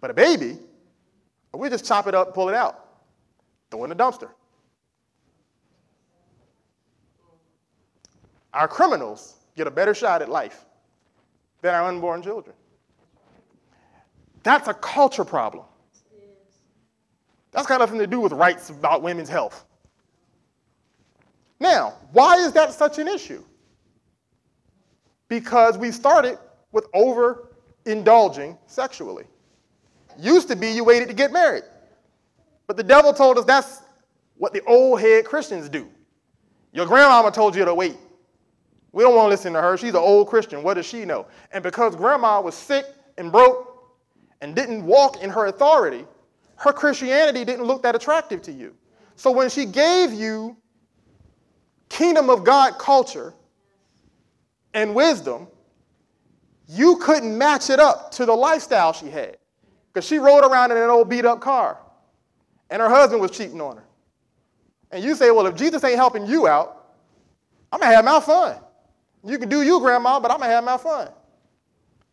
But 0.00 0.10
a 0.10 0.14
baby, 0.14 0.58
we 1.54 1.68
just 1.68 1.86
chop 1.86 2.08
it 2.08 2.14
up, 2.16 2.34
pull 2.34 2.48
it 2.48 2.56
out, 2.56 2.88
throw 3.70 3.82
it 3.82 3.84
in 3.84 3.96
the 3.96 4.02
dumpster. 4.02 4.30
Our 8.56 8.68
criminals 8.68 9.34
get 9.54 9.66
a 9.66 9.70
better 9.70 9.92
shot 9.92 10.22
at 10.22 10.30
life 10.30 10.64
than 11.60 11.74
our 11.74 11.84
unborn 11.84 12.22
children. 12.22 12.56
That's 14.42 14.66
a 14.66 14.72
culture 14.72 15.26
problem. 15.26 15.66
That's 17.52 17.66
got 17.66 17.80
nothing 17.80 17.98
to 17.98 18.06
do 18.06 18.18
with 18.18 18.32
rights 18.32 18.70
about 18.70 19.02
women's 19.02 19.28
health. 19.28 19.66
Now, 21.60 21.96
why 22.12 22.36
is 22.36 22.52
that 22.52 22.72
such 22.72 22.98
an 22.98 23.08
issue? 23.08 23.44
Because 25.28 25.76
we 25.76 25.90
started 25.90 26.38
with 26.72 26.90
overindulging 26.92 28.56
sexually. 28.66 29.24
Used 30.18 30.48
to 30.48 30.56
be 30.56 30.70
you 30.70 30.82
waited 30.82 31.08
to 31.08 31.14
get 31.14 31.30
married. 31.30 31.64
But 32.66 32.78
the 32.78 32.84
devil 32.84 33.12
told 33.12 33.36
us 33.36 33.44
that's 33.44 33.82
what 34.38 34.54
the 34.54 34.62
old 34.64 34.98
head 35.00 35.26
Christians 35.26 35.68
do. 35.68 35.90
Your 36.72 36.86
grandmama 36.86 37.30
told 37.30 37.54
you 37.54 37.66
to 37.66 37.74
wait. 37.74 37.96
We 38.96 39.02
don't 39.02 39.14
want 39.14 39.26
to 39.26 39.28
listen 39.28 39.52
to 39.52 39.60
her. 39.60 39.76
She's 39.76 39.90
an 39.90 39.96
old 39.96 40.26
Christian. 40.26 40.62
What 40.62 40.74
does 40.74 40.86
she 40.86 41.04
know? 41.04 41.26
And 41.52 41.62
because 41.62 41.94
grandma 41.94 42.40
was 42.40 42.54
sick 42.54 42.86
and 43.18 43.30
broke 43.30 43.92
and 44.40 44.56
didn't 44.56 44.86
walk 44.86 45.22
in 45.22 45.28
her 45.28 45.48
authority, 45.48 46.06
her 46.56 46.72
Christianity 46.72 47.44
didn't 47.44 47.66
look 47.66 47.82
that 47.82 47.94
attractive 47.94 48.40
to 48.40 48.52
you. 48.52 48.74
So 49.14 49.30
when 49.30 49.50
she 49.50 49.66
gave 49.66 50.14
you 50.14 50.56
kingdom 51.90 52.30
of 52.30 52.42
God 52.42 52.78
culture 52.78 53.34
and 54.72 54.94
wisdom, 54.94 55.46
you 56.66 56.96
couldn't 56.96 57.36
match 57.36 57.68
it 57.68 57.78
up 57.78 58.12
to 58.12 58.24
the 58.24 58.32
lifestyle 58.34 58.94
she 58.94 59.10
had. 59.10 59.36
Because 59.92 60.06
she 60.06 60.16
rode 60.16 60.42
around 60.42 60.70
in 60.70 60.78
an 60.78 60.88
old 60.88 61.10
beat 61.10 61.26
up 61.26 61.42
car 61.42 61.76
and 62.70 62.80
her 62.80 62.88
husband 62.88 63.20
was 63.20 63.30
cheating 63.30 63.60
on 63.60 63.76
her. 63.76 63.84
And 64.90 65.04
you 65.04 65.14
say, 65.14 65.30
well, 65.32 65.44
if 65.44 65.54
Jesus 65.54 65.84
ain't 65.84 65.96
helping 65.96 66.26
you 66.26 66.46
out, 66.46 66.94
I'm 67.70 67.78
going 67.78 67.90
to 67.90 67.96
have 67.96 68.04
my 68.06 68.20
fun. 68.20 68.62
You 69.26 69.38
can 69.38 69.48
do 69.48 69.62
you, 69.62 69.80
grandma, 69.80 70.20
but 70.20 70.30
I'm 70.30 70.38
going 70.38 70.48
to 70.48 70.54
have 70.54 70.64
my 70.64 70.76
fun. 70.76 71.08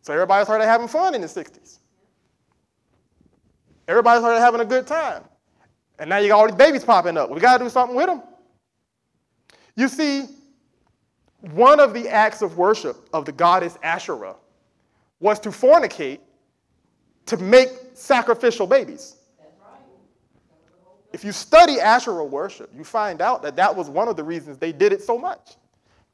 So 0.02 0.12
everybody 0.12 0.44
started 0.44 0.66
having 0.66 0.88
fun 0.88 1.14
in 1.14 1.20
the 1.20 1.26
60s. 1.26 1.78
Everybody 3.86 4.20
started 4.20 4.40
having 4.40 4.60
a 4.60 4.64
good 4.64 4.86
time. 4.86 5.22
And 5.98 6.10
now 6.10 6.18
you 6.18 6.28
got 6.28 6.40
all 6.40 6.46
these 6.46 6.56
babies 6.56 6.82
popping 6.82 7.16
up. 7.16 7.30
We 7.30 7.40
got 7.40 7.58
to 7.58 7.64
do 7.64 7.70
something 7.70 7.96
with 7.96 8.06
them. 8.06 8.22
You 9.76 9.88
see, 9.88 10.26
one 11.52 11.78
of 11.78 11.94
the 11.94 12.08
acts 12.08 12.42
of 12.42 12.56
worship 12.56 13.08
of 13.12 13.24
the 13.24 13.32
goddess 13.32 13.78
Asherah 13.82 14.36
was 15.20 15.38
to 15.40 15.50
fornicate 15.50 16.20
to 17.26 17.36
make 17.36 17.70
sacrificial 17.94 18.66
babies. 18.66 19.16
If 21.12 21.24
you 21.24 21.30
study 21.30 21.80
Asherah 21.80 22.24
worship, 22.24 22.70
you 22.74 22.82
find 22.82 23.22
out 23.22 23.42
that 23.42 23.54
that 23.56 23.74
was 23.74 23.88
one 23.88 24.08
of 24.08 24.16
the 24.16 24.24
reasons 24.24 24.58
they 24.58 24.72
did 24.72 24.92
it 24.92 25.00
so 25.00 25.16
much. 25.16 25.54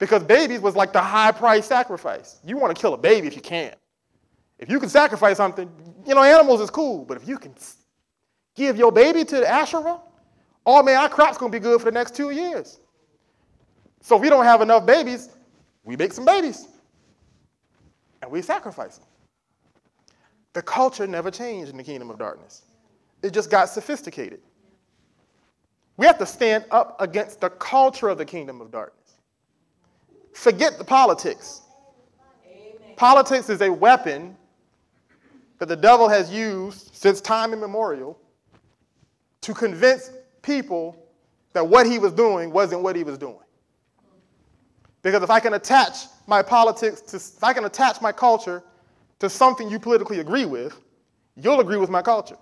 Because 0.00 0.24
babies 0.24 0.60
was 0.60 0.74
like 0.74 0.92
the 0.92 1.00
high 1.00 1.30
price 1.30 1.66
sacrifice. 1.66 2.40
You 2.42 2.56
want 2.56 2.74
to 2.74 2.80
kill 2.80 2.94
a 2.94 2.98
baby 2.98 3.28
if 3.28 3.36
you 3.36 3.42
can. 3.42 3.74
If 4.58 4.70
you 4.70 4.80
can 4.80 4.88
sacrifice 4.88 5.36
something, 5.36 5.70
you 6.06 6.14
know, 6.14 6.22
animals 6.22 6.62
is 6.62 6.70
cool, 6.70 7.04
but 7.04 7.18
if 7.18 7.28
you 7.28 7.38
can 7.38 7.54
give 8.56 8.76
your 8.76 8.90
baby 8.90 9.24
to 9.24 9.36
the 9.36 9.48
Asherah, 9.48 10.00
oh 10.64 10.82
man, 10.82 10.96
our 10.96 11.08
crop's 11.08 11.36
gonna 11.38 11.52
be 11.52 11.60
good 11.60 11.80
for 11.80 11.84
the 11.84 11.92
next 11.92 12.14
two 12.14 12.30
years. 12.30 12.80
So 14.00 14.16
if 14.16 14.22
we 14.22 14.30
don't 14.30 14.44
have 14.44 14.62
enough 14.62 14.86
babies, 14.86 15.28
we 15.84 15.96
make 15.96 16.14
some 16.14 16.24
babies 16.24 16.66
and 18.22 18.30
we 18.30 18.40
sacrifice 18.40 18.96
them. 18.96 19.06
The 20.54 20.62
culture 20.62 21.06
never 21.06 21.30
changed 21.30 21.70
in 21.70 21.76
the 21.76 21.84
kingdom 21.84 22.10
of 22.10 22.18
darkness, 22.18 22.62
it 23.22 23.32
just 23.34 23.50
got 23.50 23.68
sophisticated. 23.68 24.40
We 25.98 26.06
have 26.06 26.16
to 26.18 26.26
stand 26.26 26.64
up 26.70 26.98
against 27.00 27.42
the 27.42 27.50
culture 27.50 28.08
of 28.08 28.16
the 28.16 28.24
kingdom 28.24 28.62
of 28.62 28.70
darkness. 28.70 28.99
Forget 30.32 30.78
the 30.78 30.84
politics. 30.84 31.62
Politics 32.96 33.48
is 33.48 33.60
a 33.62 33.70
weapon 33.70 34.36
that 35.58 35.66
the 35.66 35.76
devil 35.76 36.08
has 36.08 36.32
used 36.32 36.94
since 36.94 37.20
time 37.20 37.52
immemorial 37.52 38.18
to 39.42 39.54
convince 39.54 40.10
people 40.42 40.96
that 41.52 41.66
what 41.66 41.86
he 41.86 41.98
was 41.98 42.12
doing 42.12 42.52
wasn't 42.52 42.82
what 42.82 42.96
he 42.96 43.04
was 43.04 43.18
doing. 43.18 43.38
Because 45.02 45.22
if 45.22 45.30
I 45.30 45.40
can 45.40 45.54
attach 45.54 46.06
my 46.26 46.42
politics 46.42 47.00
to, 47.02 47.16
if 47.16 47.42
I 47.42 47.52
can 47.52 47.64
attach 47.64 48.00
my 48.00 48.12
culture 48.12 48.62
to 49.18 49.28
something 49.28 49.68
you 49.68 49.78
politically 49.78 50.20
agree 50.20 50.44
with, 50.44 50.78
you'll 51.36 51.60
agree 51.60 51.78
with 51.78 51.90
my 51.90 52.02
culture. 52.02 52.36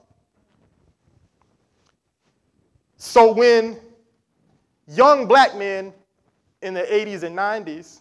So 2.97 3.33
when 3.33 3.79
young 4.89 5.27
black 5.27 5.57
men 5.57 5.93
in 6.63 6.75
the 6.75 6.83
80s 6.83 7.23
and 7.23 7.37
90s 7.37 8.01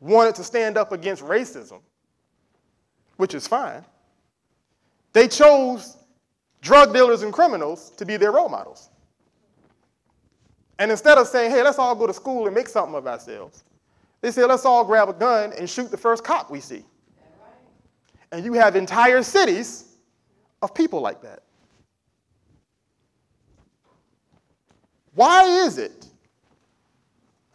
wanted 0.00 0.34
to 0.36 0.44
stand 0.44 0.76
up 0.76 0.92
against 0.92 1.22
racism, 1.22 1.80
which 3.16 3.34
is 3.34 3.46
fine, 3.46 3.84
they 5.12 5.28
chose 5.28 5.96
drug 6.60 6.92
dealers 6.92 7.22
and 7.22 7.32
criminals 7.32 7.90
to 7.90 8.04
be 8.04 8.16
their 8.16 8.32
role 8.32 8.48
models. 8.48 8.90
And 10.78 10.90
instead 10.90 11.16
of 11.16 11.26
saying, 11.26 11.50
hey, 11.50 11.62
let's 11.62 11.78
all 11.78 11.94
go 11.94 12.06
to 12.06 12.12
school 12.12 12.46
and 12.46 12.54
make 12.54 12.68
something 12.68 12.94
of 12.94 13.06
ourselves, 13.06 13.64
they 14.20 14.30
said, 14.30 14.46
let's 14.46 14.64
all 14.64 14.84
grab 14.84 15.08
a 15.08 15.12
gun 15.12 15.52
and 15.58 15.68
shoot 15.68 15.90
the 15.90 15.96
first 15.96 16.24
cop 16.24 16.50
we 16.50 16.60
see. 16.60 16.84
And 18.32 18.44
you 18.44 18.52
have 18.54 18.76
entire 18.76 19.22
cities 19.22 19.96
of 20.60 20.74
people 20.74 21.00
like 21.00 21.22
that. 21.22 21.42
Why 25.14 25.44
is 25.44 25.78
it 25.78 26.06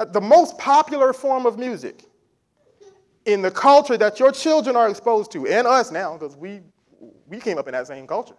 Uh, 0.02 0.06
the 0.06 0.22
most 0.22 0.58
popular 0.58 1.14
form 1.14 1.46
of 1.46 1.60
music 1.60 2.06
in 3.26 3.40
the 3.44 3.52
culture 3.52 3.98
that 3.98 4.20
your 4.20 4.32
children 4.32 4.76
are 4.76 4.90
exposed 4.90 5.32
to, 5.32 5.46
and 5.46 5.68
us 5.68 5.92
now, 5.92 6.18
because 6.18 6.36
we, 6.36 6.62
we 7.28 7.40
came 7.40 7.60
up 7.60 7.68
in 7.68 7.74
that 7.74 7.86
same 7.86 8.08
culture, 8.08 8.34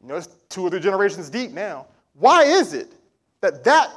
you 0.00 0.06
know, 0.06 0.14
it's 0.14 0.28
two 0.48 0.62
or 0.62 0.70
three 0.70 0.78
generations 0.78 1.28
deep 1.28 1.50
now. 1.50 1.88
Why 2.14 2.44
is 2.44 2.72
it 2.72 2.92
that 3.40 3.64
that 3.64 3.90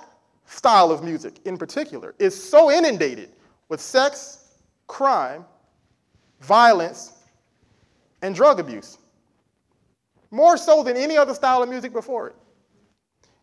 style 0.46 0.90
of 0.90 1.04
music 1.04 1.40
in 1.46 1.58
particular 1.58 2.16
is 2.18 2.34
so 2.34 2.72
inundated 2.72 3.30
with 3.70 3.80
sex, 3.80 4.56
crime, 4.88 5.46
violence, 6.42 7.14
and 8.24 8.34
drug 8.34 8.60
abuse. 8.60 8.98
More 10.32 10.58
so 10.58 10.82
than 10.82 10.98
any 10.98 11.18
other 11.18 11.36
style 11.36 11.62
of 11.62 11.70
music 11.70 11.94
before 11.94 12.30
it. 12.30 12.36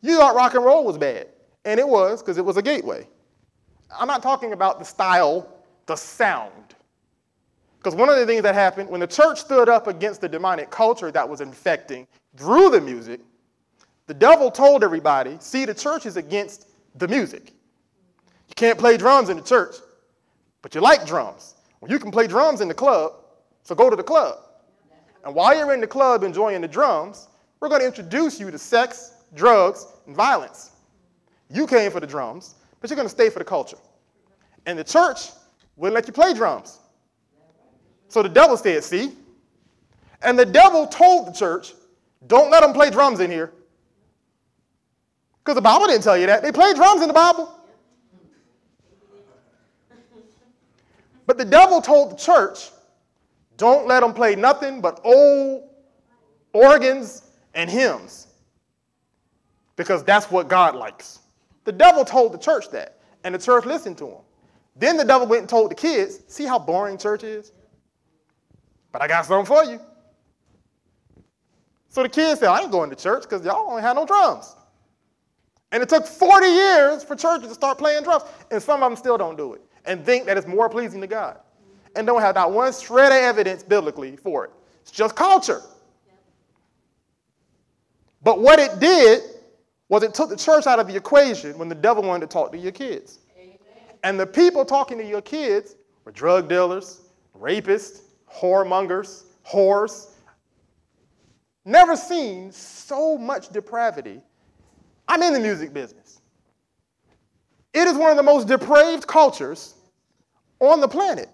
You 0.00 0.16
thought 0.16 0.34
rock 0.34 0.54
and 0.54 0.64
roll 0.64 0.84
was 0.84 0.98
bad, 0.98 1.28
and 1.64 1.78
it 1.78 1.86
was 1.86 2.22
because 2.22 2.38
it 2.38 2.44
was 2.44 2.56
a 2.56 2.62
gateway. 2.62 3.06
I'm 3.96 4.08
not 4.08 4.22
talking 4.22 4.52
about 4.52 4.78
the 4.78 4.84
style, 4.84 5.48
the 5.86 5.96
sound. 5.96 6.74
Because 7.78 7.94
one 7.94 8.08
of 8.08 8.16
the 8.16 8.26
things 8.26 8.42
that 8.42 8.54
happened 8.54 8.88
when 8.88 9.00
the 9.00 9.06
church 9.06 9.40
stood 9.40 9.68
up 9.68 9.86
against 9.86 10.20
the 10.20 10.28
demonic 10.28 10.70
culture 10.70 11.10
that 11.10 11.28
was 11.28 11.40
infecting 11.40 12.06
through 12.36 12.70
the 12.70 12.80
music, 12.80 13.20
the 14.06 14.14
devil 14.14 14.50
told 14.50 14.84
everybody, 14.84 15.36
see, 15.40 15.64
the 15.64 15.74
church 15.74 16.06
is 16.06 16.16
against 16.16 16.68
the 16.96 17.08
music. 17.08 17.52
You 18.48 18.54
can't 18.54 18.78
play 18.78 18.96
drums 18.96 19.30
in 19.30 19.36
the 19.36 19.42
church, 19.42 19.76
but 20.60 20.74
you 20.74 20.80
like 20.80 21.06
drums. 21.06 21.54
Well, 21.80 21.90
you 21.90 21.98
can 21.98 22.10
play 22.10 22.26
drums 22.26 22.60
in 22.60 22.68
the 22.68 22.74
club, 22.74 23.12
so 23.62 23.74
go 23.74 23.90
to 23.90 23.96
the 23.96 24.02
club. 24.02 24.38
And 25.24 25.34
while 25.34 25.56
you're 25.56 25.72
in 25.72 25.80
the 25.80 25.86
club 25.86 26.24
enjoying 26.24 26.60
the 26.60 26.68
drums, 26.68 27.28
we're 27.60 27.68
going 27.68 27.80
to 27.80 27.86
introduce 27.86 28.40
you 28.40 28.50
to 28.50 28.58
sex, 28.58 29.12
drugs, 29.34 29.86
and 30.06 30.16
violence. 30.16 30.71
You 31.52 31.66
came 31.66 31.90
for 31.90 32.00
the 32.00 32.06
drums, 32.06 32.54
but 32.80 32.88
you're 32.88 32.96
going 32.96 33.06
to 33.06 33.14
stay 33.14 33.28
for 33.28 33.38
the 33.38 33.44
culture. 33.44 33.76
And 34.66 34.78
the 34.78 34.84
church 34.84 35.30
wouldn't 35.76 35.94
let 35.94 36.06
you 36.06 36.12
play 36.12 36.34
drums. 36.34 36.78
So 38.08 38.22
the 38.22 38.28
devil 38.28 38.56
said, 38.56 38.82
see? 38.84 39.12
And 40.22 40.38
the 40.38 40.46
devil 40.46 40.86
told 40.86 41.28
the 41.28 41.32
church, 41.32 41.74
don't 42.26 42.50
let 42.50 42.62
them 42.62 42.72
play 42.72 42.90
drums 42.90 43.20
in 43.20 43.30
here. 43.30 43.52
Because 45.44 45.56
the 45.56 45.62
Bible 45.62 45.86
didn't 45.86 46.04
tell 46.04 46.16
you 46.16 46.26
that. 46.26 46.42
They 46.42 46.52
play 46.52 46.72
drums 46.72 47.02
in 47.02 47.08
the 47.08 47.14
Bible. 47.14 47.52
But 51.26 51.38
the 51.38 51.44
devil 51.44 51.80
told 51.80 52.12
the 52.12 52.16
church, 52.16 52.70
don't 53.56 53.86
let 53.86 54.00
them 54.00 54.12
play 54.12 54.34
nothing 54.36 54.80
but 54.80 55.00
old 55.04 55.68
organs 56.52 57.30
and 57.54 57.68
hymns. 57.68 58.28
Because 59.76 60.04
that's 60.04 60.30
what 60.30 60.48
God 60.48 60.74
likes. 60.74 61.20
The 61.64 61.72
devil 61.72 62.04
told 62.04 62.32
the 62.32 62.38
church 62.38 62.70
that, 62.70 62.98
and 63.24 63.34
the 63.34 63.38
church 63.38 63.64
listened 63.64 63.98
to 63.98 64.06
him. 64.06 64.20
Then 64.76 64.96
the 64.96 65.04
devil 65.04 65.26
went 65.26 65.40
and 65.40 65.48
told 65.48 65.70
the 65.70 65.74
kids, 65.74 66.20
see 66.28 66.44
how 66.44 66.58
boring 66.58 66.98
church 66.98 67.24
is? 67.24 67.52
But 68.90 69.02
I 69.02 69.08
got 69.08 69.26
something 69.26 69.46
for 69.46 69.64
you. 69.64 69.80
So 71.88 72.02
the 72.02 72.08
kids 72.08 72.40
said, 72.40 72.48
I 72.48 72.62
ain't 72.62 72.72
going 72.72 72.90
to 72.90 72.96
church 72.96 73.24
because 73.24 73.44
y'all 73.44 73.68
don't 73.68 73.80
have 73.80 73.96
no 73.96 74.06
drums. 74.06 74.56
And 75.70 75.82
it 75.82 75.88
took 75.88 76.06
40 76.06 76.46
years 76.46 77.04
for 77.04 77.16
churches 77.16 77.48
to 77.48 77.54
start 77.54 77.78
playing 77.78 78.02
drums, 78.04 78.24
and 78.50 78.62
some 78.62 78.82
of 78.82 78.90
them 78.90 78.96
still 78.96 79.18
don't 79.18 79.36
do 79.36 79.54
it 79.54 79.62
and 79.84 80.04
think 80.04 80.26
that 80.26 80.36
it's 80.36 80.46
more 80.46 80.68
pleasing 80.68 81.00
to 81.00 81.06
God 81.06 81.38
and 81.96 82.06
don't 82.06 82.20
have 82.20 82.34
not 82.34 82.52
one 82.52 82.72
shred 82.72 83.12
of 83.12 83.18
evidence 83.18 83.62
biblically 83.62 84.16
for 84.16 84.44
it. 84.44 84.50
It's 84.82 84.90
just 84.90 85.14
culture. 85.14 85.60
But 88.22 88.40
what 88.40 88.58
it 88.58 88.78
did 88.78 89.22
was 89.92 90.02
it 90.02 90.14
took 90.14 90.30
the 90.30 90.36
church 90.36 90.66
out 90.66 90.78
of 90.78 90.86
the 90.86 90.96
equation 90.96 91.58
when 91.58 91.68
the 91.68 91.74
devil 91.74 92.02
wanted 92.02 92.22
to 92.22 92.32
talk 92.32 92.50
to 92.50 92.56
your 92.56 92.72
kids. 92.72 93.18
Amen. 93.36 93.58
And 94.04 94.18
the 94.18 94.26
people 94.26 94.64
talking 94.64 94.96
to 94.96 95.04
your 95.04 95.20
kids 95.20 95.76
were 96.06 96.12
drug 96.12 96.48
dealers, 96.48 97.02
rapists, 97.38 98.00
whoremongers, 98.34 99.24
whores. 99.46 100.12
Never 101.66 101.94
seen 101.94 102.50
so 102.52 103.18
much 103.18 103.50
depravity 103.50 104.22
I'm 105.08 105.22
in 105.22 105.34
the 105.34 105.40
music 105.40 105.74
business. 105.74 106.22
It 107.74 107.86
is 107.86 107.94
one 107.94 108.10
of 108.10 108.16
the 108.16 108.22
most 108.22 108.48
depraved 108.48 109.06
cultures 109.06 109.74
on 110.60 110.80
the 110.80 110.88
planet. 110.88 111.28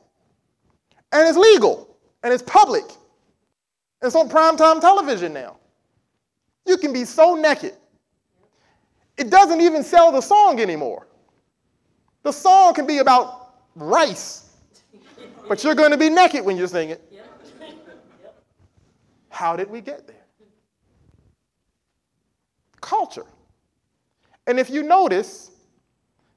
And 1.12 1.28
it's 1.28 1.38
legal 1.38 1.96
and 2.24 2.32
it's 2.32 2.42
public. 2.42 2.86
It's 4.02 4.16
on 4.16 4.28
primetime 4.28 4.80
television 4.80 5.32
now. 5.32 5.58
You 6.66 6.76
can 6.76 6.92
be 6.92 7.04
so 7.04 7.36
naked. 7.36 7.74
It 9.18 9.30
doesn't 9.30 9.60
even 9.60 9.82
sell 9.82 10.12
the 10.12 10.20
song 10.20 10.60
anymore. 10.60 11.08
The 12.22 12.32
song 12.32 12.72
can 12.74 12.86
be 12.86 12.98
about 12.98 13.54
rice, 13.74 14.50
but 15.48 15.64
you're 15.64 15.74
going 15.74 15.90
to 15.90 15.96
be 15.96 16.08
naked 16.08 16.44
when 16.44 16.56
you 16.56 16.66
sing 16.68 16.90
it. 16.90 17.12
How 19.28 19.56
did 19.56 19.70
we 19.70 19.80
get 19.80 20.06
there? 20.06 20.16
Culture. 22.80 23.26
And 24.46 24.58
if 24.58 24.70
you 24.70 24.82
notice, 24.82 25.50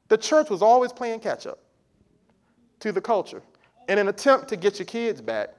the 0.07 0.17
church 0.17 0.49
was 0.49 0.61
always 0.61 0.91
playing 0.91 1.19
catch 1.19 1.47
up 1.47 1.59
to 2.79 2.91
the 2.91 3.01
culture. 3.01 3.41
In 3.89 3.97
an 3.97 4.07
attempt 4.07 4.47
to 4.49 4.55
get 4.55 4.79
your 4.79 4.85
kids 4.85 5.21
back, 5.21 5.49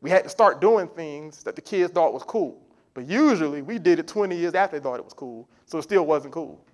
we 0.00 0.08
had 0.10 0.24
to 0.24 0.30
start 0.30 0.60
doing 0.60 0.88
things 0.88 1.42
that 1.42 1.56
the 1.56 1.62
kids 1.62 1.92
thought 1.92 2.12
was 2.12 2.22
cool. 2.22 2.60
But 2.94 3.06
usually 3.06 3.62
we 3.62 3.78
did 3.78 3.98
it 3.98 4.08
20 4.08 4.34
years 4.34 4.54
after 4.54 4.78
they 4.78 4.82
thought 4.82 4.98
it 4.98 5.04
was 5.04 5.12
cool, 5.12 5.48
so 5.66 5.78
it 5.78 5.82
still 5.82 6.06
wasn't 6.06 6.32
cool. 6.32 6.64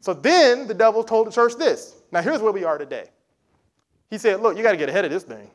So 0.00 0.14
then 0.14 0.66
the 0.66 0.74
devil 0.74 1.02
told 1.02 1.26
the 1.26 1.30
church 1.30 1.56
this 1.56 1.96
Now, 2.12 2.22
here's 2.22 2.40
where 2.40 2.52
we 2.52 2.64
are 2.64 2.78
today. 2.78 3.08
He 4.10 4.18
said, 4.18 4.40
Look, 4.40 4.56
you 4.56 4.62
got 4.62 4.72
to 4.72 4.76
get 4.76 4.88
ahead 4.88 5.04
of 5.04 5.10
this 5.10 5.24
thing. 5.24 5.50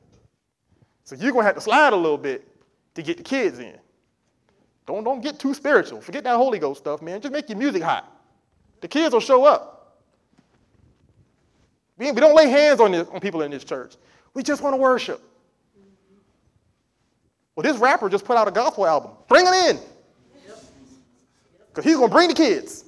So 1.04 1.16
you're 1.16 1.32
going 1.32 1.44
to 1.44 1.48
have 1.48 1.56
to 1.56 1.62
slide 1.62 1.94
a 1.94 1.96
little 1.96 2.18
bit 2.18 2.48
to 2.96 3.02
get 3.02 3.18
the 3.18 3.24
kids 3.24 3.60
in. 3.60 3.78
Don't, 4.86 5.04
don't 5.04 5.22
get 5.22 5.40
too 5.40 5.54
spiritual. 5.54 6.02
Forget 6.02 6.24
that 6.24 6.36
Holy 6.36 6.60
Ghost 6.60 6.80
stuff, 6.80 7.02
man. 7.02 7.22
Just 7.22 7.32
make 7.32 7.50
your 7.50 7.58
music 7.58 7.82
hot. 7.82 8.12
The 8.82 8.88
kids 8.88 9.14
will 9.14 9.22
show 9.22 9.46
up. 9.46 10.00
We, 11.98 12.12
we 12.12 12.20
don't 12.20 12.36
lay 12.36 12.50
hands 12.50 12.80
on, 12.80 12.92
this, 12.92 13.08
on 13.10 13.20
people 13.20 13.42
in 13.44 13.52
this 13.52 13.64
church. 13.64 13.96
We 14.34 14.44
just 14.44 14.62
want 14.62 14.74
to 14.74 14.78
worship. 14.78 15.22
Well, 17.56 17.64
this 17.64 17.78
rapper 17.78 18.10
just 18.10 18.26
put 18.26 18.38
out 18.38 18.48
a 18.48 18.52
gospel 18.52 18.88
album. 18.88 19.12
Bring 19.28 19.46
him 19.46 19.54
in. 19.54 19.80
Because 21.70 21.86
he's 21.86 21.96
going 21.96 22.10
to 22.10 22.14
bring 22.14 22.28
the 22.28 22.34
kids. 22.34 22.86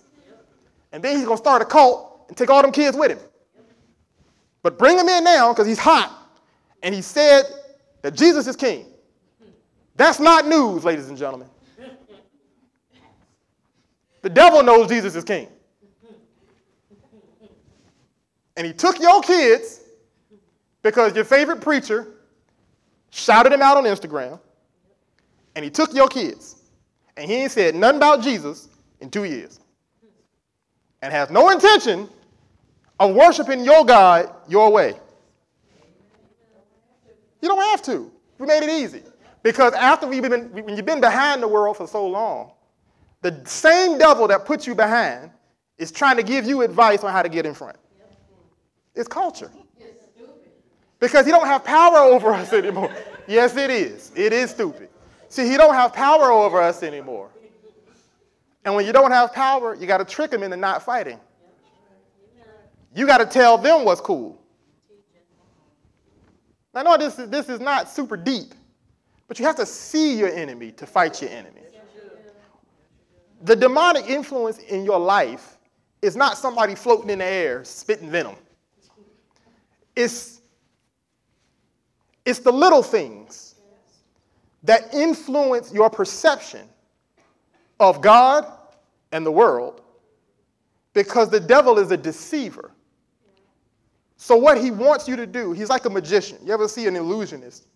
And 0.94 1.04
then 1.04 1.18
he's 1.18 1.26
going 1.26 1.38
to 1.38 1.44
start 1.44 1.62
a 1.62 1.66
cult 1.66 2.26
and 2.30 2.38
take 2.38 2.50
all 2.50 2.62
them 2.62 2.72
kids 2.72 2.96
with 2.96 3.12
him. 3.12 3.20
But 4.62 4.78
bring 4.78 4.98
him 4.98 5.10
in 5.10 5.24
now 5.24 5.52
because 5.52 5.68
he's 5.68 5.80
hot. 5.80 6.30
And 6.84 6.94
he 6.94 7.02
said 7.02 7.44
that 8.04 8.14
Jesus 8.14 8.48
is 8.48 8.56
king. 8.56 8.86
That's 9.96 10.20
not 10.20 10.48
news, 10.48 10.86
ladies 10.86 11.10
and 11.10 11.18
gentlemen. 11.18 11.50
The 14.22 14.30
devil 14.30 14.64
knows 14.64 14.88
Jesus 14.88 15.16
is 15.16 15.24
king. 15.24 15.48
And 18.56 18.68
he 18.68 18.72
took 18.72 19.00
your 19.00 19.22
kids 19.22 19.82
because 20.84 21.16
your 21.16 21.26
favorite 21.26 21.60
preacher 21.60 22.08
shouted 23.10 23.52
him 23.52 23.62
out 23.62 23.78
on 23.78 23.84
Instagram. 23.84 24.40
And 25.56 25.66
he 25.66 25.72
took 25.72 25.94
your 25.94 26.08
kids. 26.08 26.62
And 27.18 27.30
he 27.30 27.38
ain't 27.38 27.52
said 27.52 27.76
nothing 27.76 27.98
about 27.98 28.22
Jesus 28.22 28.70
in 29.02 29.10
two 29.10 29.24
years. 29.24 29.60
And 31.04 31.12
has 31.12 31.30
no 31.30 31.50
intention 31.50 32.08
of 32.98 33.14
worshiping 33.14 33.66
your 33.66 33.84
God 33.84 34.34
your 34.48 34.72
way. 34.72 34.96
You 37.42 37.50
don't 37.50 37.62
have 37.62 37.82
to. 37.82 38.10
We 38.40 38.48
made 38.48 38.64
it 38.64 38.70
easy. 38.70 39.04
Because 39.44 39.74
after 39.74 40.08
we've 40.08 40.22
been, 40.22 40.50
when 40.54 40.78
you've 40.78 40.86
been 40.86 41.02
behind 41.02 41.44
the 41.44 41.48
world 41.50 41.76
for 41.76 41.88
so 41.88 42.08
long, 42.08 42.52
the 43.22 43.42
same 43.44 43.98
devil 43.98 44.30
that 44.30 44.46
puts 44.46 44.66
you 44.66 44.76
behind 44.76 45.30
is 45.78 45.92
trying 45.92 46.16
to 46.16 46.24
give 46.24 46.46
you 46.46 46.62
advice 46.62 47.04
on 47.04 47.12
how 47.12 47.22
to 47.22 47.28
get 47.28 47.46
in 47.46 47.54
front. 47.54 47.76
It's 48.96 49.10
culture. 49.10 49.52
Because 51.02 51.26
he 51.26 51.34
don't 51.34 51.48
have 51.48 51.66
power 51.66 51.98
over 51.98 52.32
us 52.32 52.54
anymore. 52.54 52.94
Yes, 53.28 53.58
it 53.58 53.70
is. 53.70 54.14
It 54.16 54.32
is 54.32 54.52
stupid. 54.52 54.88
See, 55.28 55.50
he 55.50 55.58
don't 55.58 55.74
have 55.74 55.92
power 55.92 56.32
over 56.32 56.62
us 56.62 56.82
anymore. 56.82 57.30
And 58.66 58.76
when 58.76 58.86
you 58.86 58.94
don't 58.94 59.12
have 59.12 59.34
power, 59.34 59.76
you 59.76 59.88
got 59.88 59.98
to 59.98 60.06
trick 60.06 60.32
them 60.32 60.44
into 60.44 60.58
not 60.58 60.84
fighting. 60.84 61.20
You 62.96 63.06
got 63.08 63.18
to 63.18 63.26
tell 63.26 63.58
them 63.58 63.86
what's 63.86 64.02
cool. 64.02 64.40
I 66.76 66.84
know 66.84 66.98
this 66.98 67.20
is, 67.20 67.30
this 67.30 67.50
is 67.50 67.60
not 67.60 67.90
super 67.90 68.18
deep, 68.18 68.54
but 69.28 69.40
you 69.40 69.46
have 69.46 69.56
to 69.58 69.66
see 69.66 70.18
your 70.18 70.30
enemy 70.30 70.72
to 70.72 70.86
fight 70.86 71.22
your 71.22 71.30
enemy. 71.32 71.62
The 73.44 73.56
demonic 73.56 74.10
influence 74.10 74.60
in 74.60 74.86
your 74.86 75.00
life 75.00 75.58
is 76.02 76.16
not 76.16 76.38
somebody 76.38 76.76
floating 76.76 77.10
in 77.10 77.20
the 77.20 77.26
air 77.26 77.64
spitting 77.64 78.10
venom. 78.10 78.36
It's, 79.96 80.42
it's 82.26 82.40
the 82.40 82.52
little 82.52 82.82
things 82.82 83.56
that 84.64 84.94
influence 84.94 85.74
your 85.74 85.90
perception 85.90 86.68
of 87.84 88.02
God 88.02 88.46
and 89.12 89.26
the 89.26 89.32
world 89.32 89.82
because 90.94 91.30
the 91.30 91.40
devil 91.40 91.80
is 91.80 91.92
a 91.92 91.98
deceiver. 91.98 92.72
So, 94.18 94.38
what 94.38 94.58
he 94.58 94.72
wants 94.72 95.08
you 95.08 95.16
to 95.16 95.28
do, 95.28 95.52
he's 95.52 95.70
like 95.70 95.86
a 95.86 95.90
magician. 95.90 96.38
You 96.44 96.54
ever 96.54 96.68
see 96.68 96.88
an 96.88 96.96
illusionist? 96.96 97.68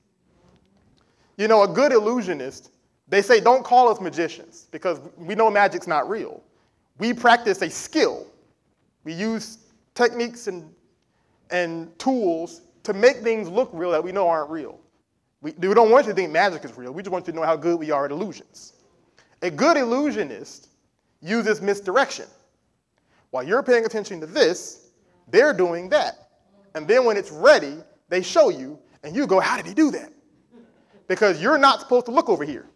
You 1.36 1.47
know, 1.47 1.64
a 1.64 1.68
good 1.68 1.91
illusionist, 1.91 2.72
they 3.08 3.22
say, 3.22 3.39
don't 3.39 3.64
call 3.64 3.89
us 3.89 3.99
magicians 3.99 4.68
because 4.72 4.99
we 5.18 5.36
know 5.36 5.49
magic's 5.49 5.88
not 5.88 6.10
real. 6.10 6.41
We 6.99 7.14
practice 7.14 7.62
a 7.62 7.70
skill. 7.70 8.28
We 9.03 9.14
use 9.14 9.60
techniques 9.93 10.47
and, 10.47 10.74
and 11.51 11.97
tools 11.99 12.62
to 12.84 12.93
make 12.93 13.18
things 13.18 13.49
look 13.49 13.70
real 13.74 13.91
that 13.91 14.03
we 14.03 14.12
know 14.12 14.28
aren't 14.28 14.49
real. 14.49 14.80
We, 15.41 15.51
we 15.51 15.74
don't 15.74 15.91
want 15.91 16.05
you 16.08 16.14
to 16.14 16.16
think 16.16 16.32
magic 16.32 16.66
is 16.66 16.76
real. 16.78 16.91
We 16.91 17.03
just 17.03 17.12
want 17.12 17.28
you 17.28 17.34
to 17.34 17.39
know 17.39 17.45
how 17.45 17.55
good 17.55 17.80
we 17.80 17.91
are 17.91 18.05
at 18.05 18.12
illusions. 18.12 18.74
A 19.42 19.52
good 19.52 19.78
illusionist 19.78 20.70
uses 21.22 21.62
misdirection. 21.62 22.26
While 23.32 23.44
you're 23.44 23.64
paying 23.64 23.86
attention 23.86 24.20
to 24.22 24.26
this, 24.26 24.90
they're 25.28 25.54
doing 25.54 25.90
that. 25.90 26.30
And 26.76 26.88
then 26.88 27.06
when 27.06 27.18
it's 27.18 27.32
ready, 27.32 27.78
they 28.10 28.22
show 28.22 28.50
you, 28.50 28.80
and 29.04 29.16
you 29.16 29.28
go, 29.28 29.40
How 29.40 29.58
did 29.58 29.66
he 29.66 29.74
do 29.74 29.92
that? 29.92 30.12
Because 31.08 31.42
you're 31.42 31.58
not 31.58 31.80
supposed 31.80 32.06
to 32.08 32.12
look 32.12 32.30
over 32.30 32.44
here. 32.44 32.68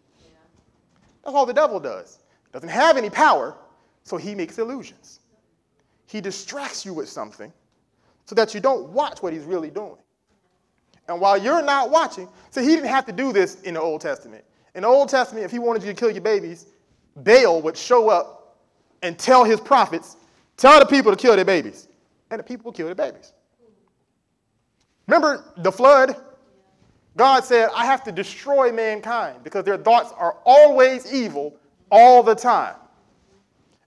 That's 1.24 1.34
all 1.34 1.46
the 1.46 1.54
devil 1.54 1.78
does. 1.78 2.18
Doesn't 2.52 2.68
have 2.68 2.96
any 2.96 3.10
power, 3.10 3.56
so 4.02 4.16
he 4.16 4.34
makes 4.34 4.58
illusions. 4.58 5.20
He 6.06 6.20
distracts 6.20 6.84
you 6.84 6.92
with 6.92 7.08
something 7.08 7.52
so 8.26 8.34
that 8.34 8.54
you 8.54 8.60
don't 8.60 8.88
watch 8.90 9.22
what 9.22 9.32
he's 9.32 9.44
really 9.44 9.70
doing. 9.70 9.96
And 11.08 11.20
while 11.20 11.36
you're 11.36 11.62
not 11.62 11.90
watching, 11.90 12.28
so 12.50 12.60
he 12.60 12.68
didn't 12.68 12.88
have 12.88 13.06
to 13.06 13.12
do 13.12 13.32
this 13.32 13.60
in 13.62 13.74
the 13.74 13.80
Old 13.80 14.00
Testament. 14.00 14.44
In 14.74 14.82
the 14.82 14.88
Old 14.88 15.08
Testament, 15.08 15.44
if 15.44 15.50
he 15.50 15.58
wanted 15.58 15.82
you 15.82 15.92
to 15.92 15.98
kill 15.98 16.10
your 16.10 16.22
babies, 16.22 16.66
Baal 17.16 17.60
would 17.62 17.76
show 17.76 18.08
up 18.08 18.56
and 19.02 19.18
tell 19.18 19.44
his 19.44 19.60
prophets, 19.60 20.16
tell 20.56 20.78
the 20.78 20.86
people 20.86 21.12
to 21.12 21.16
kill 21.16 21.36
their 21.36 21.44
babies. 21.44 21.88
And 22.30 22.38
the 22.38 22.44
people 22.44 22.66
would 22.66 22.76
kill 22.76 22.86
their 22.86 22.94
babies. 22.94 23.34
Remember 25.06 25.44
the 25.58 25.72
flood? 25.72 26.16
God 27.16 27.44
said, 27.44 27.68
I 27.74 27.84
have 27.84 28.02
to 28.04 28.12
destroy 28.12 28.72
mankind 28.72 29.44
because 29.44 29.64
their 29.64 29.76
thoughts 29.76 30.12
are 30.16 30.38
always 30.44 31.12
evil 31.12 31.54
all 31.90 32.22
the 32.22 32.34
time. 32.34 32.76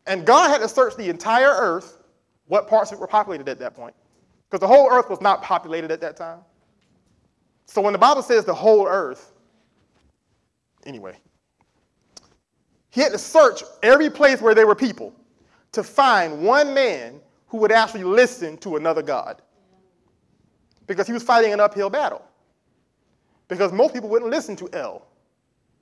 And 0.05 0.25
God 0.25 0.49
had 0.49 0.59
to 0.59 0.67
search 0.67 0.95
the 0.95 1.09
entire 1.09 1.49
earth, 1.49 2.03
what 2.47 2.67
parts 2.67 2.91
were 2.91 3.07
populated 3.07 3.49
at 3.49 3.57
that 3.57 3.73
point, 3.73 3.95
because 4.47 4.59
the 4.59 4.67
whole 4.67 4.91
earth 4.91 5.09
was 5.09 5.19
not 5.21 5.41
populated 5.41 5.89
at 5.89 5.99
that 6.01 6.15
time. 6.15 6.39
So 7.65 7.81
when 7.81 7.93
the 7.93 7.99
Bible 7.99 8.21
says 8.21 8.45
the 8.45 8.53
whole 8.53 8.85
earth, 8.85 9.31
anyway, 10.85 11.17
he 12.89 13.01
had 13.01 13.11
to 13.11 13.17
search 13.17 13.63
every 13.83 14.09
place 14.09 14.41
where 14.41 14.55
there 14.55 14.67
were 14.67 14.75
people 14.75 15.13
to 15.73 15.83
find 15.83 16.43
one 16.43 16.73
man 16.73 17.19
who 17.47 17.57
would 17.57 17.71
actually 17.71 18.03
listen 18.03 18.57
to 18.57 18.77
another 18.77 19.01
God 19.01 19.41
because 20.87 21.07
he 21.07 21.13
was 21.13 21.23
fighting 21.23 21.53
an 21.53 21.59
uphill 21.59 21.89
battle. 21.89 22.23
Because 23.47 23.71
most 23.71 23.93
people 23.93 24.09
wouldn't 24.09 24.31
listen 24.31 24.55
to 24.55 24.69
El, 24.73 25.05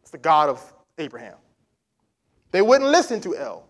it's 0.02 0.12
the 0.12 0.18
God 0.18 0.50
of 0.50 0.74
Abraham. 0.98 1.36
They 2.52 2.62
wouldn't 2.62 2.90
listen 2.90 3.22
to 3.22 3.36
El. 3.36 3.66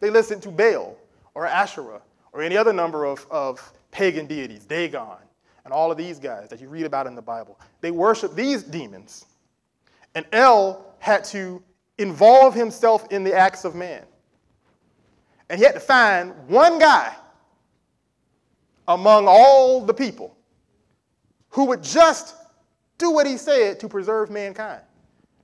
They 0.00 0.10
listened 0.10 0.42
to 0.42 0.50
Baal 0.50 0.96
or 1.34 1.46
Asherah 1.46 2.00
or 2.32 2.42
any 2.42 2.56
other 2.56 2.72
number 2.72 3.04
of, 3.04 3.26
of 3.30 3.72
pagan 3.90 4.26
deities, 4.26 4.64
Dagon, 4.64 5.18
and 5.64 5.72
all 5.72 5.90
of 5.90 5.98
these 5.98 6.18
guys 6.18 6.48
that 6.48 6.60
you 6.60 6.68
read 6.68 6.86
about 6.86 7.06
in 7.06 7.14
the 7.14 7.22
Bible. 7.22 7.58
They 7.80 7.90
worship 7.90 8.34
these 8.34 8.62
demons. 8.62 9.26
And 10.14 10.26
El 10.32 10.94
had 10.98 11.24
to 11.24 11.62
involve 11.98 12.54
himself 12.54 13.06
in 13.10 13.24
the 13.24 13.34
acts 13.34 13.64
of 13.64 13.74
man. 13.74 14.04
And 15.48 15.58
he 15.58 15.64
had 15.64 15.74
to 15.74 15.80
find 15.80 16.34
one 16.48 16.78
guy 16.78 17.14
among 18.88 19.26
all 19.28 19.84
the 19.84 19.94
people 19.94 20.36
who 21.50 21.66
would 21.66 21.82
just 21.82 22.34
do 22.98 23.10
what 23.10 23.26
he 23.26 23.36
said 23.36 23.78
to 23.80 23.88
preserve 23.88 24.30
mankind. 24.30 24.82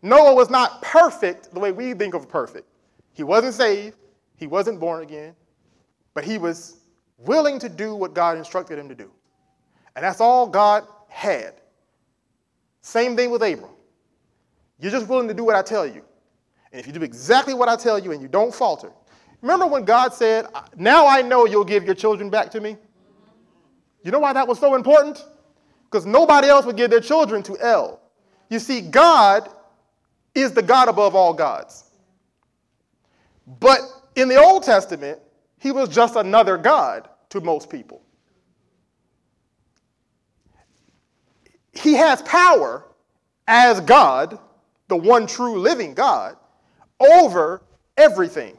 Noah 0.03 0.35
was 0.35 0.49
not 0.49 0.81
perfect 0.83 1.53
the 1.53 1.61
way 1.61 1.73
we 1.73 1.93
think 1.95 2.15
of 2.15 2.29
perfect. 2.29 2.67
He 3.13 3.25
wasn't 3.25 3.55
saved, 3.55 3.97
he 4.37 4.47
wasn't 4.47 4.79
born 4.79 5.03
again, 5.03 5.35
but 6.15 6.25
he 6.25 6.39
was 6.39 6.79
willing 7.19 7.59
to 7.59 7.69
do 7.69 7.95
what 7.95 8.15
God 8.15 8.39
instructed 8.39 8.79
him 8.79 8.89
to 8.89 8.95
do. 8.95 9.11
And 9.97 10.05
that's 10.05 10.21
all 10.21 10.47
God 10.47 10.87
had. 11.09 11.55
Same 12.81 13.17
thing 13.17 13.31
with 13.31 13.43
Abram. 13.43 13.73
You're 14.79 14.93
just 14.93 15.09
willing 15.09 15.29
to 15.29 15.35
do 15.35 15.45
what 15.45 15.55
I 15.55 15.63
tell 15.63 15.87
you. 15.87 16.03
And 16.73 16.81
if 16.81 16.87
you 16.87 16.93
do 16.93 17.03
exactly 17.03 17.55
what 17.55 17.69
I 17.69 17.77
tell 17.77 17.99
you 17.99 18.13
and 18.13 18.23
you 18.23 18.29
don't 18.29 18.55
falter. 18.55 18.93
Remember 19.41 19.67
when 19.67 19.85
God 19.85 20.13
said, 20.13 20.47
Now 20.77 21.07
I 21.07 21.23
know 21.23 21.47
you'll 21.47 21.65
give 21.65 21.85
your 21.85 21.95
children 21.95 22.31
back 22.31 22.51
to 22.51 22.61
me? 22.61 22.77
You 24.05 24.11
know 24.11 24.19
why 24.19 24.33
that 24.33 24.47
was 24.47 24.59
so 24.59 24.75
important? 24.75 25.25
because 25.91 26.05
nobody 26.05 26.49
else 26.49 26.67
would 26.67 26.77
give 26.77 26.91
their 26.91 27.01
children 27.01 27.43
to 27.45 27.59
El. 27.59 28.01
You 28.51 28.59
see, 28.59 28.81
God 28.81 29.49
is 30.35 30.53
the 30.53 30.63
God 30.63 30.89
above 30.89 31.15
all 31.15 31.33
gods. 31.33 31.85
But 33.61 33.81
in 34.15 34.29
the 34.29 34.37
Old 34.37 34.63
Testament, 34.63 35.19
he 35.59 35.73
was 35.73 35.89
just 35.89 36.17
another 36.17 36.59
God 36.59 37.09
to 37.31 37.41
most 37.41 37.71
people. 37.71 38.03
He 41.73 41.95
has 41.95 42.21
power 42.23 42.85
as 43.47 43.81
God, 43.81 44.39
the 44.89 44.97
one 44.97 45.27
true 45.27 45.59
living 45.59 45.95
God, 45.95 46.37
over 46.99 47.63
everything. 47.97 48.57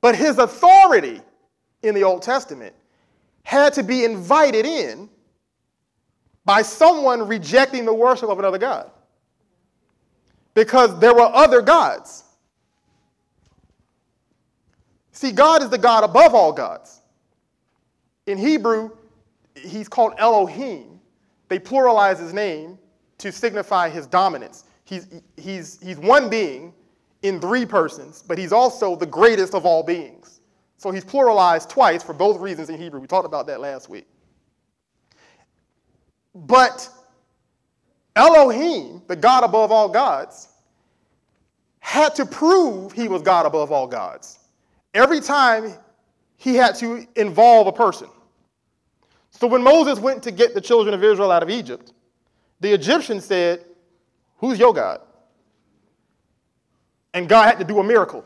But 0.00 0.14
his 0.14 0.38
authority 0.38 1.22
in 1.82 1.94
the 1.94 2.04
Old 2.04 2.22
Testament 2.22 2.74
had 3.42 3.72
to 3.74 3.82
be 3.82 4.04
invited 4.04 4.66
in 4.66 5.08
by 6.44 6.62
someone 6.62 7.26
rejecting 7.26 7.84
the 7.84 7.94
worship 7.94 8.28
of 8.28 8.38
another 8.38 8.58
God. 8.58 8.90
Because 10.54 10.98
there 11.00 11.14
were 11.14 11.30
other 11.34 11.60
gods. 11.60 12.24
See, 15.12 15.32
God 15.32 15.62
is 15.62 15.70
the 15.70 15.78
God 15.78 16.04
above 16.04 16.34
all 16.34 16.52
gods. 16.52 17.00
In 18.26 18.38
Hebrew, 18.38 18.90
he's 19.54 19.88
called 19.88 20.14
Elohim. 20.18 21.00
They 21.48 21.58
pluralize 21.58 22.18
his 22.18 22.32
name 22.32 22.78
to 23.18 23.32
signify 23.32 23.88
his 23.88 24.06
dominance. 24.06 24.64
He's, 24.84 25.20
he's, 25.36 25.80
he's 25.80 25.98
one 25.98 26.28
being 26.28 26.72
in 27.22 27.40
three 27.40 27.66
persons, 27.66 28.22
but 28.26 28.38
he's 28.38 28.52
also 28.52 28.94
the 28.96 29.06
greatest 29.06 29.54
of 29.54 29.66
all 29.66 29.82
beings. 29.82 30.40
So 30.78 30.90
he's 30.90 31.04
pluralized 31.04 31.68
twice 31.68 32.02
for 32.02 32.12
both 32.12 32.40
reasons 32.40 32.68
in 32.68 32.78
Hebrew. 32.78 33.00
We 33.00 33.06
talked 33.06 33.26
about 33.26 33.46
that 33.46 33.60
last 33.60 33.88
week. 33.88 34.06
But 36.34 36.88
Elohim, 38.14 39.02
the 39.06 39.16
God 39.16 39.42
above 39.42 39.72
all 39.72 39.88
gods, 39.88 40.48
had 41.80 42.14
to 42.16 42.26
prove 42.26 42.92
he 42.92 43.08
was 43.08 43.22
God 43.22 43.46
above 43.46 43.72
all 43.72 43.86
gods. 43.86 44.40
Every 44.92 45.20
time 45.20 45.72
he 46.36 46.54
had 46.54 46.74
to 46.76 47.06
involve 47.16 47.66
a 47.66 47.72
person. 47.72 48.08
So 49.30 49.46
when 49.46 49.62
Moses 49.62 49.98
went 49.98 50.22
to 50.24 50.30
get 50.30 50.54
the 50.54 50.60
children 50.60 50.94
of 50.94 51.02
Israel 51.02 51.30
out 51.30 51.42
of 51.42 51.50
Egypt, 51.50 51.92
the 52.60 52.72
Egyptian 52.72 53.20
said, 53.20 53.64
Who's 54.38 54.58
your 54.58 54.72
God? 54.72 55.00
And 57.14 57.28
God 57.28 57.46
had 57.46 57.58
to 57.58 57.64
do 57.64 57.78
a 57.78 57.84
miracle. 57.84 58.24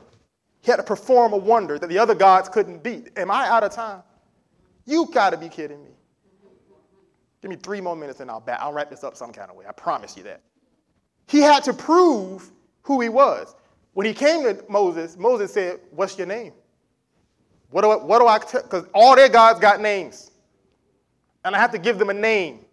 He 0.60 0.70
had 0.70 0.76
to 0.76 0.82
perform 0.82 1.32
a 1.32 1.36
wonder 1.36 1.78
that 1.78 1.88
the 1.88 1.98
other 1.98 2.14
gods 2.14 2.48
couldn't 2.48 2.82
beat. 2.82 3.10
Am 3.16 3.30
I 3.30 3.48
out 3.48 3.62
of 3.62 3.72
time? 3.72 4.02
You 4.84 5.06
got 5.12 5.30
to 5.30 5.36
be 5.36 5.48
kidding 5.48 5.82
me. 5.82 5.90
Give 7.40 7.50
me 7.50 7.56
three 7.56 7.80
more 7.80 7.96
minutes 7.96 8.20
and 8.20 8.30
I'll. 8.30 8.44
I'll 8.58 8.72
wrap 8.72 8.90
this 8.90 9.04
up 9.04 9.16
some 9.16 9.32
kind 9.32 9.50
of 9.50 9.56
way. 9.56 9.64
I 9.66 9.72
promise 9.72 10.16
you 10.16 10.22
that. 10.24 10.42
He 11.28 11.38
had 11.38 11.62
to 11.64 11.72
prove 11.72 12.50
who 12.82 13.00
he 13.00 13.08
was. 13.08 13.54
When 13.92 14.06
he 14.06 14.12
came 14.12 14.42
to 14.42 14.62
Moses, 14.68 15.16
Moses 15.16 15.52
said, 15.52 15.80
What's 15.90 16.18
your 16.18 16.26
name? 16.26 16.52
What 17.70 17.82
do 17.82 17.90
I, 17.90 17.96
what 17.96 18.18
do 18.18 18.26
I 18.26 18.38
tell? 18.38 18.62
Because 18.62 18.84
all 18.92 19.16
their 19.16 19.28
gods 19.28 19.60
got 19.60 19.80
names. 19.80 20.32
And 21.44 21.54
I 21.54 21.58
have 21.58 21.70
to 21.70 21.78
give 21.78 21.98
them 21.98 22.10
a 22.10 22.14
name. 22.14 22.64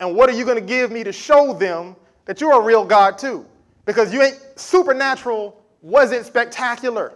And 0.00 0.16
what 0.16 0.28
are 0.30 0.32
you 0.32 0.44
going 0.44 0.56
to 0.56 0.66
give 0.66 0.90
me 0.90 1.04
to 1.04 1.12
show 1.12 1.52
them 1.52 1.94
that 2.24 2.40
you're 2.40 2.58
a 2.58 2.60
real 2.60 2.84
God 2.84 3.18
too? 3.18 3.46
Because 3.84 4.12
you 4.12 4.22
ain't 4.22 4.40
supernatural 4.56 5.62
wasn't 5.82 6.26
spectacular. 6.26 7.12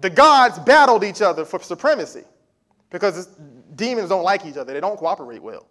The 0.00 0.10
gods 0.10 0.58
battled 0.58 1.04
each 1.04 1.20
other 1.20 1.44
for 1.44 1.60
supremacy 1.60 2.24
because 2.90 3.26
demons 3.74 4.08
don't 4.08 4.22
like 4.22 4.46
each 4.46 4.56
other, 4.56 4.72
they 4.72 4.80
don't 4.80 4.96
cooperate 4.96 5.42
well. 5.42 5.66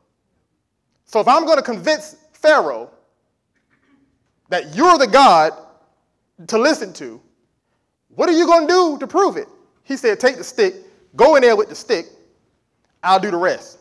So 1.05 1.20
if 1.20 1.28
I'm 1.28 1.45
going 1.45 1.58
to 1.58 1.64
convince 1.64 2.18
Pharaoh 2.34 2.91
that 4.49 4.76
you're 4.76 4.97
the 4.97 5.08
God 5.08 5.53
to 6.47 6.58
listen 6.58 6.93
to, 6.93 7.22
what 8.10 8.30
are 8.30 8.34
you 8.34 8.45
going 8.45 8.68
to 8.68 8.74
do 8.74 8.97
to 8.99 9.08
prove 9.08 9.38
it? 9.38 9.47
He 9.84 9.95
said, 9.95 10.20
Take 10.20 10.38
the 10.38 10.43
stick, 10.43 10.76
go 11.16 11.36
in 11.36 11.41
there 11.41 11.55
with 11.55 11.70
the 11.70 11.76
stick, 11.76 12.08
I'll 13.01 13.20
do 13.20 13.32
the 13.32 13.38
rest. 13.38 13.77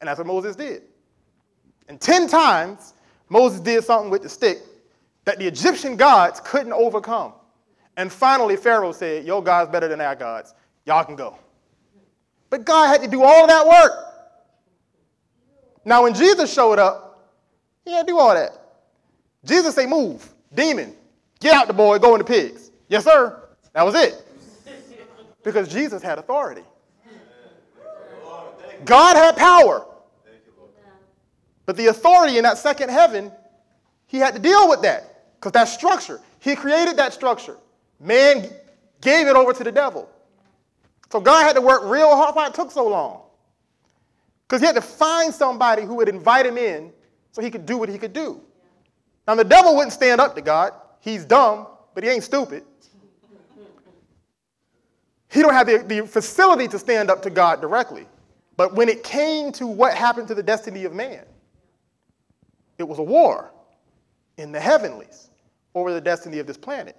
And 0.00 0.08
that's 0.08 0.18
what 0.18 0.26
Moses 0.26 0.56
did. 0.56 0.82
And 1.88 2.00
10 2.00 2.28
times, 2.28 2.94
Moses 3.28 3.60
did 3.60 3.84
something 3.84 4.10
with 4.10 4.22
the 4.22 4.28
stick 4.28 4.58
that 5.24 5.38
the 5.38 5.46
Egyptian 5.46 5.96
gods 5.96 6.40
couldn't 6.40 6.72
overcome. 6.72 7.32
And 7.96 8.12
finally, 8.12 8.56
Pharaoh 8.56 8.92
said, 8.92 9.24
Your 9.24 9.42
God's 9.42 9.70
better 9.70 9.88
than 9.88 10.00
our 10.00 10.14
gods. 10.14 10.54
Y'all 10.84 11.04
can 11.04 11.16
go. 11.16 11.36
But 12.50 12.64
God 12.64 12.88
had 12.88 13.02
to 13.02 13.08
do 13.08 13.22
all 13.22 13.46
that 13.46 13.66
work. 13.66 13.92
Now, 15.84 16.02
when 16.02 16.14
Jesus 16.14 16.52
showed 16.52 16.78
up, 16.78 17.32
he 17.84 17.92
had 17.92 18.06
to 18.06 18.12
do 18.12 18.18
all 18.18 18.34
that. 18.34 18.50
Jesus 19.44 19.74
say, 19.74 19.86
Move, 19.86 20.28
demon, 20.54 20.94
get 21.40 21.54
out 21.54 21.66
the 21.66 21.72
boy, 21.72 21.98
go 21.98 22.14
in 22.14 22.18
the 22.18 22.24
pigs. 22.24 22.70
Yes, 22.88 23.04
sir. 23.04 23.42
That 23.72 23.84
was 23.84 23.94
it. 23.94 24.22
Because 25.42 25.68
Jesus 25.68 26.02
had 26.02 26.18
authority. 26.18 26.62
God 28.84 29.16
had 29.16 29.36
power. 29.36 29.86
But 31.64 31.76
the 31.76 31.86
authority 31.86 32.38
in 32.38 32.44
that 32.44 32.58
second 32.58 32.90
heaven, 32.90 33.32
he 34.06 34.18
had 34.18 34.34
to 34.34 34.40
deal 34.40 34.68
with 34.68 34.82
that 34.82 35.34
because 35.34 35.52
that 35.52 35.64
structure, 35.64 36.20
he 36.38 36.54
created 36.54 36.96
that 36.96 37.12
structure. 37.12 37.56
Man 37.98 38.48
gave 39.00 39.26
it 39.26 39.34
over 39.34 39.52
to 39.52 39.64
the 39.64 39.72
devil. 39.72 40.08
So 41.10 41.20
God 41.20 41.42
had 41.42 41.54
to 41.54 41.60
work 41.60 41.82
real 41.84 42.14
hard. 42.14 42.34
Why 42.34 42.46
it 42.46 42.54
took 42.54 42.70
so 42.70 42.86
long? 42.86 43.22
Because 44.46 44.60
he 44.60 44.66
had 44.66 44.76
to 44.76 44.80
find 44.80 45.34
somebody 45.34 45.82
who 45.82 45.96
would 45.96 46.08
invite 46.08 46.46
him 46.46 46.56
in 46.56 46.92
so 47.32 47.42
he 47.42 47.50
could 47.50 47.66
do 47.66 47.78
what 47.78 47.88
he 47.88 47.98
could 47.98 48.12
do. 48.12 48.40
Now, 49.26 49.34
the 49.34 49.44
devil 49.44 49.74
wouldn't 49.74 49.92
stand 49.92 50.20
up 50.20 50.36
to 50.36 50.40
God. 50.40 50.72
He's 51.00 51.24
dumb, 51.24 51.66
but 51.94 52.04
he 52.04 52.10
ain't 52.10 52.22
stupid. 52.22 52.64
He 55.28 55.42
don't 55.42 55.52
have 55.52 55.66
the, 55.66 55.78
the 55.78 56.06
facility 56.06 56.68
to 56.68 56.78
stand 56.78 57.10
up 57.10 57.22
to 57.22 57.30
God 57.30 57.60
directly. 57.60 58.06
But 58.56 58.74
when 58.74 58.88
it 58.88 59.02
came 59.02 59.52
to 59.52 59.66
what 59.66 59.94
happened 59.94 60.28
to 60.28 60.34
the 60.34 60.42
destiny 60.42 60.84
of 60.84 60.94
man, 60.94 61.24
it 62.78 62.84
was 62.84 62.98
a 62.98 63.02
war 63.02 63.52
in 64.38 64.52
the 64.52 64.60
heavenlies 64.60 65.30
over 65.74 65.92
the 65.92 66.00
destiny 66.00 66.38
of 66.38 66.46
this 66.46 66.56
planet. 66.56 66.96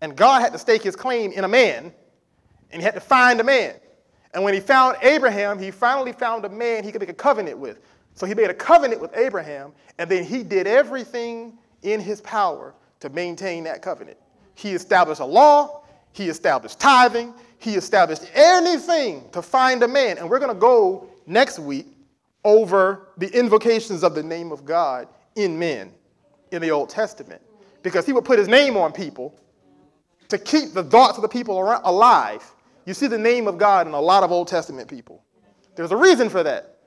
And 0.00 0.16
God 0.16 0.42
had 0.42 0.52
to 0.52 0.58
stake 0.58 0.82
his 0.82 0.96
claim 0.96 1.32
in 1.32 1.44
a 1.44 1.48
man, 1.48 1.92
and 2.70 2.82
he 2.82 2.84
had 2.84 2.94
to 2.94 3.00
find 3.00 3.40
a 3.40 3.44
man. 3.44 3.74
And 4.34 4.42
when 4.42 4.52
he 4.52 4.60
found 4.60 4.96
Abraham, 5.02 5.58
he 5.58 5.70
finally 5.70 6.12
found 6.12 6.44
a 6.44 6.48
man 6.48 6.84
he 6.84 6.92
could 6.92 7.00
make 7.00 7.10
a 7.10 7.14
covenant 7.14 7.58
with. 7.58 7.80
So 8.14 8.26
he 8.26 8.34
made 8.34 8.50
a 8.50 8.54
covenant 8.54 9.00
with 9.00 9.16
Abraham, 9.16 9.72
and 9.98 10.10
then 10.10 10.24
he 10.24 10.42
did 10.42 10.66
everything 10.66 11.58
in 11.82 12.00
his 12.00 12.20
power 12.20 12.74
to 13.00 13.08
maintain 13.08 13.64
that 13.64 13.80
covenant. 13.80 14.18
He 14.54 14.72
established 14.72 15.20
a 15.20 15.24
law, 15.24 15.83
he 16.14 16.28
established 16.28 16.80
tithing, 16.80 17.34
he 17.58 17.74
established 17.74 18.24
anything 18.34 19.28
to 19.32 19.42
find 19.42 19.82
a 19.82 19.88
man. 19.88 20.16
And 20.16 20.30
we're 20.30 20.38
going 20.38 20.54
to 20.54 20.58
go 20.58 21.08
next 21.26 21.58
week 21.58 21.88
over 22.44 23.08
the 23.18 23.28
invocations 23.36 24.04
of 24.04 24.14
the 24.14 24.22
name 24.22 24.52
of 24.52 24.64
God 24.64 25.08
in 25.34 25.58
men 25.58 25.90
in 26.52 26.62
the 26.62 26.70
Old 26.70 26.88
Testament. 26.88 27.42
Because 27.82 28.06
he 28.06 28.12
would 28.12 28.24
put 28.24 28.38
his 28.38 28.48
name 28.48 28.76
on 28.76 28.92
people 28.92 29.34
to 30.28 30.38
keep 30.38 30.72
the 30.72 30.84
thoughts 30.84 31.18
of 31.18 31.22
the 31.22 31.28
people 31.28 31.60
alive. 31.84 32.48
You 32.86 32.94
see 32.94 33.08
the 33.08 33.18
name 33.18 33.48
of 33.48 33.58
God 33.58 33.86
in 33.86 33.92
a 33.92 34.00
lot 34.00 34.22
of 34.22 34.30
Old 34.30 34.46
Testament 34.46 34.88
people. 34.88 35.22
There's 35.74 35.90
a 35.90 35.96
reason 35.96 36.28
for 36.28 36.42
that. 36.44 36.78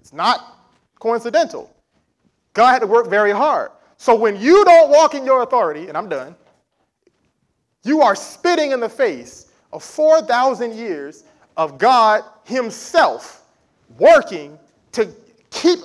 It's 0.00 0.12
not 0.12 0.58
coincidental. 0.98 1.72
God 2.52 2.72
had 2.72 2.78
to 2.80 2.86
work 2.86 3.08
very 3.08 3.30
hard. 3.30 3.70
So 3.96 4.14
when 4.14 4.40
you 4.40 4.64
don't 4.64 4.90
walk 4.90 5.14
in 5.14 5.24
your 5.24 5.42
authority, 5.42 5.88
and 5.88 5.96
I'm 5.96 6.08
done, 6.08 6.34
you 7.86 8.02
are 8.02 8.14
spitting 8.14 8.72
in 8.72 8.80
the 8.80 8.88
face 8.88 9.52
of 9.72 9.82
4,000 9.82 10.74
years 10.74 11.24
of 11.56 11.78
God 11.78 12.22
Himself 12.44 13.46
working 13.98 14.58
to 14.92 15.08
keep 15.50 15.78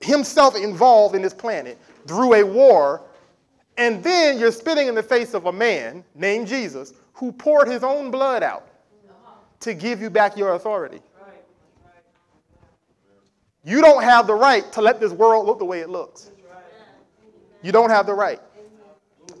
himself 0.00 0.56
involved 0.56 1.14
in 1.14 1.22
this 1.22 1.34
planet 1.34 1.78
through 2.06 2.34
a 2.34 2.42
war, 2.42 3.02
and 3.76 4.02
then 4.02 4.38
you're 4.38 4.52
spitting 4.52 4.88
in 4.88 4.94
the 4.94 5.02
face 5.02 5.34
of 5.34 5.46
a 5.46 5.52
man 5.52 6.04
named 6.14 6.46
Jesus 6.46 6.92
who 7.14 7.32
poured 7.32 7.68
his 7.68 7.82
own 7.82 8.10
blood 8.10 8.42
out 8.42 8.66
to 9.60 9.74
give 9.74 10.00
you 10.00 10.10
back 10.10 10.36
your 10.36 10.54
authority. 10.54 11.00
You 13.64 13.80
don't 13.80 14.02
have 14.02 14.26
the 14.26 14.34
right 14.34 14.70
to 14.72 14.82
let 14.82 14.98
this 14.98 15.12
world 15.12 15.46
look 15.46 15.60
the 15.60 15.64
way 15.64 15.80
it 15.80 15.88
looks. 15.88 16.30
You 17.62 17.70
don't 17.70 17.90
have 17.90 18.06
the 18.06 18.14
right. 18.14 18.40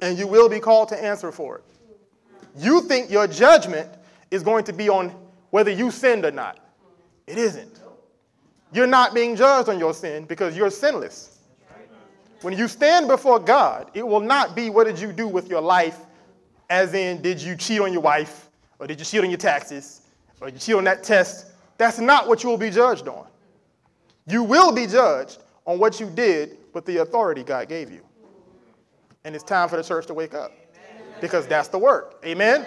And 0.00 0.16
you 0.16 0.28
will 0.28 0.48
be 0.48 0.60
called 0.60 0.88
to 0.90 1.04
answer 1.04 1.32
for 1.32 1.58
it. 1.58 1.64
You 2.56 2.82
think 2.82 3.10
your 3.10 3.26
judgment 3.26 3.90
is 4.30 4.42
going 4.42 4.64
to 4.64 4.72
be 4.72 4.88
on 4.88 5.14
whether 5.50 5.70
you 5.70 5.90
sinned 5.90 6.24
or 6.24 6.30
not. 6.30 6.58
It 7.26 7.38
isn't. 7.38 7.80
You're 8.72 8.86
not 8.86 9.14
being 9.14 9.36
judged 9.36 9.68
on 9.68 9.78
your 9.78 9.94
sin 9.94 10.24
because 10.24 10.56
you're 10.56 10.70
sinless. 10.70 11.38
When 12.40 12.56
you 12.56 12.66
stand 12.66 13.06
before 13.06 13.38
God, 13.38 13.90
it 13.94 14.06
will 14.06 14.20
not 14.20 14.56
be 14.56 14.70
what 14.70 14.86
did 14.86 14.98
you 14.98 15.12
do 15.12 15.28
with 15.28 15.48
your 15.48 15.60
life, 15.60 15.98
as 16.70 16.94
in, 16.94 17.22
did 17.22 17.40
you 17.40 17.54
cheat 17.54 17.80
on 17.80 17.92
your 17.92 18.02
wife, 18.02 18.48
or 18.78 18.86
did 18.86 18.98
you 18.98 19.04
cheat 19.04 19.22
on 19.22 19.30
your 19.30 19.38
taxes, 19.38 20.00
or 20.40 20.48
did 20.48 20.54
you 20.54 20.60
cheat 20.60 20.74
on 20.74 20.84
that 20.84 21.04
test? 21.04 21.52
That's 21.78 21.98
not 21.98 22.26
what 22.26 22.42
you 22.42 22.48
will 22.48 22.58
be 22.58 22.70
judged 22.70 23.06
on. 23.06 23.26
You 24.26 24.42
will 24.42 24.72
be 24.72 24.86
judged 24.86 25.38
on 25.66 25.78
what 25.78 26.00
you 26.00 26.10
did 26.10 26.58
with 26.72 26.84
the 26.86 26.98
authority 26.98 27.44
God 27.44 27.68
gave 27.68 27.92
you. 27.92 28.00
And 29.24 29.34
it's 29.34 29.44
time 29.44 29.68
for 29.68 29.76
the 29.76 29.84
church 29.84 30.06
to 30.06 30.14
wake 30.14 30.34
up 30.34 30.52
because 31.22 31.46
that's 31.46 31.68
the 31.68 31.78
work. 31.78 32.14
Amen? 32.26 32.66